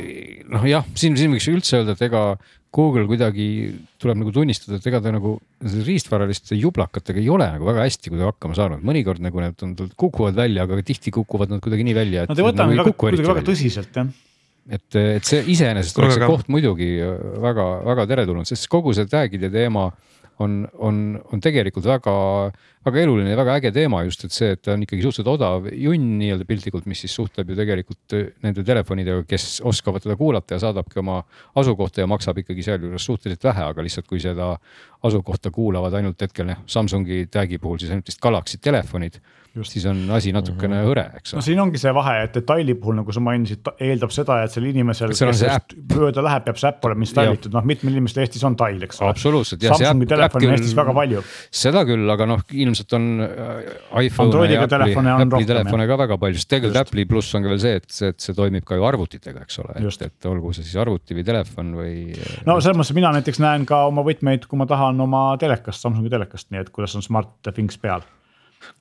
noh 0.57 0.69
jah, 0.69 0.85
siin, 0.97 1.17
siin 1.19 1.33
võiks 1.35 1.49
üldse 1.51 1.81
öelda, 1.81 1.95
et 1.95 2.05
ega 2.09 2.27
Google 2.75 3.05
kuidagi 3.07 3.47
tuleb 4.01 4.19
nagu 4.19 4.33
tunnistada, 4.35 4.81
et 4.81 4.87
ega 4.89 4.99
ta 5.03 5.13
nagu 5.15 5.37
riistvaraliste 5.63 6.57
jublakatega 6.59 7.21
ei 7.21 7.29
ole 7.31 7.47
nagu 7.53 7.69
väga 7.69 7.85
hästi 7.85 8.11
kuidagi 8.11 8.31
hakkama 8.33 8.57
saanud, 8.57 8.83
mõnikord 8.85 9.23
nagu 9.23 9.43
need 9.43 9.63
on, 9.63 9.75
kukuvad 9.95 10.35
välja, 10.35 10.65
aga 10.67 10.81
tihti 10.83 11.13
kukuvad 11.15 11.53
nad 11.53 11.63
kuidagi 11.63 11.87
nii 11.87 11.95
välja. 11.95 12.25
Nad 12.27 12.41
ei 12.41 12.47
võta 12.49 12.67
nagu 12.67 12.83
väga, 12.83 12.97
kuidagi 12.99 13.29
väga 13.31 13.45
tõsiselt 13.47 14.01
jah 14.01 14.11
et, 14.69 14.87
et 14.95 15.27
see 15.27 15.43
iseenesest 15.53 15.99
oleks 16.01 16.17
see 16.17 16.27
koht 16.29 16.49
muidugi 16.53 16.89
väga-väga 17.43 18.07
teretulnud, 18.09 18.49
sest 18.49 18.69
kogu 18.71 18.95
see 18.97 19.07
tag'ide 19.09 19.51
teema 19.53 19.89
on, 20.43 20.55
on, 20.83 20.97
on 21.31 21.41
tegelikult 21.43 21.85
väga, 21.87 22.13
väga 22.85 23.01
eluline 23.05 23.31
ja 23.31 23.37
väga 23.39 23.55
äge 23.59 23.71
teema 23.75 24.01
just, 24.07 24.25
et 24.27 24.35
see, 24.35 24.51
et 24.55 24.61
ta 24.65 24.73
on 24.73 24.83
ikkagi 24.83 25.03
suhteliselt 25.05 25.31
odav 25.31 25.69
junn 25.71 26.17
nii-öelda 26.19 26.47
piltlikult, 26.49 26.89
mis 26.91 27.05
siis 27.05 27.15
suhtleb 27.15 27.51
ju 27.51 27.57
tegelikult 27.59 28.17
nende 28.43 28.65
telefonidega, 28.67 29.23
kes 29.29 29.61
oskavad 29.67 30.03
teda 30.03 30.17
kuulata 30.19 30.57
ja 30.57 30.63
saadabki 30.65 30.99
oma 31.03 31.21
asukohta 31.61 32.03
ja 32.03 32.09
maksab 32.11 32.41
ikkagi 32.43 32.65
sealjuures 32.67 33.07
suhteliselt 33.07 33.47
vähe, 33.47 33.69
aga 33.71 33.85
lihtsalt 33.85 34.09
kui 34.11 34.19
seda 34.23 34.51
asukohta 35.07 35.53
kuulavad 35.55 35.95
ainult 36.01 36.27
hetkel 36.27 36.51
jah, 36.51 36.61
Samsungi 36.67 37.25
tag'i 37.31 37.61
puhul 37.61 37.79
siis 37.79 37.95
ainult 37.95 38.11
vist 38.11 38.23
Galaxy 38.23 38.59
telefonid 38.59 39.21
siis 39.63 39.85
on 39.87 40.01
asi 40.15 40.33
natukene 40.35 40.81
hõre, 40.83 41.05
eks 41.19 41.33
ole. 41.33 41.39
no 41.39 41.45
siin 41.45 41.59
ongi 41.63 41.79
see 41.79 41.91
vahe, 41.95 42.15
et 42.25 42.33
detaili 42.35 42.75
puhul, 42.79 42.97
nagu 42.99 43.13
sa 43.15 43.21
mainisid, 43.23 43.63
eeldab 43.85 44.11
seda, 44.11 44.41
et 44.43 44.51
sel 44.51 44.67
inimesel, 44.67 45.13
kes 45.15 45.43
mööda 45.93 46.23
läheb, 46.25 46.43
peab 46.47 46.59
see 46.59 46.69
äpp 46.71 46.87
olema 46.89 47.05
installitud, 47.07 47.53
noh, 47.55 47.65
mitmel 47.67 47.95
inimesel 47.95 48.23
Eestis 48.25 48.43
on 48.47 48.57
Tile, 48.59 48.83
eks 48.89 48.99
ole. 49.01 49.13
absoluutselt. 49.13 49.63
Samsungi 49.63 50.09
telefoni 50.11 50.49
on 50.49 50.55
Eestis 50.57 50.75
väga 50.77 50.95
palju. 50.97 51.23
seda 51.63 51.85
küll, 51.87 52.03
aga 52.15 52.27
noh, 52.33 52.43
ilmselt 52.51 52.97
on 52.97 53.07
äh, 53.23 53.69
iPhone 54.03 54.49
ja 54.51 54.65
Apple'i, 54.65 54.97
Apple'i 55.13 55.49
telefone 55.49 55.87
ka 55.87 55.99
väga 56.03 56.19
palju, 56.25 56.41
sest 56.41 56.51
tegelikult 56.51 56.81
Apple'i 56.81 57.07
pluss 57.13 57.37
on 57.39 57.47
ka 57.47 57.53
veel 57.53 57.63
see, 57.63 57.79
et 57.79 57.87
see, 57.99 58.11
et 58.11 58.27
see 58.27 58.35
toimib 58.37 58.67
ka 58.67 58.79
ju 58.79 58.87
arvutitega, 58.89 59.45
eks 59.47 59.61
ole, 59.63 59.77
et, 59.79 60.05
et 60.09 60.29
olgu 60.31 60.51
see 60.57 60.67
siis 60.67 60.75
arvuti 60.83 61.15
või 61.15 61.25
telefon 61.27 61.71
või. 61.79 61.95
no 62.47 62.59
selles 62.59 62.81
mõttes 62.81 62.95
mina 62.97 63.13
näiteks 63.15 63.39
näen 63.43 63.69
ka 63.69 63.85
oma 63.87 64.03
võtmeid, 64.05 64.49
kui 64.49 64.59
ma 64.59 64.67
tahan 64.69 64.99
oma 65.07 65.27
telekast, 65.39 65.79
Samsungi 65.85 66.11
telekast, 66.11 66.51
nii 66.51 66.65
et 66.65 66.75
kuidas 66.75 66.97
on 66.99 67.05
Smart 67.05 67.53
Things 67.53 67.79
peal 67.79 68.03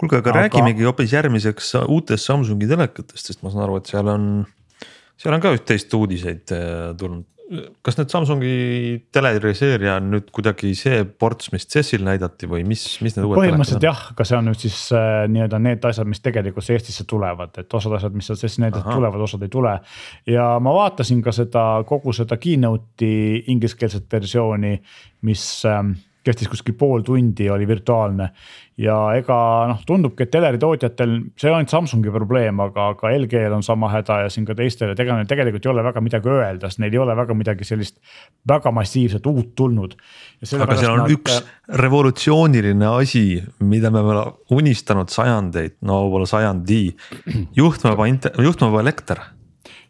kuulge, 0.00 0.22
aga, 0.22 0.38
räägimegi 0.40 0.86
hoopis 0.86 1.14
järgmiseks 1.14 1.74
uutest 1.84 2.30
Samsungi 2.30 2.68
telekatest, 2.70 3.30
sest 3.30 3.44
ma 3.44 3.52
saan 3.52 3.66
aru, 3.68 3.78
et 3.80 3.92
seal 3.92 4.10
on, 4.10 4.26
seal 5.20 5.36
on 5.36 5.44
ka 5.44 5.54
üht-teist 5.56 5.94
uudiseid 5.96 6.54
äh, 6.54 6.90
tulnud. 6.98 7.28
kas 7.84 7.98
need 7.98 8.08
Samsungi 8.08 8.52
teleseeria 9.12 9.98
on 10.00 10.06
nüüd 10.14 10.30
kuidagi 10.34 10.70
see 10.78 11.02
ports, 11.04 11.50
mis 11.52 11.68
CES-il 11.68 12.00
näidati 12.06 12.48
või 12.48 12.62
mis, 12.66 12.86
mis 13.04 13.18
need 13.18 13.26
uued? 13.28 13.36
põhimõtteliselt 13.42 13.84
jah, 13.84 14.00
aga 14.14 14.26
see 14.26 14.38
on 14.38 14.48
nüüd 14.48 14.62
siis 14.62 14.78
äh, 14.96 15.26
nii-öelda 15.30 15.60
need 15.62 15.84
asjad, 15.84 16.08
mis 16.08 16.24
tegelikult 16.24 16.72
Eestisse 16.72 17.04
tulevad, 17.10 17.52
et 17.60 17.76
osad 17.76 17.98
asjad, 17.98 18.16
mis 18.16 18.30
seal 18.30 18.40
CES-i 18.40 18.64
näidati, 18.64 18.88
tulevad, 18.88 19.26
osad 19.28 19.44
ei 19.44 19.52
tule. 19.52 19.76
ja 20.32 20.48
ma 20.64 20.74
vaatasin 20.80 21.20
ka 21.22 21.36
seda 21.36 21.66
kogu 21.86 22.16
seda 22.16 22.40
keynote'i 22.40 23.44
ingliskeelset 23.52 24.08
versiooni, 24.16 24.78
mis 25.28 25.46
äh, 25.68 25.84
kestis 26.24 26.50
kuskil 26.50 26.76
pool 26.78 27.02
tundi, 27.06 27.48
oli 27.50 27.66
virtuaalne. 27.68 28.30
ja 28.80 28.94
ega 29.14 29.36
noh, 29.70 29.82
tundubki, 29.86 30.24
et 30.26 30.32
teleritootjatel, 30.34 31.12
see 31.38 31.50
on 31.50 31.60
ainult 31.60 31.70
Samsungi 31.70 32.10
probleem, 32.10 32.58
aga, 32.64 32.88
aga 32.94 33.12
LG-l 33.14 33.54
on 33.54 33.62
sama 33.62 33.90
häda 33.92 34.16
ja 34.24 34.32
siin 34.32 34.46
ka 34.48 34.56
teistel 34.58 34.90
ja 34.90 34.96
tegelikult, 34.98 35.30
tegelikult 35.30 35.68
ei 35.68 35.70
ole 35.70 35.84
väga 35.86 36.02
midagi 36.02 36.32
öelda, 36.34 36.70
sest 36.70 36.82
neil 36.82 36.96
ei 36.96 37.02
ole 37.04 37.14
väga 37.18 37.36
midagi 37.38 37.68
sellist 37.68 38.00
väga 38.50 38.72
massiivset 38.74 39.26
uut 39.30 39.54
tulnud. 39.54 39.94
aga 40.58 40.78
seal 40.80 40.96
on 40.96 41.04
nad... 41.04 41.14
üks 41.14 41.38
revolutsiooniline 41.84 42.90
asi, 42.96 43.26
mida 43.62 43.94
me 43.94 44.02
oleme 44.02 44.56
unistanud 44.58 45.12
sajandeid, 45.12 45.78
no 45.86 46.02
võib-olla 46.06 46.30
sajandi, 46.30 46.82
juhtmevaba, 47.60 48.10
juhtmevaba 48.42 48.82
elekter 48.82 49.22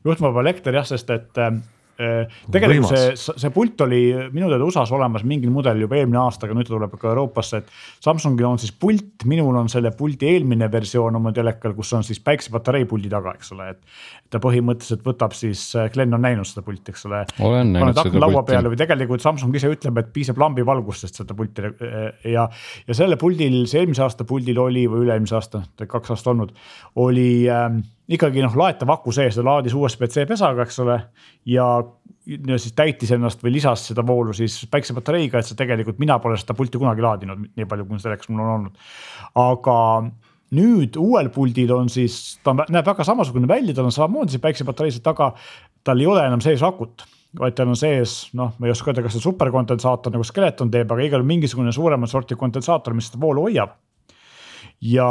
juhtmevaba 0.05 0.45
elekter 0.45 0.77
jah, 0.77 0.85
sest 0.85 1.09
et 1.15 1.41
äh, 1.41 1.55
Äh, 1.57 1.74
tegelikult 1.95 2.91
Võimas. 2.91 3.23
see, 3.23 3.35
see 3.45 3.53
pult 3.55 3.85
oli 3.85 4.01
minu 4.35 4.49
teada 4.51 4.67
USA-s 4.67 4.93
olemas 4.97 5.23
mingil 5.29 5.53
mudelil 5.55 5.85
juba 5.87 5.99
eelmine 6.01 6.19
aasta, 6.25 6.49
aga 6.49 6.57
nüüd 6.59 6.67
ta 6.67 6.75
tuleb 6.75 6.97
ka 6.99 7.11
Euroopasse, 7.13 7.61
et. 7.63 7.71
Samsungil 8.05 8.49
on 8.49 8.59
siis 8.61 8.75
pult, 8.75 9.25
minul 9.31 9.55
on 9.61 9.71
selle 9.71 9.93
puldi 9.97 10.29
eelmine 10.33 10.67
versioon 10.73 11.21
oma 11.21 11.33
telekal, 11.35 11.77
kus 11.77 11.93
on 11.95 12.05
siis 12.07 12.19
päiksepatarei 12.25 12.89
puldi 12.91 13.13
taga, 13.13 13.37
eks 13.39 13.55
ole, 13.55 13.71
et. 13.77 13.97
ta 14.35 14.41
põhimõtteliselt 14.43 15.05
võtab 15.07 15.37
siis, 15.39 15.63
äh, 15.79 15.89
Glen 15.95 16.17
on 16.17 16.25
näinud 16.27 16.49
seda 16.49 16.65
pulti, 16.67 16.91
eks 16.91 17.07
ole. 17.11 17.23
paned 17.39 18.03
akna 18.03 18.25
laua 18.27 18.43
peale 18.49 18.73
või 18.73 18.81
tegelikult 18.81 19.23
Samsung 19.23 19.55
ise 19.55 19.71
ütleb, 19.71 20.03
et 20.03 20.13
piisab 20.15 20.41
lambivalgustest 20.43 21.23
seda 21.23 21.39
pulti 21.39 21.69
äh, 21.71 22.11
ja. 22.35 22.49
ja 22.89 22.99
selle 22.99 23.19
puldil, 23.21 23.63
see 23.71 23.85
eelmise 23.85 24.03
aasta 24.07 24.27
puldil 24.29 24.59
oli 24.63 24.89
või 24.91 25.07
üle-eelmise 25.07 25.39
aasta, 25.39 25.63
kaks 25.87 26.17
aastat 26.17 26.35
olnud, 26.35 26.57
oli 27.05 27.29
ähm, 27.53 27.85
ikkagi 28.13 28.43
noh, 28.45 28.57
laetav 28.59 28.91
aku 28.95 29.13
sees, 29.15 29.37
ta 29.39 29.45
laadis 29.45 29.75
USB-C 29.77 30.27
pesaga, 30.29 30.67
eks 30.67 30.81
ole. 30.85 30.99
ja, 31.49 31.69
siis 32.25 32.75
täitis 32.77 33.13
ennast 33.17 33.43
või 33.45 33.55
lisas 33.57 33.87
seda 33.91 34.05
voolu 34.07 34.35
siis 34.37 34.63
päiksepatareiga, 34.73 35.41
et 35.41 35.49
see 35.49 35.59
tegelikult, 35.59 36.01
mina 36.03 36.19
pole 36.21 36.37
seda 36.41 36.57
pulti 36.57 36.81
kunagi 36.81 37.05
laadinud, 37.05 37.49
nii 37.57 37.69
palju 37.71 37.89
kui 37.89 38.03
selleks 38.03 38.31
mul 38.31 38.45
on 38.45 38.53
olnud. 38.59 38.87
aga 39.41 39.79
nüüd 40.55 40.99
uuel 41.01 41.31
puldil 41.35 41.73
on 41.75 41.91
siis, 41.93 42.39
ta 42.45 42.55
näeb 42.55 42.85
väga 42.87 43.07
samasugune 43.07 43.49
välja, 43.51 43.75
tal 43.77 43.89
on 43.89 43.97
samamoodi 43.97 44.37
see 44.37 44.45
päiksepatarei 44.45 44.95
seal 44.95 45.05
taga. 45.05 45.33
tal 45.85 46.01
ei 46.01 46.09
ole 46.09 46.25
enam 46.25 46.41
sees 46.45 46.63
akut, 46.65 47.07
vaid 47.41 47.57
tal 47.57 47.73
on 47.73 47.77
sees, 47.77 48.31
noh, 48.37 48.53
ma 48.59 48.69
ei 48.69 48.73
oska 48.73 48.93
öelda, 48.93 49.05
kas 49.05 49.17
see 49.17 49.25
superkondensaator 49.25 50.13
nagu 50.13 50.25
Skeleton 50.25 50.71
teeb, 50.73 50.93
aga 50.93 51.09
igal 51.09 51.25
mingisugune 51.27 51.73
suuremat 51.73 52.13
sorti 52.13 52.37
kondensaator, 52.41 52.97
mis 52.97 53.11
seda 53.11 53.21
voolu 53.25 53.49
hoiab 53.49 53.75
ja 54.81 55.07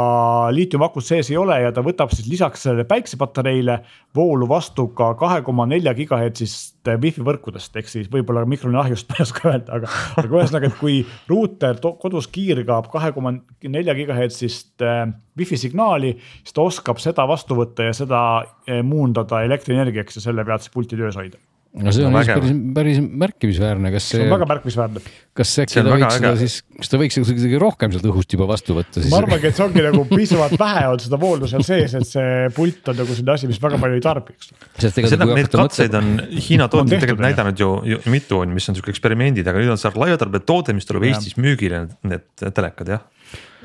liitiumakut 0.50 1.04
sees 1.04 1.30
ei 1.30 1.36
ole 1.40 1.56
ja 1.62 1.72
ta 1.74 1.82
võtab 1.82 2.12
siis 2.14 2.28
lisaks 2.30 2.62
sellele 2.66 2.84
päiksepatareile 2.88 3.78
voolu 4.14 4.48
vastu 4.48 4.86
ka 4.96 5.12
kahe 5.18 5.40
koma 5.46 5.66
nelja 5.66 5.94
gigahertsist 5.98 6.90
wifi 7.02 7.24
võrkudest, 7.26 7.74
ehk 7.80 7.90
siis 7.90 8.10
võib-olla 8.12 8.44
mikroni 8.48 8.78
ahjust 8.78 9.10
ma 9.10 9.16
ei 9.18 9.26
oska 9.26 9.48
öelda, 9.50 9.80
aga, 9.80 9.90
aga 10.20 10.38
ühesõnaga, 10.38 10.70
et 10.70 10.78
kui 10.78 11.00
ruuter 11.30 11.80
kodus 12.02 12.28
kiirgab 12.34 12.90
kahe 12.92 13.10
koma 13.16 13.34
nelja 13.64 13.96
gigahertsist 13.98 14.84
äh, 14.84 15.08
wifi 15.38 15.58
signaali, 15.60 16.14
siis 16.42 16.54
ta 16.54 16.62
oskab 16.68 17.02
seda 17.02 17.26
vastu 17.30 17.58
võtta 17.58 17.88
ja 17.88 17.96
seda 17.96 18.20
äh, 18.44 18.84
muundada 18.86 19.42
elektrienergiaks 19.48 20.20
ja 20.20 20.28
selle 20.28 20.46
pealt 20.46 20.66
siis 20.66 20.74
pulti 20.76 21.00
töös 21.00 21.18
hoida 21.18 21.40
no 21.74 21.92
see 21.94 22.04
on 22.06 22.12
no, 22.14 22.20
päris, 22.22 22.52
päris 22.74 22.98
märkimisväärne, 23.02 23.90
kas 23.94 24.06
see. 24.06 24.18
see 24.20 24.26
on 24.28 24.34
väga 24.36 24.46
märkimisväärne. 24.46 25.00
kas 25.34 25.54
äkki 25.64 25.80
ta 25.80 25.84
võiks 25.90 26.18
seda 26.18 26.30
siis, 26.38 26.56
kas 26.78 26.92
ta 26.92 27.00
võiks 27.00 27.18
kuidagi 27.18 27.60
rohkem 27.62 27.94
sealt 27.94 28.06
õhust 28.10 28.36
juba 28.36 28.46
vastu 28.50 28.76
võtta 28.76 29.00
siis? 29.00 29.10
ma 29.10 29.18
arvangi, 29.18 29.50
et 29.50 29.58
see 29.58 29.64
ongi 29.66 29.82
nagu 29.88 30.04
piisavalt 30.10 30.54
vähe 30.60 30.84
on 30.92 31.02
seda 31.02 31.18
voolu 31.24 31.50
seal 31.50 31.66
sees, 31.66 31.96
et 31.98 32.06
see 32.06 32.52
pult 32.54 32.92
on 32.92 33.00
nagu 33.02 33.10
selline 33.10 33.34
asi, 33.34 33.50
mis 33.50 33.58
väga 33.64 33.80
palju 33.82 33.98
ei 33.98 34.04
tarbi, 34.04 34.36
eks. 34.38 34.52
seda, 34.86 35.28
neid 35.32 35.50
katseid 35.50 35.98
on 35.98 36.12
Hiina 36.30 36.70
tootjad 36.70 37.02
tegelikult 37.02 37.26
näidanud 37.26 37.64
ju, 37.64 37.72
ju 37.90 38.00
mitu 38.14 38.38
on, 38.44 38.54
mis 38.54 38.70
on 38.70 38.78
siuke 38.78 38.94
eksperimendid, 38.94 39.50
aga 39.50 39.64
nüüd 39.64 39.74
on 39.74 39.82
seal 39.82 39.98
laiatarbija 40.04 40.46
toode, 40.46 40.76
mis 40.78 40.86
tuleb 40.86 41.08
Eestis 41.10 41.34
müügile, 41.40 41.88
need 42.06 42.30
telekad 42.54 42.94
jah 42.94 43.10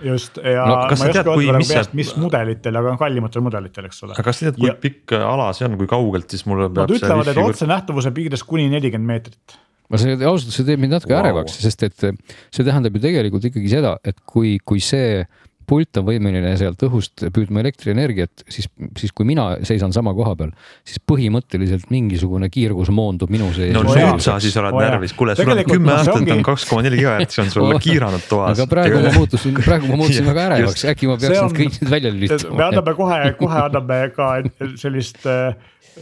just 0.03 0.37
ja 0.41 0.65
no, 0.65 0.75
ma 0.75 0.89
ei 0.89 0.95
oska 0.95 1.09
öelda 1.09 1.23
praegu 1.27 1.63
peast, 1.71 1.95
mis 1.97 2.11
mudelitel, 2.19 2.81
aga 2.81 2.95
kallimatel 2.99 3.45
mudelitel, 3.45 3.89
eks 3.89 4.05
ole. 4.07 4.15
aga 4.17 4.27
kas 4.29 4.41
sa 4.41 4.49
tead, 4.49 4.59
kui 4.59 4.69
ja... 4.71 4.75
pikk 4.87 5.15
ala 5.19 5.49
see 5.57 5.67
on, 5.69 5.79
kui 5.79 5.89
kaugelt 5.89 6.29
siis 6.35 6.45
mulle 6.49 6.69
peab? 6.69 6.85
Nad 6.85 6.95
ütlevad, 6.97 7.33
et 7.33 7.41
otsenähtavuse 7.43 8.13
piires 8.15 8.45
kuni 8.47 8.69
nelikümmend 8.71 9.13
meetrit 9.13 9.59
ma 9.89 9.99
see 10.01 10.17
ausalt 10.21 10.53
see 10.53 10.67
teeb 10.67 10.81
mind 10.81 10.95
natuke 10.97 11.15
wow. 11.15 11.23
ärevaks, 11.23 11.59
sest 11.63 11.85
et 11.87 11.97
see 12.05 12.65
tähendab 12.65 12.95
ju 12.95 13.03
tegelikult 13.03 13.47
ikkagi 13.49 13.71
seda, 13.71 13.95
et 14.05 14.19
kui, 14.29 14.57
kui 14.61 14.83
see 14.83 15.23
pult 15.69 15.99
on 16.01 16.05
võimeline 16.07 16.51
sealt 16.59 16.81
õhust 16.87 17.25
püüdma 17.35 17.61
elektrienergiat, 17.63 18.43
siis, 18.49 18.67
siis 18.97 19.13
kui 19.15 19.27
mina 19.29 19.51
seisan 19.67 19.93
sama 19.95 20.13
koha 20.17 20.35
peal, 20.39 20.53
siis 20.87 21.01
põhimõtteliselt 21.09 21.89
mingisugune 21.93 22.49
kiirgus 22.53 22.91
moondub 22.95 23.31
minu 23.33 23.51
sees. 23.55 23.73
no 23.75 23.83
nüüd 23.85 24.23
sa 24.25 24.39
siis 24.41 24.57
oled 24.59 24.77
närvis, 24.79 25.15
kuule, 25.17 25.37
sul 25.37 25.53
on 25.53 25.63
kümme 25.67 25.95
aastat 25.95 26.33
on 26.35 26.45
kaks 26.49 26.67
koma 26.69 26.85
neli 26.85 27.01
gigahertsi 27.01 27.43
on 27.45 27.53
sul 27.53 27.73
kiiranud 27.83 28.27
toas. 28.29 28.55
aga 28.57 28.69
praegu 28.71 29.03
ma 29.05 29.15
muutusin, 29.17 29.57
praegu 29.67 29.91
ma 29.91 29.99
muutusin 30.03 30.29
väga 30.29 30.47
ärevaks, 30.49 30.85
äkki 30.93 31.11
ma 31.11 31.19
peaks 31.21 31.41
on... 31.43 31.57
kõik 31.61 31.77
nüüd 31.77 31.93
välja 31.97 32.13
lülitama. 32.15 32.57
me 32.61 32.69
anname 32.69 32.95
kohe, 32.97 33.19
kohe 33.39 33.65
anname 33.67 33.99
ka 34.15 34.31
sellist 34.79 35.25
äh, 35.29 35.53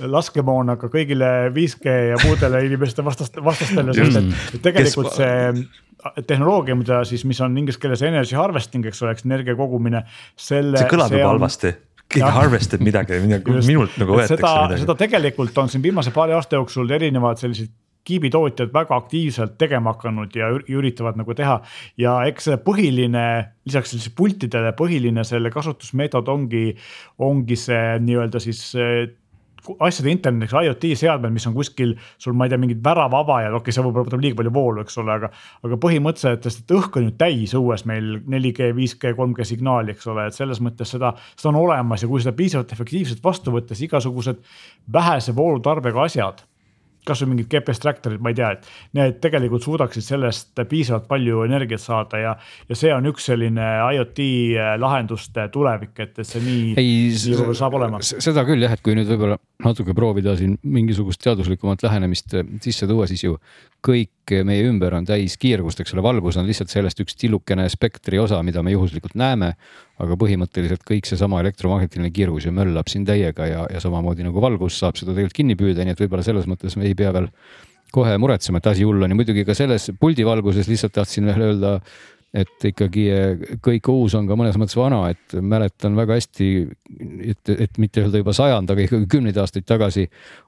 laskemoona 0.05 0.77
ka 0.79 0.89
kõigile 0.93 1.31
5G 1.55 1.97
ja 2.11 2.21
muudele 2.25 2.63
inimeste 2.67 3.05
vastast, 3.05 3.39
vastastele, 3.43 3.95
sest 3.97 4.21
et 4.57 4.63
tegelikult 4.65 5.11
Kes... 5.13 5.19
see 5.19 6.23
tehnoloogia, 6.27 6.77
mida 6.77 7.01
siis, 7.09 7.25
mis 7.27 7.39
on 7.43 7.57
inglise 7.57 7.81
keeles 7.81 8.03
energy 8.05 8.37
harvesting, 8.37 8.85
eks 8.87 9.01
ole, 9.03 9.15
eks 9.15 9.25
energia 9.27 9.57
kogumine. 9.57 10.05
see 10.37 10.61
kõlab 10.89 11.13
juba 11.15 11.33
halvasti 11.33 11.73
keegi 12.07 12.29
harvestab 12.37 12.83
midagi, 12.85 13.19
minult 13.71 13.97
nagu 13.99 14.15
võetakse 14.15 14.39
midagi. 14.39 14.79
seda 14.85 14.95
tegelikult 15.01 15.57
on 15.59 15.71
siin 15.71 15.83
viimase 15.83 16.13
paari 16.15 16.37
aasta 16.37 16.59
jooksul 16.59 16.95
erinevad 16.95 17.41
sellised 17.41 17.73
kiibitootjad 18.07 18.71
väga 18.71 18.95
aktiivselt 18.95 19.57
tegema 19.59 19.91
hakanud 19.95 20.35
ja 20.35 20.49
üritavad 20.55 21.17
nagu 21.19 21.35
teha. 21.35 21.59
ja 21.99 22.15
eks 22.29 22.47
see 22.47 22.59
põhiline, 22.63 23.25
lisaks 23.67 23.91
sellisele 23.93 24.15
pultidele, 24.15 24.73
põhiline 24.79 25.25
selle 25.27 25.51
kasutusmeetod 25.51 26.31
ongi, 26.31 26.69
ongi 27.27 27.59
see 27.59 27.97
nii-öelda 28.07 28.39
siis 28.43 28.63
asjade 29.87 30.11
internetiks 30.11 30.55
IoT 30.57 30.87
seadmed, 30.99 31.33
mis 31.35 31.47
on 31.49 31.55
kuskil 31.55 31.95
sul, 32.17 32.35
ma 32.37 32.47
ei 32.47 32.53
tea, 32.53 32.61
mingid 32.61 32.81
väravavajad, 32.85 33.53
okei 33.53 33.61
okay,, 33.61 33.75
see 33.75 33.85
võib-olla 33.85 34.09
võtab 34.09 34.25
liiga 34.25 34.39
palju 34.41 34.53
voolu, 34.57 34.83
eks 34.83 34.99
ole, 35.03 35.15
aga. 35.19 35.31
aga 35.67 35.79
põhimõtteliselt, 35.85 36.47
sest 36.47 36.65
et 36.65 36.75
õhk 36.77 36.99
on 36.99 37.07
ju 37.07 37.15
täis 37.19 37.55
õues 37.57 37.85
meil 37.89 38.11
4G, 38.23 38.73
5G, 38.77 39.15
3G 39.17 39.47
signaali, 39.51 39.95
eks 39.95 40.11
ole, 40.11 40.27
et 40.29 40.37
selles 40.37 40.61
mõttes 40.63 40.93
seda, 40.95 41.13
seda 41.35 41.53
on 41.53 41.61
olemas 41.63 42.03
ja 42.03 42.11
kui 42.11 42.23
seda 42.23 42.35
piisavalt 42.37 42.75
efektiivselt 42.75 43.23
vastu 43.23 43.55
võtta, 43.55 43.75
siis 43.75 43.89
igasugused 43.89 44.43
vähese 44.93 45.35
voolutarbega 45.37 46.07
asjad 46.07 46.45
kasvõi 47.07 47.33
mingid 47.33 47.49
GPS 47.51 47.81
traktorid, 47.83 48.21
ma 48.23 48.31
ei 48.31 48.37
tea, 48.37 48.51
et 48.57 48.67
need 48.97 49.19
tegelikult 49.23 49.65
suudaksid 49.65 50.05
sellest 50.05 50.63
piisavalt 50.69 51.07
palju 51.09 51.43
energiat 51.47 51.83
saada 51.83 52.21
ja. 52.21 52.33
ja 52.67 52.79
see 52.79 52.91
on 52.95 53.07
üks 53.11 53.29
selline 53.31 53.67
IoT 53.95 54.21
lahenduste 54.81 55.47
tulevik, 55.53 55.95
et, 56.03 56.15
et 56.17 56.27
see 56.27 56.43
nii, 56.43 56.73
nii 56.77 57.55
saab 57.57 57.79
olema. 57.79 58.01
seda 58.03 58.45
küll 58.47 58.67
jah, 58.67 58.75
et 58.75 58.83
kui 58.85 58.97
nüüd 58.97 59.09
võib-olla 59.13 59.39
natuke 59.63 59.93
proovida 59.97 60.35
siin 60.37 60.53
mingisugust 60.61 61.21
teaduslikumat 61.23 61.81
lähenemist 61.81 62.35
sisse 62.61 62.87
tuua, 62.89 63.07
siis 63.09 63.23
ju 63.23 63.37
kõik 63.85 64.33
meie 64.45 64.65
ümber 64.69 64.93
on 64.97 65.05
täis 65.07 65.37
kiirgust, 65.41 65.81
eks 65.81 65.95
ole, 65.95 66.03
valgus 66.05 66.37
on 66.37 66.45
lihtsalt 66.45 66.69
sellest 66.69 67.01
üks 67.01 67.17
tillukene 67.17 67.65
spektri 67.73 68.19
osa, 68.21 68.41
mida 68.45 68.61
me 68.63 68.75
juhuslikult 68.75 69.17
näeme. 69.17 69.55
aga 69.97 70.13
põhimõtteliselt 70.13 70.83
kõik 70.85 71.07
seesama 71.09 71.39
elektromagnetiline 71.41 72.11
kiirgus 72.13 72.45
ju 72.45 72.51
möllab 72.53 72.85
siin 72.85 73.05
täiega 73.05 73.47
ja, 73.49 73.63
ja 73.73 73.79
samamoodi 73.81 74.21
nagu 74.27 74.41
valgus 74.41 74.77
saab 74.77 74.93
seda 74.99 75.09
tegelikult 75.09 75.33
kinni 75.39 75.55
püüda, 75.57 75.81
nii 75.81 75.95
et 75.95 76.03
võib-olla 76.03 76.25
selles 76.25 76.45
mõttes 76.45 76.77
me 76.77 76.85
ei 76.85 76.93
pea 76.93 77.09
veel 77.15 77.31
kohe 77.91 78.13
muretsema, 78.21 78.61
et 78.61 78.69
asi 78.69 78.85
hull 78.85 79.01
on 79.01 79.09
ja 79.09 79.17
muidugi 79.17 79.45
ka 79.47 79.55
selles 79.57 79.89
puldi 79.99 80.25
valguses 80.27 80.69
lihtsalt 80.69 80.93
tahtsin 80.99 81.25
veel 81.31 81.47
öelda 81.47 81.79
et 82.35 82.65
ikkagi 82.69 83.05
eh, 83.13 83.43
kõik 83.63 83.87
uus 83.91 84.15
on 84.17 84.27
ka 84.27 84.35
mõnes 84.39 84.57
mõttes 84.59 84.77
vana, 84.77 85.03
et 85.13 85.37
mäletan 85.41 85.95
väga 85.97 86.17
hästi, 86.19 86.49
et, 87.33 87.53
et 87.55 87.77
mitte 87.81 88.03
öelda 88.03 88.21
juba 88.21 88.35
sajand, 88.35 88.71
aga 88.73 88.83
ikkagi 88.83 89.07
kümneid 89.11 89.39
aastaid 89.41 89.67
tagasi 89.67 90.07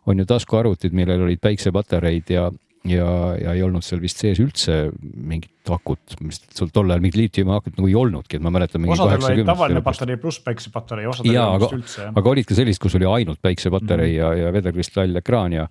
on 0.09 0.19
ju 0.19 0.27
taskuarvutid, 0.29 0.95
millel 0.95 1.27
olid 1.27 1.41
päiksepatareid 1.43 2.33
ja, 2.35 2.49
ja, 2.87 3.07
ja 3.35 3.53
ei 3.57 3.63
olnud 3.65 3.83
seal 3.83 3.99
vist 4.01 4.21
sees 4.21 4.39
üldse 4.39 4.77
mingit 5.01 5.71
akut, 5.73 6.15
mis 6.23 6.39
sul 6.55 6.71
tol 6.73 6.89
ajal 6.89 7.03
mingit 7.03 7.19
liitiumiakut 7.19 7.75
nagu 7.77 7.89
ei 7.89 7.95
olnudki, 7.99 8.39
et 8.39 8.45
ma 8.45 8.53
mäletan. 8.53 8.87
osadel 8.95 9.25
oli 9.27 9.45
tavaline 9.47 9.83
patarei 9.85 10.19
pluss 10.21 10.41
päiksepatarei, 10.45 11.07
osadel 11.11 11.33
ei 11.33 11.41
olnud 11.41 11.77
üldse. 11.81 12.09
aga 12.21 12.33
olid 12.33 12.49
ka 12.49 12.57
sellised, 12.57 12.81
kus 12.83 12.95
oli 12.99 13.09
ainult 13.09 13.41
päiksepatarei 13.43 14.13
mm 14.13 14.23
-hmm. 14.23 14.39
ja, 14.39 14.47
ja 14.47 14.53
vedelkristallekraan 14.55 15.57
ja 15.57 15.67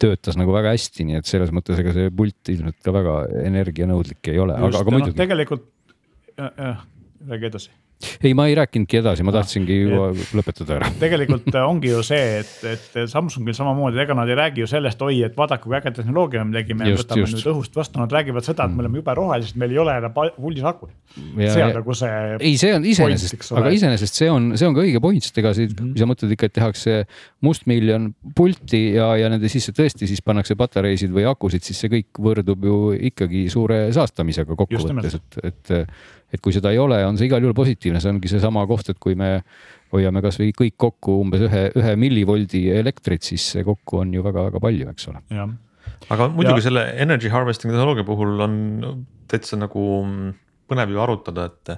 töötas 0.00 0.36
nagu 0.40 0.52
väga 0.52 0.74
hästi, 0.76 1.08
nii 1.08 1.20
et 1.20 1.28
selles 1.28 1.52
mõttes 1.52 1.80
ega 1.80 1.92
see 1.96 2.10
pult 2.10 2.52
ilmselt 2.52 2.80
ka 2.84 2.92
väga 2.92 3.16
energianõudlik 3.44 4.32
ei 4.32 4.38
ole, 4.38 4.56
aga, 4.56 4.68
aga 4.68 4.84
noh, 4.84 4.98
muidugi 4.98 5.16
no,. 5.16 5.22
tegelikult, 5.24 5.68
räägi 7.28 7.50
edasi 7.50 7.70
ei, 8.22 8.32
ma 8.34 8.46
ei 8.48 8.54
rääkinudki 8.58 9.00
edasi, 9.00 9.24
ma 9.26 9.32
tahtsingi 9.34 9.76
juba 9.82 10.10
lõpetada 10.36 10.76
ära. 10.78 10.90
tegelikult 11.02 11.48
ongi 11.62 11.92
ju 11.92 12.02
see, 12.06 12.40
et, 12.40 12.52
et 12.70 12.98
Samsungil 13.10 13.56
samamoodi, 13.56 14.00
ega 14.02 14.16
nad 14.16 14.30
ei 14.30 14.38
räägi 14.38 14.64
ju 14.64 14.70
sellest, 14.70 15.02
oi, 15.04 15.20
et 15.26 15.36
vaadake, 15.36 15.64
kui 15.66 15.76
äge 15.78 15.92
tehnoloogia 15.98 16.44
me 16.46 16.56
tegime, 16.56 16.88
võtame 16.96 17.24
just. 17.24 17.38
nüüd 17.38 17.50
õhust 17.52 17.76
vastu, 17.76 18.00
nad 18.00 18.12
räägivad 18.14 18.46
seda, 18.46 18.66
et 18.66 18.76
me 18.76 18.84
oleme 18.84 19.00
jube 19.00 19.16
rohelised, 19.18 19.58
meil 19.60 19.74
ei 19.74 19.82
ole 19.82 19.96
enam 20.00 20.14
puldis 20.36 20.66
akut. 20.68 20.92
see 21.36 21.64
on 21.64 21.74
nagu 21.76 21.96
see. 22.00 22.20
ei, 22.38 22.54
see 22.60 22.72
on 22.76 22.86
iseenesest, 22.88 23.52
aga 23.60 23.74
iseenesest 23.76 24.20
see 24.22 24.30
on, 24.32 24.52
see 24.60 24.70
on 24.70 24.76
ka 24.76 24.84
õige 24.84 25.02
point, 25.02 25.24
sest 25.24 25.42
ega 25.42 25.52
siis 25.56 25.72
mm, 25.72 25.78
-hmm. 25.80 25.92
kui 25.94 26.04
sa 26.04 26.10
mõtled 26.10 26.36
ikka, 26.36 26.50
et 26.50 26.56
tehakse 26.60 26.96
mustmiljon 27.44 28.10
pulti 28.36 28.82
ja, 28.96 29.12
ja 29.20 29.32
nende 29.32 29.50
sisse 29.52 29.74
tõesti 29.76 30.08
siis 30.10 30.22
pannakse 30.24 30.56
patareisid 30.56 31.12
või 31.12 31.26
akusid, 31.28 31.64
siis 31.66 31.80
see 31.80 31.92
kõik 31.92 32.22
võrdub 32.22 32.64
ju 32.64 32.78
ikkagi 33.10 33.48
suure 33.52 33.82
saastamisega 33.96 34.56
kokkuvõttes, 34.56 35.20
et, 35.20 35.44
et 35.44 35.74
et 36.30 36.42
kui 36.42 36.54
seda 36.54 36.72
ei 36.74 36.78
ole, 36.78 37.00
on 37.06 37.18
see 37.18 37.28
igal 37.30 37.42
juhul 37.42 37.56
positiivne, 37.56 38.02
see 38.02 38.12
ongi 38.12 38.30
seesama 38.30 38.66
koht, 38.70 38.92
et 38.92 39.00
kui 39.02 39.16
me 39.18 39.40
hoiame 39.94 40.22
kasvõi 40.22 40.52
kõik 40.56 40.76
kokku 40.78 41.16
umbes 41.24 41.42
ühe, 41.48 41.64
ühe 41.78 41.96
millivoldi 41.98 42.68
elektrit, 42.78 43.26
siis 43.26 43.48
see 43.56 43.66
kokku 43.66 44.04
on 44.04 44.14
ju 44.14 44.22
väga-väga 44.26 44.62
palju, 44.62 44.92
eks 44.92 45.10
ole. 45.10 45.24
aga 46.10 46.28
muidugi 46.30 46.62
ja. 46.62 46.66
selle 46.68 46.84
energy 47.02 47.32
harvesting 47.32 47.72
tehnoloogia 47.72 48.06
puhul 48.06 48.46
on 48.46 48.54
täitsa 49.30 49.58
nagu 49.58 49.84
põnev 50.70 50.92
ju 50.94 51.00
arutada, 51.02 51.48
et 51.50 51.72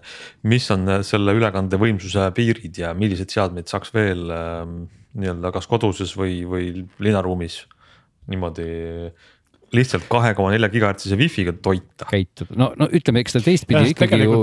mis 0.48 0.66
on 0.74 0.84
selle 1.06 1.32
ülekandevõimsuse 1.38 2.28
piirid 2.36 2.82
ja 2.82 2.92
milliseid 2.96 3.32
seadmeid 3.32 3.70
saaks 3.72 3.94
veel 3.94 4.28
ähm, 4.36 4.82
nii-öelda 5.16 5.52
kas 5.54 5.68
koduses 5.70 6.12
või, 6.16 6.42
või 6.48 6.84
linnaruumis 7.00 7.62
niimoodi 8.30 8.66
lihtsalt 9.76 10.08
kahe 10.12 10.34
koma 10.38 10.52
nelja 10.54 10.70
gigahertsise 10.72 11.18
wifi'ga 11.20 11.54
toita. 11.64 12.08
käituda, 12.10 12.56
no, 12.60 12.72
no 12.78 12.88
ütleme, 12.92 13.22
eks 13.24 13.38
ta 13.38 13.44
teistpidi 13.44 13.80
ja, 13.80 13.94
ikkagi 13.94 14.20
ju 14.24 14.42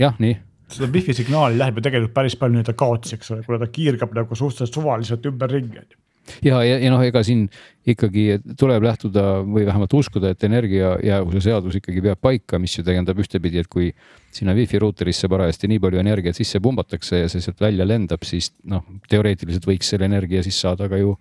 jah, 0.00 0.16
nii. 0.22 0.38
seda 0.72 0.90
wifi 0.92 1.14
signaali 1.16 1.60
läheb 1.60 1.78
ju 1.78 1.86
tegelikult 1.86 2.16
päris 2.16 2.38
palju 2.40 2.56
nii-öelda 2.56 2.74
kaotsi, 2.78 3.14
eks 3.18 3.32
ole, 3.34 3.46
kuna 3.46 3.60
ta 3.62 3.70
kiirgab 3.72 4.16
nagu 4.16 4.38
suhteliselt 4.38 4.80
suvaliselt 4.80 5.30
ümberringi 5.32 5.82
on 5.82 5.86
ju. 5.86 6.02
Ja, 6.42 6.58
ja, 6.64 6.78
ja 6.82 6.90
noh, 6.90 7.02
ega 7.06 7.22
siin 7.22 7.46
ikkagi 7.86 8.40
tuleb 8.58 8.82
lähtuda 8.82 9.24
või 9.46 9.66
vähemalt 9.66 9.94
uskuda, 9.94 10.32
et 10.34 10.44
energiajäävuse 10.46 11.42
seadus 11.44 11.78
ikkagi 11.78 12.02
peab 12.02 12.20
paika, 12.22 12.58
mis 12.62 12.74
ju 12.76 12.84
tähendab 12.86 13.20
ühtepidi, 13.22 13.62
et 13.62 13.70
kui 13.70 13.92
sinna 14.34 14.54
wifi 14.56 14.80
ruuterisse 14.82 15.30
parajasti 15.30 15.70
nii 15.70 15.80
palju 15.82 16.02
energiat 16.02 16.38
sisse 16.38 16.60
pumbatakse 16.62 17.22
ja 17.22 17.30
see 17.32 17.44
sealt 17.44 17.62
välja 17.62 17.86
lendab, 17.86 18.26
siis 18.26 18.50
noh, 18.66 18.84
teoreetiliselt 19.10 19.68
võiks 19.70 19.92
selle 19.92 20.10
energia 20.10 20.42
siis 20.46 20.58
saada 20.60 20.90
ka 20.90 20.98
ju 21.00 21.14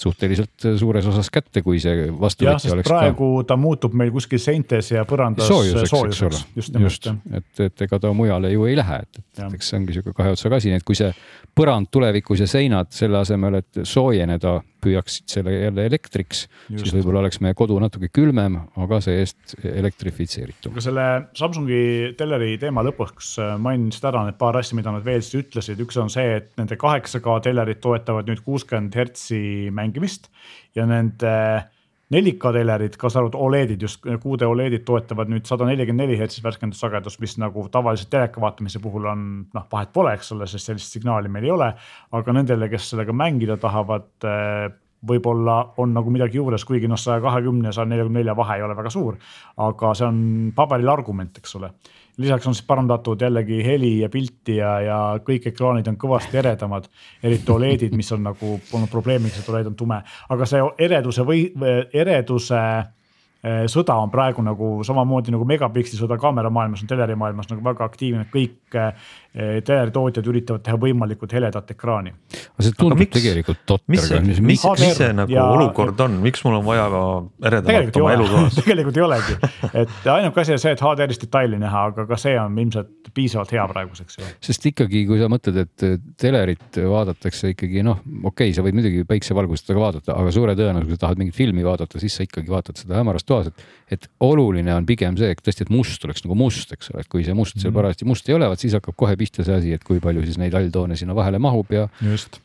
suhteliselt 0.00 0.66
suures 0.80 1.06
osas 1.06 1.28
kätte, 1.32 1.62
kui 1.64 1.80
see 1.82 2.08
vastuvõtja 2.20 2.72
oleks. 2.74 2.88
praegu 2.88 3.30
ka... 3.40 3.48
ta 3.52 3.58
muutub 3.60 3.94
meil 3.98 4.12
kuskil 4.14 4.40
seintes 4.42 4.92
ja 4.94 5.04
põrandas 5.08 5.48
soojuseks, 5.50 5.92
soojuseks, 5.92 6.44
just 6.56 6.74
nimelt. 6.76 7.10
et, 7.36 7.64
et 7.66 7.86
ega 7.86 8.00
ta 8.00 8.12
mujale 8.16 8.52
ju 8.54 8.64
ei 8.70 8.78
lähe, 8.78 9.02
et, 9.04 9.22
et 9.36 9.58
eks 9.58 9.72
see 9.72 9.80
ongi 9.80 9.96
sihuke 9.96 10.14
kahe 10.16 10.34
otsaga 10.36 10.60
asi, 10.60 10.72
nii 10.72 10.80
et 10.80 10.86
kui 10.88 10.98
see 10.98 11.12
põrand 11.56 11.90
tulevikus 11.92 12.44
ja 12.44 12.48
seinad 12.50 12.92
selle 12.94 13.20
asemel, 13.20 13.60
et 13.60 13.82
soojeneda, 13.84 14.56
püüaksid 14.82 15.30
selle 15.30 15.54
jälle 15.54 15.86
elektriks, 15.90 16.46
siis 16.68 16.94
võib-olla 16.94 17.22
oleks 17.24 17.40
meie 17.44 17.56
kodu 17.58 17.78
natuke 17.82 18.10
külmem, 18.12 18.58
aga 18.80 19.00
see-eest 19.04 19.56
elektrifitseeritum. 19.64 20.74
aga 20.74 20.84
selle 20.84 21.06
Samsungi 21.38 21.80
teleri 22.18 22.56
teema 22.60 22.84
lõpuks 22.86 23.34
mainisid 23.62 24.06
ära 24.10 24.24
need 24.26 24.38
paar 24.40 24.60
asja, 24.60 24.78
mida 24.78 24.94
nad 24.94 25.06
veel 25.06 25.22
siis 25.24 25.44
ütlesid, 25.44 25.80
üks 25.84 25.98
on 26.00 26.12
see, 26.12 26.38
et 26.40 26.50
nende 26.60 26.78
kaheksa 26.80 27.22
K 27.24 27.40
telerid 27.44 27.82
toetavad 27.84 28.30
nüüd 28.30 28.42
kuuskümmend 28.46 28.96
hertsi 28.96 29.42
mängimist 29.74 30.30
ja 30.76 30.86
nende 30.88 31.34
4K 32.10 32.50
telerid, 32.52 32.96
kaasa 32.98 33.20
arvatud 33.20 33.38
Oledid, 33.38 33.82
just 33.86 34.02
6D 34.02 34.46
Oledid 34.50 34.82
toetavad 34.86 35.30
nüüd 35.30 35.46
sada 35.46 35.68
nelikümmend 35.68 36.08
neli 36.08 36.18
hertsi 36.18 36.42
värskendussagedust, 36.42 37.20
mis 37.22 37.36
nagu 37.38 37.68
tavaliselt 37.70 38.10
teleka 38.10 38.42
vaatamise 38.42 38.82
puhul 38.82 39.06
on 39.12 39.22
noh, 39.54 39.66
vahet 39.70 39.92
pole, 39.94 40.16
eks 40.18 40.32
ole, 40.34 40.48
sest 40.50 40.72
sellist 40.72 40.96
signaali 40.96 41.30
meil 41.30 41.46
ei 41.46 41.54
ole. 41.54 41.70
aga 42.18 42.34
nendele, 42.34 42.68
kes 42.72 42.90
sellega 42.90 43.14
mängida 43.14 43.56
tahavad, 43.62 44.10
eh, 44.26 44.66
võib-olla 45.06 45.60
on 45.80 45.94
nagu 45.94 46.10
midagi 46.10 46.40
juures, 46.40 46.66
kuigi 46.66 46.90
noh, 46.90 46.98
saja 46.98 47.22
kahekümne 47.22 47.70
ja 47.70 47.76
saja 47.78 47.88
neljakümne 47.92 48.18
nelja 48.18 48.34
vahe 48.36 48.58
ei 48.58 48.66
ole 48.66 48.76
väga 48.76 48.90
suur. 48.90 49.16
aga 49.56 49.94
see 49.94 50.06
on 50.06 50.52
paberil 50.56 50.90
argument, 50.90 51.38
eks 51.38 51.54
ole 51.60 51.70
lisaks 52.20 52.46
on 52.46 52.54
siis 52.56 52.66
parandatud 52.68 53.22
jällegi 53.22 53.62
heli 53.64 53.94
ja 54.02 54.08
pilti 54.12 54.56
ja, 54.60 54.76
ja 54.84 55.00
kõik 55.24 55.50
ekraanid 55.50 55.88
on 55.88 55.98
kõvasti 56.00 56.40
eredamad. 56.42 56.88
eriti 57.22 57.52
Oledid, 57.52 57.96
mis 57.96 58.12
on 58.12 58.24
nagu 58.28 58.54
olnud 58.72 58.92
probleemiks, 58.92 59.40
et 59.40 59.48
Oled 59.48 59.72
on 59.72 59.76
tume, 59.76 60.02
aga 60.28 60.48
see 60.48 60.62
ereduse 60.86 61.26
või 61.26 61.46
ereduse 61.92 62.60
Eh, 63.40 63.62
sõda 63.72 63.94
on 63.96 64.10
praegu 64.12 64.42
nagu 64.44 64.66
samamoodi 64.84 65.32
nagu 65.32 65.46
megapiksli 65.48 65.96
sõda 65.96 66.18
kaameramaailmas 66.20 66.82
on 66.84 66.90
teleri 66.90 67.14
maailmas 67.16 67.46
nagu 67.48 67.62
väga 67.64 67.86
aktiivne, 67.88 68.26
kõik 68.28 68.76
eh, 69.34 69.60
teleritootjad 69.66 70.30
üritavad 70.32 70.64
teha 70.66 70.78
võimalikult 70.80 71.34
heledat 71.36 71.70
ekraani. 71.74 72.12
aga 72.12 72.66
see 72.66 72.76
tundub 72.78 73.00
miks, 73.00 73.14
tegelikult 73.16 73.62
totter. 73.64 73.86
mis 73.94 74.06
see, 74.08 74.20
mis, 74.26 74.40
mis, 74.44 74.64
mis 74.64 74.96
see 74.98 75.10
nagu 75.16 75.34
ja, 75.34 75.46
olukord 75.56 76.00
on, 76.06 76.18
miks 76.24 76.44
mul 76.46 76.58
on 76.60 76.66
vaja 76.66 76.88
eredamat 77.50 78.00
oma 78.02 78.14
elutoas 78.16 78.58
tegelikult 78.60 79.00
ei 79.00 79.06
olegi, 79.06 79.38
et 79.84 80.10
ainuke 80.14 80.44
asi 80.44 80.56
on 80.56 80.62
see, 80.62 80.74
et 80.76 80.84
HDR-is 80.84 81.22
detaili 81.22 81.60
näha, 81.60 81.86
aga 81.92 82.06
ka 82.10 82.20
see 82.20 82.36
on 82.40 82.58
ilmselt 82.58 83.12
piisavalt 83.14 83.54
hea 83.54 83.66
praeguseks 83.70 84.20
sest 84.44 84.66
ikkagi, 84.70 85.04
kui 85.08 85.20
sa 85.20 85.30
mõtled, 85.32 85.62
et 85.64 85.86
telerit 86.20 86.80
vaadatakse 86.90 87.54
ikkagi 87.54 87.84
noh, 87.86 88.00
okei 88.22 88.50
okay,, 88.50 88.56
sa 88.56 88.64
võid 88.64 88.76
muidugi 88.78 89.04
päiksevalgustusega 89.08 89.82
vaadata, 89.82 90.16
aga 90.16 90.32
suure 90.34 90.54
tõenäosusega 90.58 91.04
tahad 91.04 91.20
mingit 91.20 91.36
filmi 91.36 91.64
vaadata, 91.66 92.00
siis 92.02 92.16
sa 92.18 92.26
ikkagi 92.26 92.52
vaatad 92.52 92.80
seda 92.80 92.98
hämarast 92.98 93.28
toas, 93.28 93.50
et, 93.50 93.64
et 93.96 94.08
oluline 94.24 94.72
on 94.74 94.86
pigem 94.88 95.18
see, 95.20 95.30
et 95.34 95.42
tõesti, 95.44 95.66
et 95.66 95.72
must 95.74 96.04
oleks 96.06 96.24
nagu 96.26 96.36
must, 96.38 96.72
eks 96.74 96.92
ole, 96.92 97.04
et 97.04 97.10
kui 97.10 97.24
see 97.26 97.36
must 97.36 97.58
seal 97.58 97.70
mhm. 97.70 97.78
parajasti 97.80 98.08
must 98.08 98.30
ei 98.30 98.36
ole, 98.36 98.50
vaat 98.50 98.64
siis 98.64 98.76
hakkab 98.78 98.96
kohe 99.00 99.16
pihta 99.20 99.44
see 99.46 99.56
asi, 99.56 99.72
et 99.76 99.86
kui 99.86 100.00
palju 100.02 100.24
siis 100.26 100.40
neid 100.40 100.56
alltoone 100.56 100.98
sinna 100.98 101.16
vahele 101.16 101.40
mahub 101.42 101.70
ja, 101.74 101.86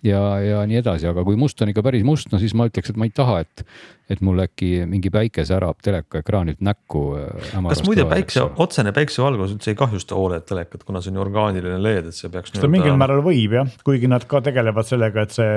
ja, 0.06 0.22
ja 0.44 0.62
nii 0.68 0.80
edasi, 0.82 1.10
aga 1.10 1.24
kui 1.28 1.40
must 1.40 1.62
on 1.64 1.72
ikka 1.72 1.84
päris 1.86 2.06
must, 2.08 2.32
no 2.34 2.42
siis 2.42 2.56
ma 2.58 2.68
ütleks, 2.70 2.92
et 2.92 3.00
ma 3.00 3.08
ei 3.08 3.14
taha, 3.16 3.42
et, 3.46 3.66
et 4.12 4.24
mul 4.26 4.44
äkki 4.46 4.72
mingi 4.90 5.12
päike 5.14 5.46
särab 5.48 5.82
telekaekraanilt 5.86 6.64
näkku. 6.66 7.06
Äh, 7.22 7.62
kas 7.70 7.84
muide 7.88 8.08
päikse, 8.10 8.48
otsene 8.62 8.94
päiksevalgus 8.96 9.56
üldse 9.56 9.74
ei 9.74 9.80
kahjusta 9.80 10.18
Oled 10.20 10.48
telekat, 10.48 10.84
kuna 10.88 11.04
see 11.04 11.14
on 11.14 11.20
ju 11.20 11.26
orgaaniline 11.26 11.80
LED, 11.82 12.12
et 12.12 12.18
see 12.18 12.32
peaks. 12.34 12.56
seda 12.56 12.72
mingil 12.72 12.98
määral 13.00 13.24
võib 13.26 13.60
jah, 13.60 13.78
kuigi 13.88 14.12
nad 14.12 14.28
ka 14.30 14.44
tegelevad 14.46 14.88
sellega, 14.88 15.26
et 15.26 15.36
see 15.36 15.56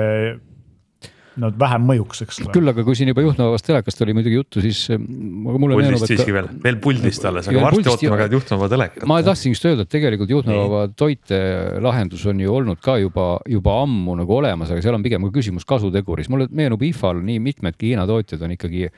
nad 1.41 1.57
vähem 1.59 1.85
mõjuks, 1.89 2.23
eks 2.25 2.39
ole. 2.43 2.53
küll, 2.55 2.71
aga 2.71 2.85
kui 2.87 2.97
siin 2.97 3.11
juba 3.11 3.23
juhtmevabast 3.25 3.67
telekast 3.67 4.03
oli 4.05 4.15
muidugi 4.17 4.39
juttu, 4.39 4.63
siis. 4.63 4.81
Eh, 4.93 4.99
puldist 4.99 6.05
et... 6.05 6.13
siiski 6.13 6.35
veel, 6.35 6.49
veel 6.63 6.79
puldist 6.83 7.27
alles, 7.29 7.49
aga 7.51 7.65
varsti 7.67 7.93
ootame 7.93 8.19
ka 8.21 8.29
juhtmevaba 8.35 8.71
telekat. 8.75 9.05
ma 9.09 9.19
tahtsin 9.25 9.55
just 9.55 9.69
öelda, 9.69 9.85
et 9.87 9.93
tegelikult 9.93 10.33
juhtmevaba 10.35 10.83
toite 10.99 11.39
lahendus 11.83 12.25
on 12.29 12.43
ju 12.43 12.57
olnud 12.59 12.81
ka 12.83 12.97
juba, 13.01 13.29
juba 13.49 13.77
ammu 13.83 14.17
nagu 14.21 14.39
olemas, 14.39 14.73
aga 14.73 14.83
seal 14.85 14.97
on 14.99 15.05
pigem 15.05 15.27
ka 15.27 15.35
küsimus 15.39 15.67
kasuteguris. 15.69 16.29
mulle 16.33 16.49
meenub 16.51 16.83
IFA-l 16.89 17.23
nii 17.25 17.39
mitmedki 17.49 17.93
Hiina 17.93 18.05
tootjad 18.09 18.43
on 18.45 18.53
ikkagi 18.57 18.89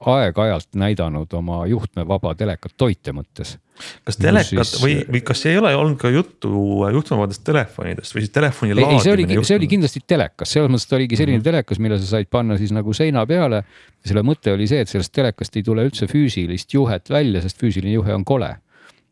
aeg-ajalt 0.00 0.76
näidanud 0.76 1.32
oma 1.38 1.62
juhtmevaba 1.66 2.34
telekat 2.36 2.74
toite 2.76 3.14
mõttes. 3.16 3.56
kas 4.04 4.16
telekat 4.16 4.68
siis... 4.68 4.82
või, 4.82 4.96
või 5.08 5.22
kas 5.24 5.44
ei 5.46 5.58
ole 5.58 5.72
olnud 5.76 5.98
ka 6.00 6.10
juttu 6.12 6.50
juhtmevabadest 6.92 7.44
telefonidest 7.44 8.14
või 8.14 8.24
siis 8.24 8.32
telefoni 8.32 8.76
laadimine? 8.76 9.04
see 9.04 9.12
oligi, 9.12 9.38
see 9.48 9.58
oli 9.60 9.68
kindlasti 9.72 10.04
telekas, 10.06 10.52
selles 10.52 10.72
mõttes, 10.72 10.88
et 10.88 10.96
oligi 10.98 11.16
selline 11.16 11.38
mm 11.38 11.40
-hmm. 11.40 11.48
telekas, 11.50 11.80
mille 11.80 11.98
sa 12.00 12.10
said 12.12 12.30
panna 12.30 12.58
siis 12.60 12.72
nagu 12.76 12.92
seina 12.92 13.26
peale. 13.26 13.64
selle 14.06 14.22
mõte 14.22 14.52
oli 14.52 14.68
see, 14.68 14.80
et 14.80 14.88
sellest 14.88 15.12
telekast 15.12 15.56
ei 15.56 15.62
tule 15.62 15.84
üldse 15.84 16.06
füüsilist 16.06 16.74
juhet 16.74 17.10
välja, 17.10 17.42
sest 17.42 17.58
füüsiline 17.60 17.92
juhe 17.92 18.14
on 18.14 18.24
kole 18.24 18.56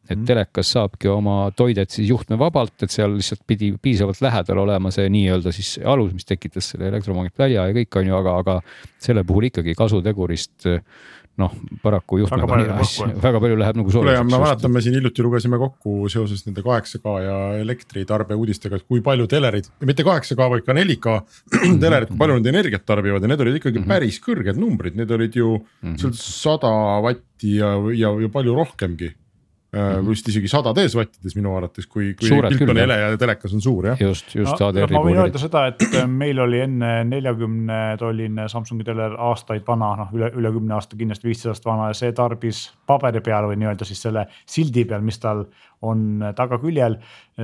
et 0.09 0.19
mhm. 0.19 0.27
telekas 0.29 0.73
saabki 0.75 1.09
oma 1.09 1.51
toidet 1.57 1.91
siis 1.91 2.11
juhtmevabalt, 2.11 2.77
et 2.85 2.93
seal 2.93 3.17
lihtsalt 3.17 3.45
pidi 3.47 3.73
piisavalt 3.83 4.21
lähedal 4.25 4.63
olema 4.67 4.93
see 4.95 5.09
nii-öelda 5.13 5.53
siis 5.55 5.79
alus, 5.85 6.13
mis 6.13 6.29
tekitas 6.29 6.73
selle 6.75 6.91
elektromagnetvälia 6.93 7.69
ja 7.69 7.77
kõik 7.81 8.01
on 8.01 8.11
ju, 8.11 8.17
aga, 8.21 8.39
aga 8.45 8.61
selle 9.01 9.25
puhul 9.25 9.49
ikkagi 9.51 9.77
kasutegurist 9.79 10.69
noh, 11.41 11.55
paraku 11.83 12.21
juhtmega 12.23 12.47
väga 12.47 12.77
palju, 12.79 13.07
väga 13.23 13.41
palju 13.43 13.57
läheb 13.59 13.79
nagu 13.81 13.93
soovituseks. 13.95 14.29
ma 14.31 14.41
mäletan, 14.45 14.73
me 14.75 14.83
siin 14.85 14.95
hiljuti 14.99 15.25
lugesime 15.27 15.59
kokku 15.59 16.11
seoses 16.13 16.45
nende 16.47 16.63
kaheksa 16.63 17.01
K 17.03 17.15
ja 17.25 17.39
elektritarbe 17.59 18.39
uudistega, 18.39 18.79
et 18.79 18.87
kui 18.87 19.03
palju 19.05 19.27
telerid, 19.31 19.67
mitte 19.89 20.07
kaheksa 20.07 20.39
K, 20.39 20.49
vaid 20.53 20.67
ka 20.67 20.77
neli 20.79 20.97
K 21.03 21.19
telerid, 21.85 22.13
kui 22.13 22.21
palju 22.23 22.39
nad 22.39 22.53
energiat 22.53 22.87
tarbivad 22.87 23.27
ja 23.27 23.33
need 23.33 23.43
olid 23.47 23.59
ikkagi 23.59 23.81
mm 23.81 23.85
-hmm. 23.85 23.97
päris 23.97 24.21
kõrged 24.23 24.61
numbrid, 24.63 25.01
need 25.01 25.11
olid 25.11 25.35
ju 25.35 25.57
mm 25.59 25.91
-hmm. 25.91 25.99
seal 25.99 26.15
sada 26.15 26.73
vatti 27.03 27.57
ja, 27.59 27.75
ja, 27.99 28.15
ja 28.21 28.29
palju 28.29 28.55
rohkemgi 28.55 29.11
mm. 29.11 29.24
Vist 30.07 30.29
isegi 30.31 30.49
sadades 30.51 30.95
wattides 30.99 31.37
minu 31.39 31.55
arvates, 31.57 31.87
kui, 31.91 32.13
kui 32.19 32.29
Suured 32.31 32.55
pilt 32.55 32.73
on 32.73 32.81
hele 32.81 32.99
ja 33.01 33.11
telekas 33.21 33.55
on 33.57 33.65
suur 33.65 33.91
jah. 33.91 34.01
just, 34.01 34.35
just 34.37 34.61
no,. 34.61 34.71
ma 34.95 35.03
võin 35.05 35.21
öelda 35.25 35.41
seda, 35.43 35.67
et 35.73 35.85
äh, 35.91 36.07
meil 36.11 36.41
oli 36.45 36.63
enne 36.65 36.93
neljakümne 37.09 37.81
tolline 38.01 38.49
Samsungi 38.51 38.87
teler 38.87 39.17
aastaid 39.31 39.67
vana, 39.67 39.93
noh 40.03 40.17
üle, 40.17 40.31
üle 40.41 40.55
kümne 40.55 40.77
aasta 40.79 40.99
kindlasti 41.01 41.31
viisteist 41.31 41.53
aastat 41.55 41.71
vana 41.73 41.91
ja 41.91 41.99
see 41.99 42.15
tarbis 42.17 42.65
paberi 42.89 43.23
peal 43.25 43.49
või 43.51 43.61
nii-öelda 43.63 43.89
siis 43.89 44.03
selle 44.07 44.27
sildi 44.45 44.87
peal, 44.89 45.05
mis 45.05 45.21
tal 45.23 45.47
on 45.85 46.25
tagaküljel 46.37 46.97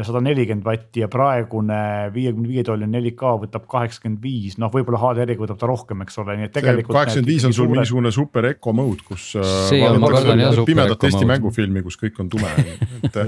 sada 0.07 0.22
nelikümmend 0.24 0.64
vatti 0.64 1.03
ja 1.03 1.09
praegune 1.12 1.80
viiekümne 2.14 2.49
viie 2.49 2.64
tolline 2.66 3.03
4K 3.03 3.34
võtab 3.45 3.66
kaheksakümmend 3.70 4.22
viis, 4.22 4.57
noh, 4.62 4.72
võib-olla 4.72 5.01
HDR-iga 5.03 5.45
võtab 5.45 5.61
ta 5.61 5.68
rohkem, 5.70 6.07
eks 6.07 6.20
ole, 6.22 6.38
nii 6.41 6.49
et 6.49 6.57
tegelikult. 6.57 6.97
kaheksakümmend 6.97 7.32
viis 7.34 7.47
on 7.49 7.55
sul 7.55 7.64
suured... 7.64 7.76
mingisugune 7.76 8.14
super 8.14 8.51
eco 8.53 8.74
mode, 8.76 9.05
kus. 9.07 9.28
see 9.68 9.82
on, 9.86 10.01
ma 10.03 10.12
kardan 10.14 10.45
jah, 10.47 10.57
super 10.57 10.72
pimedat 10.72 11.07
Eesti 11.11 11.28
mängufilmi, 11.28 11.84
kus 11.86 12.01
kõik 12.01 12.18
on 12.22 12.32
tume 12.32 12.51
et 13.11 13.20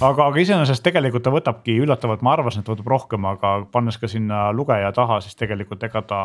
aga, 0.00 0.28
aga 0.28 0.42
iseenesest 0.42 0.84
tegelikult 0.84 1.24
ta 1.26 1.32
võtabki 1.34 1.78
üllatavalt, 1.82 2.24
ma 2.26 2.34
arvasin, 2.36 2.64
et 2.64 2.70
võtab 2.70 2.90
rohkem, 2.92 3.28
aga 3.30 3.58
pannes 3.72 3.98
ka 4.00 4.10
sinna 4.10 4.48
lugeja 4.54 4.92
taha, 4.96 5.20
siis 5.24 5.38
tegelikult 5.38 5.86
ega 5.88 6.02
ta 6.06 6.22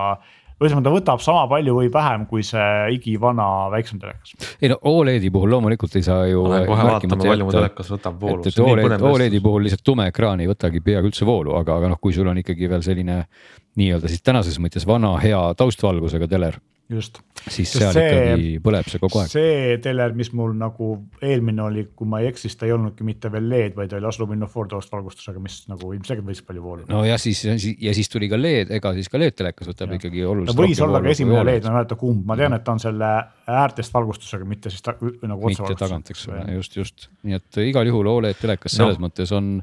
ühesõnaga 0.62 0.86
ta 0.88 0.94
võtab 0.94 1.24
sama 1.26 1.46
palju 1.52 1.76
või 1.80 1.90
vähem 1.94 2.26
kui 2.30 2.44
see 2.46 2.96
igivana 2.96 3.48
väiksem 3.74 4.02
telekas. 4.02 4.36
ei 4.62 4.72
no 4.72 4.78
Oledi 4.92 5.32
puhul 5.34 5.52
loomulikult 5.56 5.96
ei 6.00 6.06
saa 6.06 6.26
ju. 6.30 6.44
kohe 6.46 6.88
vaatame, 6.88 7.18
palju 7.24 7.48
mu 7.48 7.56
telekas 7.56 7.92
võtab 7.96 8.20
voolu. 8.22 8.42
et, 8.42 8.52
et 8.54 8.60
Oled, 8.66 9.08
Oledi 9.12 9.42
puhul 9.44 9.66
lihtsalt 9.68 9.86
tume 9.86 10.08
ekraan 10.12 10.44
ei 10.44 10.50
võtagi 10.52 10.84
peaaegu 10.86 11.12
üldse 11.12 11.28
voolu, 11.28 11.56
aga, 11.60 11.80
aga 11.82 11.94
noh, 11.94 12.02
kui 12.02 12.14
sul 12.16 12.30
on 12.32 12.42
ikkagi 12.42 12.70
veel 12.70 12.86
selline 12.86 13.24
nii-öelda 13.80 14.12
siis 14.12 14.24
tänases 14.26 14.60
mõttes 14.62 14.86
vana 14.88 15.16
hea 15.24 15.42
taustvalgusega 15.58 16.28
teler 16.32 16.60
just. 16.92 17.20
siis 17.42 17.72
seal 17.74 17.94
see, 17.96 18.08
ikkagi 18.08 18.50
põleb 18.64 18.90
see 18.92 19.02
kogu 19.02 19.22
aeg. 19.22 19.32
see 19.32 19.78
teler, 19.84 20.14
mis 20.18 20.32
mul 20.38 20.54
nagu 20.58 20.90
eelmine 21.26 21.64
oli, 21.66 21.86
kui 21.98 22.10
ma 22.10 22.22
ei 22.22 22.30
eksi, 22.32 22.48
siis 22.48 22.60
ta 22.60 22.68
ei 22.68 22.74
olnudki 22.76 23.06
mitte 23.08 23.32
veel 23.34 23.48
LED, 23.50 23.76
vaid 23.78 23.96
oli 23.98 24.10
Asluminofor 24.10 24.70
taustvalgustusega, 24.72 25.42
mis 25.44 25.62
nagu 25.72 25.92
ilmselgelt 25.96 26.28
võis 26.28 26.44
palju 26.48 26.64
voolu. 26.66 26.88
no 26.92 27.04
ja 27.08 27.18
siis, 27.22 27.44
ja 27.46 27.96
siis 27.98 28.12
tuli 28.12 28.30
ka 28.32 28.40
LED, 28.40 28.74
ega 28.78 28.94
siis 28.98 29.10
ka 29.12 29.22
LED 29.22 29.38
telekas 29.42 29.72
võtab 29.72 29.94
ja. 29.94 30.02
ikkagi 30.02 30.26
oluliselt. 30.26 30.58
ta 30.58 30.68
võis 30.68 30.84
olla 30.86 31.04
ka 31.04 31.14
esimene 31.16 31.46
LED, 31.48 31.66
ma 31.66 31.74
ei 31.74 31.78
mäleta 31.80 32.00
kumb, 32.00 32.26
ma 32.30 32.38
tean, 32.40 32.58
et 32.58 32.66
ta 32.68 32.76
on 32.76 32.84
selle 32.84 33.12
äärtest 33.62 33.96
valgustusega, 33.96 34.48
mitte 34.48 34.74
siis 34.74 34.86
ta, 34.86 34.96
nagu 35.00 35.48
otse. 35.48 35.64
mitte 35.64 35.80
tagant, 35.80 36.12
eks 36.14 36.28
ole, 36.30 36.44
just, 36.58 36.78
just, 36.78 37.08
nii 37.28 37.40
et 37.40 37.64
igal 37.68 37.88
juhul 37.90 38.12
Oled 38.12 38.38
telekas 38.38 38.76
selles 38.76 39.00
no. 39.00 39.08
mõttes 39.08 39.32
on, 39.36 39.56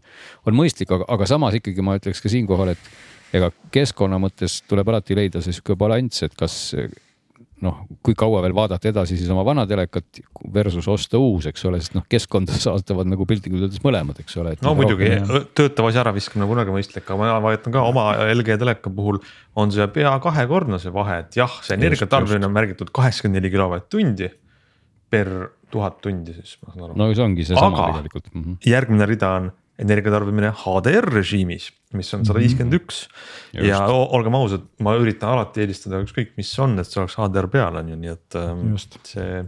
on 0.48 0.56
mõistlik, 0.56 0.90
aga, 0.94 1.06
aga 1.14 1.28
samas 1.28 1.58
ikkagi 1.58 1.84
ma 1.84 1.98
ütleks 2.00 2.22
ka 2.24 2.32
siinkohal, 2.32 2.72
et 2.74 3.36
ega 3.36 3.50
keskkonna 3.74 4.18
mõttes 4.22 4.62
tuleb 4.68 4.88
alati 4.88 5.16
leida 5.18 5.42
see 5.44 5.56
sihuke 5.56 5.76
balanss, 5.78 6.24
et 6.24 6.34
kas 6.38 6.56
noh, 7.64 7.80
kui 8.04 8.14
kaua 8.18 8.40
veel 8.44 8.54
vaadata 8.56 8.90
edasi 8.90 9.16
siis 9.18 9.30
oma 9.34 9.42
vana 9.46 9.64
telekat 9.68 10.20
versus 10.54 10.86
osta 10.90 11.18
uus, 11.20 11.48
eks 11.50 11.64
ole, 11.68 11.80
sest 11.82 11.96
noh, 11.96 12.04
keskkonda 12.10 12.56
saastavad 12.66 13.10
nagu 13.10 13.26
piltlikult 13.28 13.66
öeldes 13.66 13.82
mõlemad, 13.84 14.20
eks 14.22 14.38
ole. 14.40 14.54
no 14.64 14.74
muidugi 14.78 15.10
rohkem... 15.16 15.48
töötava 15.58 15.92
asja 15.92 16.04
äraviskamine 16.04 16.48
kunagi 16.50 16.74
mõistlik, 16.74 17.06
aga 17.06 17.18
ma 17.20 17.38
vaatan 17.44 17.74
ka 17.74 17.84
oma 17.88 18.08
LG 18.30 18.58
teleka 18.62 18.92
puhul 18.94 19.20
on 19.58 19.74
see 19.74 19.86
pea 19.94 20.14
kahekordne 20.22 20.80
see 20.82 20.94
vahe, 20.94 21.22
et 21.24 21.40
jah, 21.40 21.60
see 21.66 21.78
energiatarbimine 21.78 22.48
on 22.48 22.54
märgitud 22.54 22.92
kaheksakümmend 22.94 23.40
neli 23.40 23.52
kilovatt-tundi 23.54 24.32
per 25.10 25.32
tuhat 25.72 26.00
tundi 26.04 26.34
siis, 26.36 26.56
ma 26.64 26.72
saan 26.72 26.84
aru. 26.88 26.98
no 26.98 27.08
see 27.12 27.24
ongi 27.24 27.46
seesama 27.48 27.88
tegelikult 27.90 28.30
mm. 28.32 28.42
-hmm. 28.42 28.60
järgmine 28.70 29.08
rida 29.08 29.32
on 29.40 29.50
energiatarbimine 29.78 30.50
HDR 30.64 31.06
režiimis, 31.12 31.68
mis 31.96 32.10
on 32.16 32.24
sada 32.26 32.42
viiskümmend 32.42 32.78
üks. 32.80 33.04
ja 33.54 33.84
olgem 33.88 34.34
ausad, 34.38 34.66
ma 34.82 34.96
üritan 34.98 35.36
alati 35.36 35.62
eelistada 35.64 36.02
ükskõik, 36.04 36.34
mis 36.40 36.50
on, 36.62 36.78
et 36.82 36.90
see 36.90 37.02
oleks 37.02 37.18
HDR 37.20 37.50
peal 37.52 37.78
on 37.78 37.94
ju, 37.94 38.00
nii 38.00 38.14
et 38.16 38.40
ähm, 38.40 38.66
Just. 38.74 38.98
see 39.06 39.44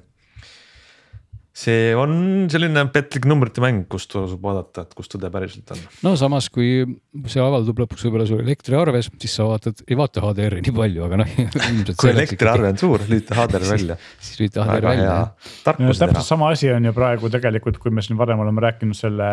see 1.60 1.94
on 1.98 2.12
selline 2.50 2.84
petlik 2.94 3.26
numbrite 3.28 3.62
mäng, 3.62 3.82
kust 3.90 4.10
tasub 4.12 4.42
vaadata, 4.44 4.84
et 4.86 4.94
kus 4.96 5.10
tõde 5.10 5.30
päriselt 5.32 5.72
on. 5.74 5.80
no 6.06 6.12
samas, 6.18 6.48
kui 6.52 6.84
see 7.30 7.42
avaldub 7.42 7.82
lõpuks 7.82 8.06
võib-olla 8.06 8.26
sul 8.28 8.42
elektriarves, 8.44 9.10
siis 9.20 9.34
sa 9.38 9.48
vaatad, 9.48 9.82
ei 9.88 9.98
vaata 9.98 10.22
HDR-i 10.24 10.62
nii 10.64 10.76
palju, 10.76 11.04
aga 11.08 11.20
noh. 11.20 11.34
kui 12.00 12.12
elektriarve 12.12 12.70
on 12.70 12.80
suur, 12.80 13.04
lülita 13.10 13.36
HDR 13.38 13.66
välja 13.66 13.98
siis 14.20 14.38
lülita 14.40 14.64
HDR 14.68 14.88
välja. 14.92 15.18
täpselt 15.66 16.22
sama 16.26 16.52
asi 16.54 16.70
on 16.72 16.86
ju 16.88 16.94
praegu 16.96 17.32
tegelikult, 17.32 17.82
kui 17.82 17.94
me 17.94 18.04
siin 18.06 18.20
varem 18.20 18.46
oleme 18.46 18.64
rääkinud 18.68 18.98
selle 18.98 19.32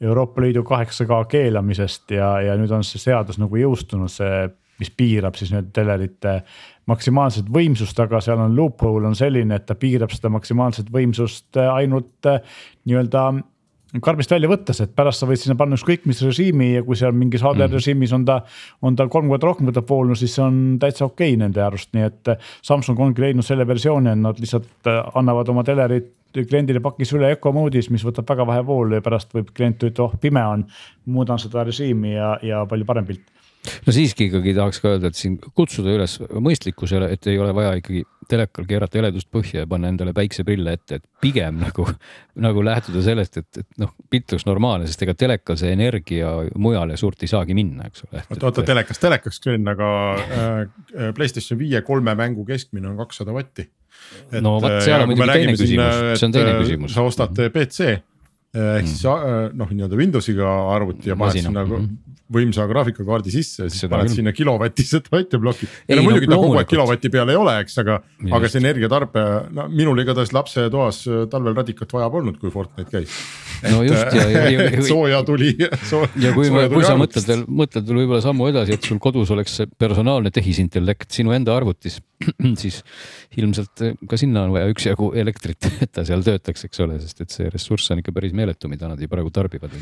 Euroopa 0.00 0.42
Liidu 0.44 0.62
kaheksa 0.66 1.06
K 1.08 1.22
keelamisest 1.30 2.10
ja, 2.16 2.36
ja 2.44 2.56
nüüd 2.60 2.72
on 2.74 2.84
see 2.84 3.00
seadus 3.00 3.38
nagu 3.40 3.56
jõustunud, 3.56 4.12
see, 4.12 4.46
mis 4.80 4.90
piirab 4.92 5.38
siis 5.38 5.54
nüüd 5.54 5.70
telerite 5.76 6.42
maksimaalset 6.90 7.48
võimsust, 7.52 7.98
aga 8.04 8.20
seal 8.24 8.42
on 8.44 8.56
loophole 8.56 9.08
on 9.08 9.16
selline, 9.16 9.56
et 9.56 9.66
ta 9.66 9.74
piirab 9.78 10.12
seda 10.12 10.30
maksimaalset 10.34 10.92
võimsust 10.92 11.56
äh, 11.56 11.70
ainult 11.72 12.28
äh, 12.28 12.42
nii-öelda 12.84 13.30
karbist 14.04 14.32
välja 14.32 14.50
võttes, 14.50 14.80
et 14.82 14.92
pärast 14.96 15.22
sa 15.22 15.28
võid 15.28 15.40
sinna 15.40 15.56
panna 15.58 15.78
ükskõik 15.78 16.06
mis 16.08 16.22
režiimi 16.24 16.72
ja 16.74 16.82
kui 16.86 16.98
seal 16.98 17.14
mingis 17.16 17.44
HDR 17.44 17.68
mm. 17.68 17.76
režiimis 17.78 18.14
on 18.16 18.26
ta, 18.28 18.40
on 18.82 18.98
ta 18.98 19.08
kolm 19.12 19.30
korda 19.32 19.50
rohkem 19.50 19.70
võtab 19.70 19.88
voolu, 19.90 20.16
siis 20.18 20.34
see 20.36 20.44
on 20.44 20.60
täitsa 20.82 21.06
okei 21.08 21.34
okay 21.34 21.40
nende 21.44 21.62
arust, 21.64 21.92
nii 21.96 22.06
et 22.08 22.32
äh, 22.32 22.52
Samsung 22.66 23.00
ongi 23.02 23.24
leidnud 23.24 23.46
selle 23.46 23.66
versiooni, 23.68 24.12
et 24.12 24.22
nad 24.22 24.42
lihtsalt 24.42 24.90
annavad 25.14 25.52
oma 25.52 25.64
telerit 25.66 26.12
kliendile 26.36 26.82
pakis 26.84 27.14
üle 27.16 27.30
Eco 27.32 27.52
mode'is, 27.54 27.88
mis 27.92 28.04
võtab 28.04 28.28
väga 28.28 28.44
vähe 28.50 28.64
voolu 28.66 28.98
ja 28.98 29.04
pärast 29.04 29.32
võib 29.32 29.48
klient 29.56 29.80
ütelda, 29.80 30.04
oh 30.04 30.18
pime 30.20 30.42
on, 30.44 30.66
muudan 31.08 31.40
seda 31.40 31.64
režiimi 31.64 32.12
ja, 32.12 32.34
ja 32.44 32.64
palju 32.68 32.88
parem 32.88 33.08
pilt 33.08 33.35
no 33.86 33.94
siiski 33.94 34.28
ikkagi 34.30 34.54
tahaks 34.56 34.82
ka 34.82 34.94
öelda, 34.94 35.10
et 35.10 35.18
siin 35.18 35.38
kutsuda 35.56 35.94
üles 35.94 36.18
mõistlikkusele, 36.20 37.10
et 37.14 37.26
ei 37.30 37.38
ole 37.42 37.54
vaja 37.56 37.74
ikkagi 37.80 38.04
telekal 38.30 38.66
keerata 38.66 38.98
heledust 38.98 39.28
põhja 39.32 39.62
ja 39.62 39.68
panna 39.70 39.90
endale 39.92 40.12
päikseprille 40.16 40.74
ette, 40.76 40.98
et 40.98 41.04
pigem 41.22 41.60
nagu, 41.62 41.86
nagu 42.46 42.64
lähtuda 42.66 43.02
sellest, 43.04 43.38
et, 43.42 43.62
et 43.62 43.82
noh, 43.82 43.92
pilt 44.10 44.34
oleks 44.34 44.46
normaalne, 44.48 44.88
sest 44.90 45.04
ega 45.06 45.14
telekal 45.18 45.58
see 45.60 45.72
energia 45.74 46.32
mujale 46.58 46.98
suurt 47.00 47.22
ei 47.22 47.30
saagi 47.30 47.56
minna, 47.58 47.90
eks 47.90 48.06
ole. 48.08 48.24
oota, 48.24 48.42
oota 48.50 48.66
telekast 48.66 49.02
telekaks 49.02 49.42
küll, 49.44 49.62
aga 49.72 49.90
äh, 50.16 51.12
PlayStation 51.16 51.60
viie 51.60 51.82
kolme 51.86 52.16
mängu 52.18 52.46
keskmine 52.48 52.90
on 52.90 52.98
kakssada 53.04 53.34
vatti. 53.36 53.68
no 54.42 54.58
vot, 54.60 54.80
seal 54.84 55.06
on 55.06 55.12
muidugi 55.12 55.32
teine 55.32 55.56
küsimus, 55.56 56.02
see 56.18 56.28
on 56.28 56.36
teine 56.36 56.58
küsimus. 56.60 56.96
sa 56.96 57.06
ostad 57.06 57.46
PC 57.54 57.96
ehk 58.56 58.86
siis 58.88 59.02
mm. 59.04 59.56
noh, 59.58 59.70
nii-öelda 59.72 59.96
Windowsiga 59.98 60.50
arvuti 60.72 61.10
ja 61.10 61.16
paned 61.18 61.42
sinna 61.42 61.64
mm 61.64 61.72
-hmm 61.72 62.14
võimsa 62.32 62.66
graafikakaardi 62.70 63.32
sisse, 63.34 63.68
siis 63.70 63.84
Seda 63.84 63.96
paned 63.96 64.10
küll. 64.10 64.20
sinna 64.20 64.32
kilovatised 64.34 65.10
väiteploki. 65.14 65.68
ja 65.88 65.98
no 65.98 66.06
muidugi 66.06 66.30
ta 66.30 66.38
kogu 66.40 66.58
aeg 66.60 66.70
kilovati 66.70 67.10
peal 67.12 67.30
ei 67.32 67.38
ole, 67.38 67.54
eks, 67.62 67.78
aga, 67.82 67.98
aga 68.38 68.50
see 68.50 68.62
energiatarbe, 68.62 69.24
no 69.56 69.68
minul 69.72 70.02
igatahes 70.02 70.34
lapsetoas 70.36 71.02
äh, 71.06 71.22
talvel 71.32 71.56
radikat 71.56 71.94
vaja 71.96 72.10
polnud, 72.12 72.40
kui 72.42 72.52
Fortnite 72.54 72.90
käis. 72.90 73.20
no 73.70 73.82
et, 73.84 73.92
just 73.92 74.18
ja, 74.18 74.26
ja, 74.32 74.44
ja, 74.50 74.66
ja 74.66 74.82
sooja 74.90 75.22
tuli 75.26 75.54
soo,. 75.90 76.02
ja 76.22 76.34
kui, 76.36 76.50
kui 76.50 76.84
sa 76.86 76.96
mõtled 76.98 77.30
veel, 77.30 77.46
mõtled 77.62 77.86
veel 77.86 78.02
võib-olla 78.02 78.24
sammu 78.24 78.50
edasi, 78.52 78.76
et 78.76 78.90
sul 78.90 79.00
kodus 79.02 79.32
oleks 79.34 79.62
personaalne 79.78 80.34
tehisintellekt 80.34 81.14
sinu 81.14 81.34
enda 81.36 81.54
arvutis 81.56 82.00
siis 82.62 82.80
ilmselt 83.36 83.82
eh, 83.84 83.96
ka 84.08 84.18
sinna 84.20 84.46
on 84.46 84.54
vaja 84.54 84.70
üksjagu 84.72 85.10
elektrit, 85.20 85.68
et 85.84 85.92
ta 85.92 86.04
seal 86.06 86.24
töötaks, 86.24 86.64
eks 86.68 86.82
ole, 86.84 86.98
sest 87.02 87.20
et 87.24 87.34
see 87.34 87.50
ressurss 87.52 87.92
on 87.92 88.00
ikka 88.00 88.14
päris 88.16 88.34
meeletu, 88.36 88.70
mida 88.72 88.88
nad 88.90 89.00
ju 89.00 89.08
praegu 89.10 89.32
tarbivad. 89.34 89.74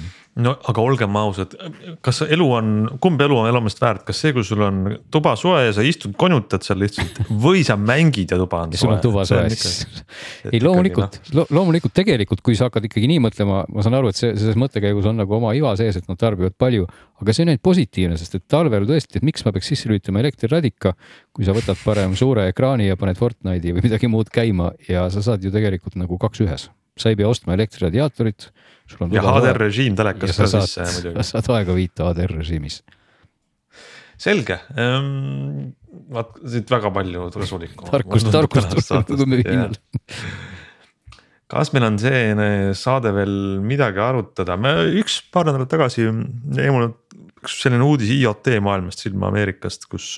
no 0.43 0.57
aga 0.71 0.85
olgem 0.85 1.19
ausad, 1.21 1.55
kas 2.05 2.25
elu 2.35 2.49
on, 2.59 2.73
kumb 3.03 3.23
elu 3.25 3.39
on 3.41 3.49
elamist 3.51 3.81
väärt, 3.83 4.05
kas 4.09 4.21
see, 4.25 4.35
kui 4.37 4.45
sul 4.47 4.63
on 4.67 4.83
tuba 5.13 5.35
soe 5.41 5.65
ja 5.67 5.73
sa 5.77 5.85
istud, 5.87 6.17
konutad 6.21 6.67
seal 6.67 6.81
lihtsalt 6.83 7.23
või 7.47 7.65
sa 7.67 7.79
mängid 7.81 8.35
ja 8.35 8.41
tuba 8.41 8.65
on 8.67 8.75
soe. 8.75 8.83
sul 8.85 8.95
on 8.97 9.03
tuba 9.05 9.27
soe, 9.29 9.47
siis 9.55 9.87
ei 10.55 10.63
loomulikult 10.65 11.21
no. 11.31 11.41
lo, 11.41 11.47
loomulikult 11.61 11.97
tegelikult, 11.97 12.45
kui 12.45 12.59
sa 12.59 12.69
hakkad 12.69 12.91
ikkagi 12.91 13.11
nii 13.15 13.23
mõtlema, 13.25 13.65
ma 13.71 13.87
saan 13.87 13.99
aru, 14.01 14.13
et 14.13 14.21
see, 14.21 14.35
selles 14.37 14.61
mõttekäigus 14.61 15.09
on 15.11 15.23
nagu 15.23 15.39
oma 15.39 15.55
iva 15.57 15.75
sees, 15.81 15.99
et 16.01 16.11
nad 16.11 16.21
tarbivad 16.21 16.59
palju 16.61 16.89
aga 17.23 17.35
see 17.35 17.45
on 17.45 17.53
ainult 17.53 17.65
positiivne, 17.65 18.19
sest 18.21 18.39
et 18.39 18.45
talvel 18.51 18.87
tõesti, 18.89 19.19
et 19.19 19.27
miks 19.27 19.45
ma 19.47 19.53
peaks 19.55 19.71
sisse 19.71 19.91
lülitama 19.91 20.23
elektriradika, 20.25 20.95
kui 21.35 21.47
sa 21.47 21.55
võtad 21.57 21.79
parem 21.85 22.17
suure 22.19 22.49
ekraani 22.51 22.91
ja 22.91 22.99
paned 23.01 23.19
Fortnite'i 23.21 23.75
või 23.77 23.87
midagi 23.87 24.11
muud 24.11 24.33
käima 24.35 24.73
ja 24.89 25.07
sa 25.15 25.23
saad 25.25 25.45
ju 25.45 25.53
tegelikult 25.55 25.99
nagu 26.01 26.19
kaks 26.21 26.43
ühes. 26.45 26.69
Sa 26.99 27.11
ei 27.11 27.19
pea 27.19 27.29
ostma 27.29 27.57
elektriradiaatorit. 27.59 28.51
ja 29.11 29.23
HDR 29.25 29.61
režiim 29.67 29.97
telekas 29.99 30.37
ka 30.37 30.51
sisse 30.51 30.89
muidugi. 30.89 31.15
sa 31.23 31.41
saad 31.41 31.53
aega 31.59 31.77
viita 31.77 32.11
HDR 32.11 32.37
režiimis. 32.39 32.83
selge 34.21 34.61
ähm,, 34.79 35.75
vaat 36.15 36.37
siit 36.47 36.71
väga 36.71 36.93
palju 36.95 37.31
kasulikku. 37.35 37.89
tarkust, 37.91 38.31
tarkust 38.35 39.27
meie 39.27 39.47
hinnal 39.47 39.79
kas 41.55 41.71
meil 41.75 41.87
on 41.87 41.99
selline 42.01 42.49
saade 42.79 43.13
veel 43.15 43.35
midagi 43.65 44.01
arutada, 44.03 44.57
me 44.59 44.75
üks 45.01 45.21
paar 45.33 45.49
nädalat 45.49 45.71
tagasi 45.71 46.07
jäi 46.07 46.71
mulle 46.73 46.93
üks 47.45 47.59
selline 47.63 47.85
uudis 47.87 48.13
IoT 48.17 48.57
maailmast 48.65 49.05
silma 49.05 49.29
Ameerikast, 49.31 49.87
kus 49.91 50.17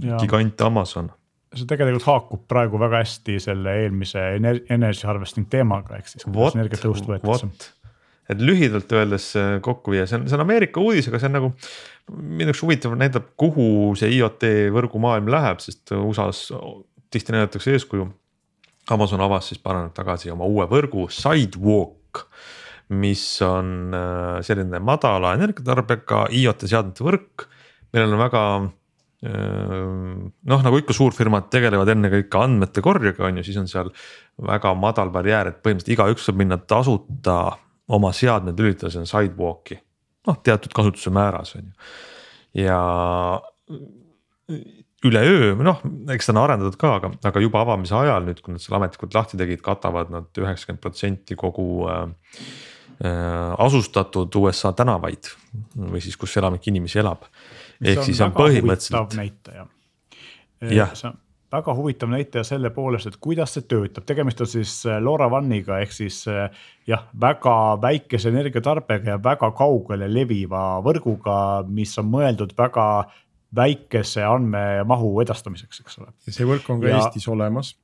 ja. 0.00 0.18
gigant 0.22 0.60
Amazon. 0.64 1.10
See 1.56 1.66
tegelikult 1.70 2.06
haakub 2.06 2.46
praegu 2.50 2.78
väga 2.78 3.02
hästi 3.02 3.40
selle 3.42 3.74
eelmise 3.82 4.22
energy 4.38 5.06
harvesting 5.08 5.48
teemaga, 5.50 5.98
ehk 5.98 6.12
siis 6.12 6.26
kuidas 6.26 6.56
energiatõhust 6.58 7.08
võetakse. 7.10 7.50
Et 8.30 8.42
lühidalt 8.46 8.92
öeldes 8.94 9.32
kokku 9.64 9.90
viia, 9.90 10.04
see 10.06 10.20
on, 10.20 10.28
see 10.30 10.36
on 10.38 10.44
Ameerika 10.44 10.78
uudis, 10.78 11.08
aga 11.10 11.18
see 11.18 11.26
on 11.26 11.34
nagu 11.34 11.48
minu 12.14 12.52
jaoks 12.52 12.62
huvitav 12.62 12.94
näitab, 12.98 13.32
kuhu 13.40 13.96
see 13.98 14.12
IoT 14.20 14.46
võrgumaailm 14.76 15.30
läheb, 15.34 15.58
sest 15.64 15.90
USA-s 15.96 16.52
tihti 17.10 17.34
näidatakse 17.34 17.74
eeskuju. 17.74 18.06
Amazon 18.94 19.22
avas 19.22 19.50
siis 19.50 19.58
paar 19.62 19.80
nädalat 19.80 19.98
tagasi 19.98 20.30
oma 20.30 20.46
uue 20.46 20.66
võrgu 20.70 21.08
Sidewalk, 21.14 22.24
mis 23.02 23.22
on 23.46 23.94
äh, 23.94 24.38
selline 24.46 24.78
madala 24.82 25.34
energiatarbega 25.38 26.28
IoT 26.34 26.66
seadmete 26.70 27.06
võrk, 27.06 27.46
millel 27.90 28.14
on 28.14 28.22
väga 28.22 28.44
äh, 28.56 28.70
noh, 29.20 30.62
nagu 30.64 30.78
ikka 30.80 30.96
suurfirmad 30.96 31.50
tegelevad 31.52 31.90
ennekõike 31.92 32.40
andmete 32.40 32.80
korjega, 32.84 33.26
on 33.28 33.40
ju, 33.40 33.44
siis 33.44 33.58
on 33.60 33.68
seal 33.68 33.90
väga 34.48 34.72
madal 34.80 35.12
barjäär, 35.12 35.50
et 35.50 35.60
põhimõtteliselt 35.60 35.96
igaüks 35.98 36.28
saab 36.28 36.40
minna 36.40 36.56
tasuta 36.56 37.36
oma 37.92 38.14
seadmed 38.16 38.60
lülitada 38.60 38.92
sinna 38.94 39.08
sidewalk'i. 39.08 39.80
noh, 40.28 40.40
teatud 40.44 40.72
kasutuse 40.76 41.12
määras 41.12 41.54
on 41.58 41.68
ju, 41.68 41.92
ja 42.64 42.80
üleöö, 45.04 45.54
noh, 45.64 45.80
eks 46.12 46.28
seda 46.28 46.38
on 46.38 46.44
arendatud 46.46 46.80
ka, 46.80 46.96
aga, 46.98 47.12
aga 47.30 47.44
juba 47.44 47.62
avamise 47.64 47.96
ajal 47.96 48.24
nüüd, 48.26 48.40
kui 48.44 48.56
nad 48.56 48.62
selle 48.62 48.80
ametlikult 48.80 49.16
lahti 49.16 49.40
tegid, 49.40 49.62
katavad 49.64 50.12
nad 50.12 50.42
üheksakümmend 50.44 50.82
protsenti 50.84 51.36
kogu 51.40 51.70
äh,. 51.92 52.04
Asustatud 53.58 54.34
USA 54.36 54.74
tänavaid 54.76 55.30
või 55.76 56.02
siis, 56.04 56.18
kus 56.20 56.36
enamik 56.36 56.66
inimesi 56.68 57.00
elab. 57.00 57.22
ehk 57.80 58.02
siis 58.04 58.20
on 58.20 58.34
põhimõtteliselt. 58.36 59.16
näitaja. 59.16 59.66
Jah. 60.60 60.92
see 60.92 61.08
on 61.08 61.16
väga 61.52 61.74
huvitav 61.74 62.10
näitaja 62.10 62.44
selle 62.46 62.70
poolest, 62.70 63.10
et 63.10 63.16
kuidas 63.22 63.54
see 63.56 63.64
töötab, 63.68 64.04
tegemist 64.06 64.40
on 64.44 64.50
siis 64.50 64.74
äh, 64.86 65.00
LoRaWAN-iga 65.02 65.80
ehk 65.84 65.94
siis 65.94 66.22
äh, 66.30 66.46
jah, 66.86 67.08
väga 67.20 67.54
väikese 67.82 68.30
energiatarbega 68.30 69.16
ja 69.16 69.22
väga 69.22 69.50
kaugele 69.58 70.08
leviva 70.12 70.64
võrguga, 70.84 71.40
mis 71.66 71.96
on 71.98 72.10
mõeldud 72.12 72.54
väga 72.58 72.86
väikese 73.56 74.22
andmemahu 74.22 75.16
edastamiseks, 75.24 75.82
eks 75.82 75.98
ole. 76.02 76.12
ja 76.26 76.38
see 76.38 76.46
võrk 76.46 76.70
on 76.70 76.84
ka 76.84 76.92
ja, 76.92 77.00
Eestis 77.00 77.26
olemas. 77.28 77.74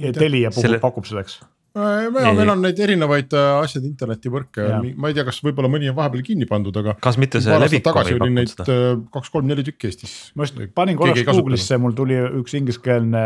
Telia 0.00 0.48
puhul 0.50 0.64
selle... 0.64 0.78
pakub 0.82 1.06
seda, 1.06 1.22
eks 1.26 1.38
Äh, 1.42 1.49
ja 1.74 2.32
meil 2.34 2.50
on 2.50 2.62
neid 2.64 2.78
erinevaid 2.82 3.34
äh, 3.36 3.48
asjade 3.60 3.86
internetivõrke, 3.86 4.64
ma 4.98 5.10
ei 5.10 5.14
tea, 5.14 5.24
kas 5.26 5.38
võib-olla 5.44 5.70
mõni 5.70 5.90
on 5.90 5.96
vahepeal 5.98 6.24
kinni 6.26 6.48
pandud, 6.50 6.74
aga. 6.80 6.96
kas 7.02 7.18
mitte 7.20 7.38
see 7.44 7.58
Levikom 7.62 8.00
ei 8.02 8.16
pakkunud 8.18 8.50
seda? 8.50 8.66
Äh, 8.74 8.88
kaks-kolm-neli 9.14 9.64
tükki 9.68 9.90
Eestis. 9.90 10.14
ma 10.34 10.46
just 10.48 10.58
panin 10.74 10.98
korraks 10.98 11.22
Google'isse, 11.28 11.78
mul 11.82 11.94
tuli 11.98 12.18
üks 12.40 12.56
ingliskeelne 12.58 13.22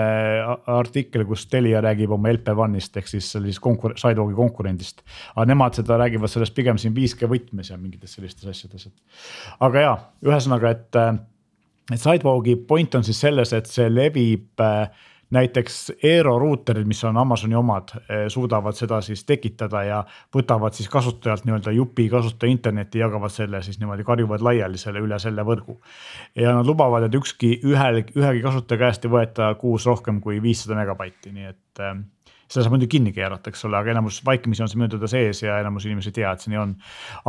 artikkel, 0.76 1.24
kus 1.28 1.46
Telia 1.48 1.80
räägib 1.84 2.12
oma 2.18 2.32
LP1-ist 2.34 3.00
ehk 3.00 3.08
siis 3.14 3.30
sellisest 3.36 3.64
konkur-, 3.64 3.96
Sidewalki 4.00 4.36
konkurendist. 4.36 5.00
aga 5.34 5.48
nemad 5.48 5.80
seda 5.80 5.98
räägivad 6.04 6.32
sellest 6.32 6.56
pigem 6.56 6.80
siin 6.80 6.92
5G 6.96 7.30
võtmes 7.30 7.72
ja 7.72 7.80
mingites 7.80 8.18
sellistes 8.18 8.52
asjades, 8.52 8.90
et. 8.90 9.24
aga 9.64 9.88
ja, 9.88 9.96
ühesõnaga, 10.28 10.76
et, 10.76 11.00
et 11.94 12.00
Sidewalki 12.00 12.58
point 12.68 13.00
on 13.00 13.08
siis 13.08 13.24
selles, 13.24 13.56
et 13.56 13.72
see 13.72 13.88
levib 13.88 14.60
äh, 14.60 15.10
näiteks 15.30 15.92
Aero 16.04 16.38
ruuterid, 16.38 16.86
mis 16.86 17.04
on 17.04 17.16
Amazoni 17.16 17.54
omad, 17.54 17.94
eh, 17.96 18.24
suudavad 18.28 18.76
seda 18.76 19.00
siis 19.00 19.24
tekitada 19.24 19.82
ja 19.84 20.04
võtavad 20.36 20.76
siis 20.76 20.88
kasutajalt 20.88 21.44
nii-öelda 21.44 21.72
jupi 21.74 22.08
kasutaja 22.08 22.52
internetti, 22.52 22.98
jagavad 22.98 23.32
selle 23.32 23.62
siis 23.62 23.78
niimoodi, 23.80 24.04
karjuvad 24.04 24.44
laiali 24.44 24.78
selle 24.78 25.02
üle 25.04 25.18
selle 25.18 25.42
võrgu. 25.42 25.78
ja 26.34 26.54
nad 26.54 26.66
lubavad, 26.66 27.02
et 27.02 27.14
ükski 27.14 27.60
ühel, 27.64 28.04
ühegi 28.16 28.42
kasutaja 28.42 28.78
käest 28.78 29.04
ei 29.04 29.10
võeta 29.10 29.54
kuus 29.58 29.86
rohkem 29.86 30.20
kui 30.20 30.42
viissada 30.42 30.76
megabaiti, 30.78 31.32
nii 31.32 31.46
et 31.50 31.80
eh, 31.80 31.94
seda 32.48 32.64
saab 32.64 32.74
muidugi 32.76 32.98
kinni 32.98 33.12
keerata, 33.14 33.50
eks 33.50 33.64
ole, 33.68 33.78
aga 33.78 33.92
enamus 33.94 34.20
vaikimisi 34.26 34.62
on 34.64 34.70
see 34.70 34.80
mööduda 34.80 35.08
sees 35.10 35.40
ja 35.42 35.56
enamus 35.62 35.86
inimesi 35.88 36.12
ei 36.12 36.18
tea, 36.20 36.32
et 36.32 36.44
see 36.44 36.52
nii 36.52 36.60
on. 36.60 36.74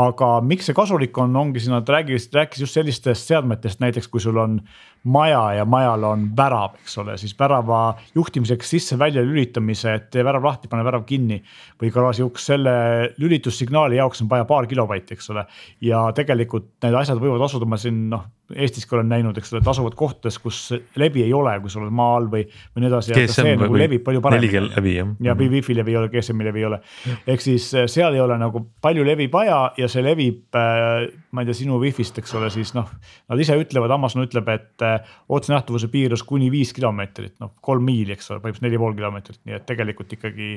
aga 0.05 0.31
miks 0.45 0.69
see 0.69 0.77
kasulik 0.77 1.17
on, 1.21 1.35
ongi 1.39 1.63
siin 1.63 1.75
nad 1.75 1.89
rääkis, 1.89 2.27
rääkis 2.35 2.65
just 2.65 2.77
sellistest 2.77 3.31
seadmetest, 3.31 3.81
näiteks 3.83 4.11
kui 4.11 4.23
sul 4.23 4.37
on 4.41 4.59
maja 5.05 5.41
ja 5.59 5.65
majal 5.69 6.03
on 6.09 6.29
värav, 6.37 6.77
eks 6.81 6.97
ole, 7.01 7.17
siis 7.21 7.35
värava 7.39 7.81
juhtimiseks 8.15 8.71
sisse-välja 8.75 9.23
lülitamise, 9.25 9.93
et 9.99 10.07
tee 10.13 10.25
värav 10.25 10.45
lahti, 10.45 10.69
pane 10.71 10.85
värav 10.85 11.05
kinni. 11.05 11.41
või 11.81 11.91
garaaži 11.91 12.23
uks, 12.23 12.45
selle 12.51 12.75
lülitussignaali 13.21 13.99
jaoks 13.99 14.23
on 14.23 14.29
vaja 14.31 14.45
paar 14.49 14.67
kilovatti, 14.67 15.13
eks 15.13 15.29
ole. 15.29 15.45
ja 15.81 16.07
tegelikult 16.15 16.71
need 16.83 16.97
asjad 16.97 17.21
võivad 17.21 17.45
asuda, 17.45 17.69
ma 17.69 17.77
siin 17.77 18.09
noh 18.09 18.25
Eestiski 18.53 18.93
olen 18.93 19.07
näinud, 19.09 19.37
eks 19.39 19.49
ole, 19.53 19.59
et 19.63 19.67
asuvad 19.71 19.95
kohtades, 19.97 20.35
kus 20.37 20.59
levi 21.01 21.23
ei 21.25 21.31
ole, 21.33 21.55
kui 21.63 21.71
sa 21.73 21.79
oled 21.79 21.93
maa 21.97 22.19
all 22.19 22.27
või, 22.29 22.43
või 22.75 22.83
nii 22.83 22.89
edasi. 22.91 23.13
GSM 23.15 23.63
nagu 23.63 23.79
levib 23.79 24.03
palju 24.05 24.21
paremini. 24.21 24.51
4G 24.51 24.75
levi 24.75 24.93
jah. 24.93 25.13
ja 25.25 25.33
Wi-Fi 25.39 25.75
levi 25.79 25.95
ei 25.95 25.97
ole, 25.97 26.11
GSM-i 26.13 26.45
levi 26.45 26.61
ei 26.61 26.67
ole. 26.67 26.79
ehk 27.25 27.41
siis 27.41 27.71
eh, 27.73 27.87
seal 27.89 28.13
ei 28.13 28.21
ole 28.21 28.37
nagu 28.37 28.61
palju 28.85 29.05
levi 29.07 29.25
vaja 29.33 29.57
ja 29.81 29.89
see 29.89 30.05
levib 30.05 30.59
äh,, 30.61 31.07
ma 31.33 31.41
ei 31.41 31.49
tea, 31.49 31.57
sinu 31.57 31.79
Wi-Fi-st, 31.81 32.21
eks 32.21 32.37
ole, 32.37 32.51
siis 32.53 32.75
noh. 32.77 32.91
Nad 33.33 33.41
ise 33.41 33.57
ütlevad, 33.57 33.95
Amazon 33.97 34.27
ütleb, 34.27 34.53
et 34.53 34.85
äh, 34.85 34.94
otsenähtavuse 35.29 35.89
piirus 35.93 36.23
kuni 36.23 36.49
viis 36.53 36.73
kilomeetrit, 36.75 37.37
noh 37.43 37.53
kolm 37.65 37.85
miili, 37.87 38.15
eks 38.15 38.31
ole, 38.31 38.41
põhimõtteliselt 38.43 38.67
neli 38.69 38.81
pool 38.81 38.97
kilomeetrit, 38.97 39.41
nii 39.45 39.59
et 39.59 39.69
tegelikult 39.69 40.17
ikkagi 40.17 40.51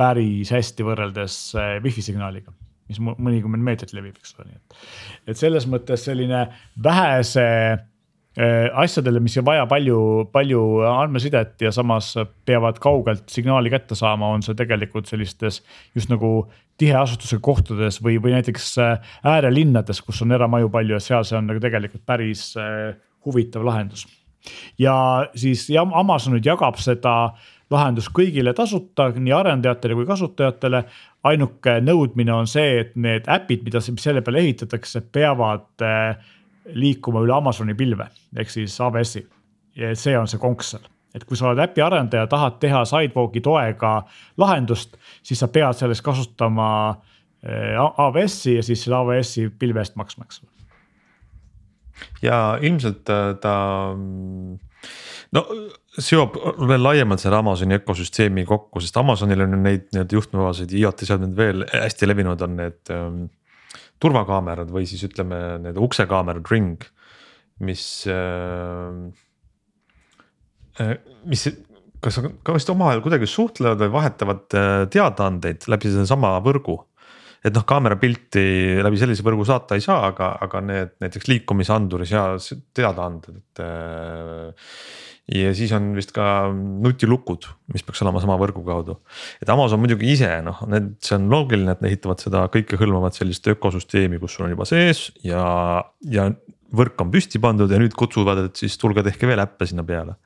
päris 0.00 0.52
hästi 0.54 0.86
võrreldes 0.86 1.38
äh, 1.58 1.76
Wi-Fi 1.84 2.10
signaaliga 2.10 2.54
mis 2.90 2.98
mõnikümmend 3.00 3.64
meetrit 3.64 3.94
levib, 3.96 4.18
eks 4.18 4.34
ole, 4.38 4.50
nii 4.50 4.58
et. 4.58 4.82
et 5.32 5.40
selles 5.40 5.66
mõttes 5.70 6.04
selline 6.06 6.42
vähese 6.82 7.46
äh, 7.70 8.66
asjadele, 8.82 9.22
mis 9.22 9.36
ei 9.38 9.46
vaja 9.46 9.66
palju, 9.70 10.00
palju 10.34 10.64
andmesidet 10.90 11.62
ja 11.66 11.72
samas 11.74 12.12
peavad 12.48 12.80
kaugelt 12.82 13.28
signaali 13.30 13.72
kätte 13.72 13.98
saama, 13.98 14.32
on 14.34 14.44
see 14.46 14.58
tegelikult 14.58 15.10
sellistes 15.10 15.62
just 15.94 16.10
nagu 16.12 16.48
tiheasustusega 16.80 17.42
kohtades 17.44 18.00
või, 18.02 18.16
või 18.22 18.34
näiteks 18.38 18.72
äh, 18.82 19.14
äärelinnades, 19.34 20.02
kus 20.04 20.22
on 20.24 20.34
eramaju 20.36 20.72
palju 20.72 20.96
ja 20.96 21.04
seal 21.04 21.26
see 21.28 21.38
on 21.38 21.50
nagu 21.50 21.62
tegelikult 21.62 22.06
päris 22.08 22.50
huvitav 23.26 23.64
lahendus. 23.64 24.06
ja 24.78 25.28
siis 25.34 25.68
Amazon 25.76 26.34
nüüd 26.34 26.46
jagab 26.46 26.78
seda 26.80 27.32
lahendus 27.70 28.08
kõigile 28.10 28.52
tasuta, 28.56 29.10
nii 29.14 29.34
arendajatele 29.34 29.96
kui 29.98 30.06
kasutajatele. 30.08 30.84
ainuke 31.24 31.74
nõudmine 31.84 32.32
on 32.32 32.46
see, 32.48 32.78
et 32.80 32.94
need 32.96 33.26
äpid, 33.28 33.64
mida 33.66 33.80
selle 33.84 34.22
peale 34.24 34.40
ehitatakse, 34.40 35.02
peavad 35.12 35.84
eh, 35.84 36.16
liikuma 36.72 37.20
üle 37.20 37.34
Amazoni 37.36 37.74
pilve 37.74 38.08
ehk 38.36 38.50
siis 38.50 38.78
AWS-i. 38.80 39.26
ja 39.76 39.94
see 39.94 40.16
on 40.18 40.28
see 40.28 40.40
konks 40.40 40.72
seal, 40.74 40.88
et 41.14 41.24
kui 41.24 41.36
sa 41.36 41.50
oled 41.50 41.62
äpi 41.62 41.84
arendaja, 41.84 42.26
tahad 42.26 42.58
teha 42.60 42.84
Sidewalki 42.84 43.40
toega 43.40 44.02
lahendust, 44.38 44.96
siis 45.22 45.38
sa 45.38 45.48
pead 45.48 45.76
selleks 45.76 46.02
kasutama 46.02 46.70
eh, 47.44 47.76
AWS-i 47.76 48.56
ja 48.56 48.62
siis 48.62 48.82
selle 48.84 48.96
AWS-i 49.02 49.50
pilve 49.58 49.84
eest 49.84 50.00
maksma, 50.00 50.26
eks 50.26 50.42
ole 50.42 50.49
ja 52.24 52.58
ilmselt 52.62 53.10
äh, 53.12 53.34
ta 53.42 53.54
no 55.36 55.44
seob 56.00 56.36
veel 56.68 56.82
laiemalt 56.82 57.22
selle 57.22 57.40
Amazoni 57.40 57.76
ökosüsteemi 57.80 58.44
kokku, 58.48 58.82
sest 58.82 58.96
Amazonil 59.00 59.44
on 59.44 59.56
ju 59.56 59.60
neid 59.60 59.86
nii-öelda 59.90 60.16
juhtmevabaseid 60.16 60.74
IoT 60.78 61.04
seadmeid 61.06 61.36
veel 61.38 61.64
hästi 61.70 62.08
levinud 62.08 62.44
on 62.46 62.56
need 62.60 62.92
ähm, 62.94 63.24
turvakaamerad 64.00 64.70
või 64.72 64.86
siis 64.88 65.02
ütleme 65.08 65.58
need 65.64 65.80
uksekaamerad 65.80 66.46
ring, 66.52 66.86
mis 67.66 67.84
äh,. 68.08 69.10
mis, 71.28 71.48
kas, 72.00 72.20
ka 72.46 72.54
vist 72.56 72.70
omavahel 72.72 73.02
kuidagi 73.04 73.28
suhtlevad 73.28 73.82
või 73.84 73.92
vahetavad 73.98 74.56
äh, 74.56 74.70
teadaandeid 74.94 75.68
läbi 75.68 75.92
sellesama 75.92 76.38
võrgu 76.44 76.78
et 77.44 77.54
noh, 77.56 77.64
kaamerapilti 77.66 78.42
läbi 78.84 78.98
sellise 79.00 79.24
võrgu 79.24 79.46
saata 79.48 79.78
ei 79.78 79.84
saa, 79.84 80.10
aga, 80.10 80.34
aga 80.44 80.64
need 80.64 80.96
näiteks 81.04 81.30
liikumisanduris 81.30 82.12
ja 82.12 82.24
teadaanded, 82.76 83.38
et 83.40 83.62
äh, 83.64 84.74
ja 85.30 85.54
siis 85.56 85.72
on 85.76 85.90
vist 85.96 86.12
ka 86.14 86.24
nutilukud, 86.52 87.48
mis 87.74 87.84
peaks 87.86 88.02
olema 88.04 88.22
sama 88.22 88.36
võrgu 88.40 88.64
kaudu. 88.66 88.98
et 89.40 89.50
Amazon 89.52 89.80
muidugi 89.82 90.12
ise 90.12 90.30
noh, 90.44 90.62
need, 90.70 90.94
see 91.04 91.16
on 91.16 91.28
loogiline, 91.32 91.76
et 91.76 91.82
nad 91.82 91.90
ehitavad 91.90 92.22
seda 92.22 92.46
kõikehõlmavat 92.52 93.18
sellist 93.18 93.46
ökosüsteemi, 93.54 94.20
kus 94.20 94.36
sul 94.36 94.48
on 94.48 94.56
juba 94.56 94.68
sees 94.68 95.08
ja, 95.24 95.44
ja 96.10 96.28
võrk 96.76 97.00
on 97.02 97.12
püsti 97.14 97.40
pandud 97.42 97.70
ja 97.70 97.80
nüüd 97.80 97.96
kutsuvad, 97.98 98.46
et 98.50 98.60
siis 98.60 98.76
tulge 98.80 99.04
tehke 99.06 99.30
veel 99.30 99.42
äppe 99.42 99.68
sinna 99.70 99.86
peale 99.86 100.18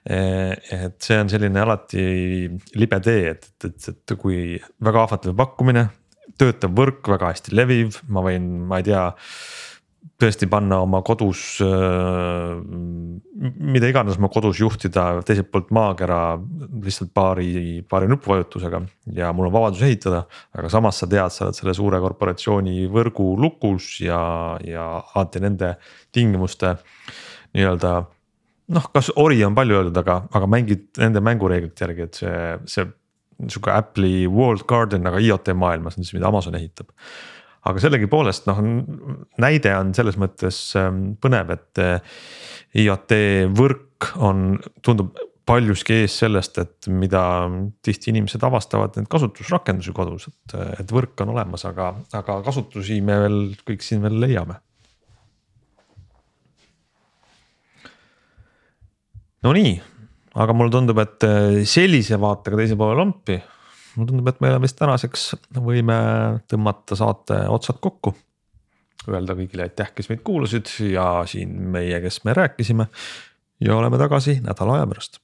et 0.00 0.96
see 1.04 1.18
on 1.20 1.28
selline 1.28 1.60
alati 1.60 2.02
libe 2.80 2.98
tee, 3.04 3.34
et, 3.34 3.50
et, 3.66 3.88
et 3.92 4.14
kui 4.16 4.54
väga 4.80 5.02
ahvatlev 5.04 5.34
pakkumine, 5.36 5.82
töötav 6.40 6.72
võrk, 6.76 7.02
väga 7.14 7.34
hästi 7.34 7.56
leviv, 7.56 8.00
ma 8.08 8.24
võin, 8.24 8.46
ma 8.68 8.80
ei 8.80 8.88
tea 8.90 9.10
tõesti 10.20 10.48
panna 10.50 10.80
oma 10.84 11.00
kodus 11.04 11.40
äh,, 11.64 12.60
mida 13.40 13.88
iganes 13.88 14.18
oma 14.20 14.30
kodus 14.32 14.60
juhtida 14.60 15.06
teiselt 15.26 15.50
poolt 15.52 15.70
maakera 15.76 16.20
lihtsalt 16.84 17.12
paari, 17.16 17.80
paari 17.88 18.08
nupuvajutusega 18.10 18.82
ja 19.16 19.32
mul 19.36 19.48
on 19.48 19.54
vabadus 19.54 19.84
ehitada. 19.86 20.26
aga 20.56 20.72
samas 20.72 21.00
sa 21.00 21.08
tead, 21.08 21.32
sa 21.32 21.46
oled 21.46 21.58
selle 21.58 21.76
suure 21.76 22.00
korporatsiooni 22.04 22.86
võrgu 22.92 23.32
lukus 23.40 23.98
ja, 24.04 24.22
ja 24.64 24.86
alati 25.14 25.44
nende 25.44 25.74
tingimuste 26.12 26.76
nii-öelda 27.56 27.94
noh, 28.76 28.88
kas 28.94 29.10
ori 29.18 29.42
on 29.44 29.56
palju 29.56 29.80
öeldud, 29.80 30.00
aga, 30.02 30.22
aga 30.36 30.48
mängid 30.50 30.88
nende 31.00 31.22
mängureeglite 31.24 31.86
järgi, 31.86 32.06
et 32.06 32.20
see, 32.22 32.40
see 32.70 32.88
sihuke 33.48 33.72
Apple'i 33.74 34.26
walled 34.30 34.66
garden, 34.68 35.06
aga 35.08 35.20
IoT 35.22 35.52
maailmas 35.56 35.98
on 35.98 36.04
siis, 36.04 36.16
mida 36.18 36.28
Amazon 36.28 36.58
ehitab 36.58 36.90
aga 37.68 37.80
sellegipoolest 37.82 38.46
noh, 38.48 38.60
näide 39.42 39.72
on 39.76 39.90
selles 39.96 40.16
mõttes 40.20 40.60
ähm, 40.80 41.10
põnev, 41.20 41.52
et 41.52 41.80
äh, 41.82 42.20
IoT 42.80 43.16
võrk 43.56 44.14
on, 44.24 44.54
tundub 44.84 45.12
paljuski 45.50 46.02
ees 46.04 46.14
sellest, 46.22 46.58
et 46.62 46.88
mida 46.94 47.22
tihti 47.84 48.12
inimesed 48.12 48.42
avastavad 48.46 48.96
neid 48.96 49.08
kasutusrakendusi 49.10 49.92
kodus, 49.96 50.28
et, 50.30 50.56
et 50.82 50.92
võrk 50.94 51.20
on 51.24 51.34
olemas, 51.34 51.64
aga, 51.68 51.92
aga 52.16 52.40
kasutusi 52.46 53.00
me 53.04 53.18
veel 53.24 53.40
kõik 53.66 53.84
siin 53.84 54.04
veel 54.04 54.20
leiame. 54.22 54.60
Nonii, 59.40 59.72
aga 60.34 60.54
mulle 60.54 60.74
tundub, 60.74 61.00
et 61.02 61.26
äh, 61.26 61.62
sellise 61.68 62.20
vaatega 62.20 62.60
teise 62.60 62.78
poole 62.78 62.98
lampi 62.98 63.38
mulle 63.96 64.10
tundub, 64.10 64.28
et 64.30 64.42
me 64.44 64.52
vist 64.62 64.78
tänaseks 64.78 65.30
võime 65.58 65.96
tõmmata 66.50 66.98
saate 66.98 67.42
otsad 67.50 67.80
kokku. 67.82 68.14
Öelda 69.08 69.34
kõigile 69.34 69.64
aitäh, 69.64 69.90
kes 69.96 70.10
meid 70.10 70.20
kuulasid 70.26 70.68
ja 70.92 71.24
siin 71.28 71.56
meie, 71.72 72.02
kes 72.04 72.20
me 72.28 72.36
rääkisime. 72.36 72.86
ja 73.60 73.76
oleme 73.76 73.98
tagasi 73.98 74.40
nädala 74.44 74.78
aja 74.78 74.86
pärast 74.86 75.20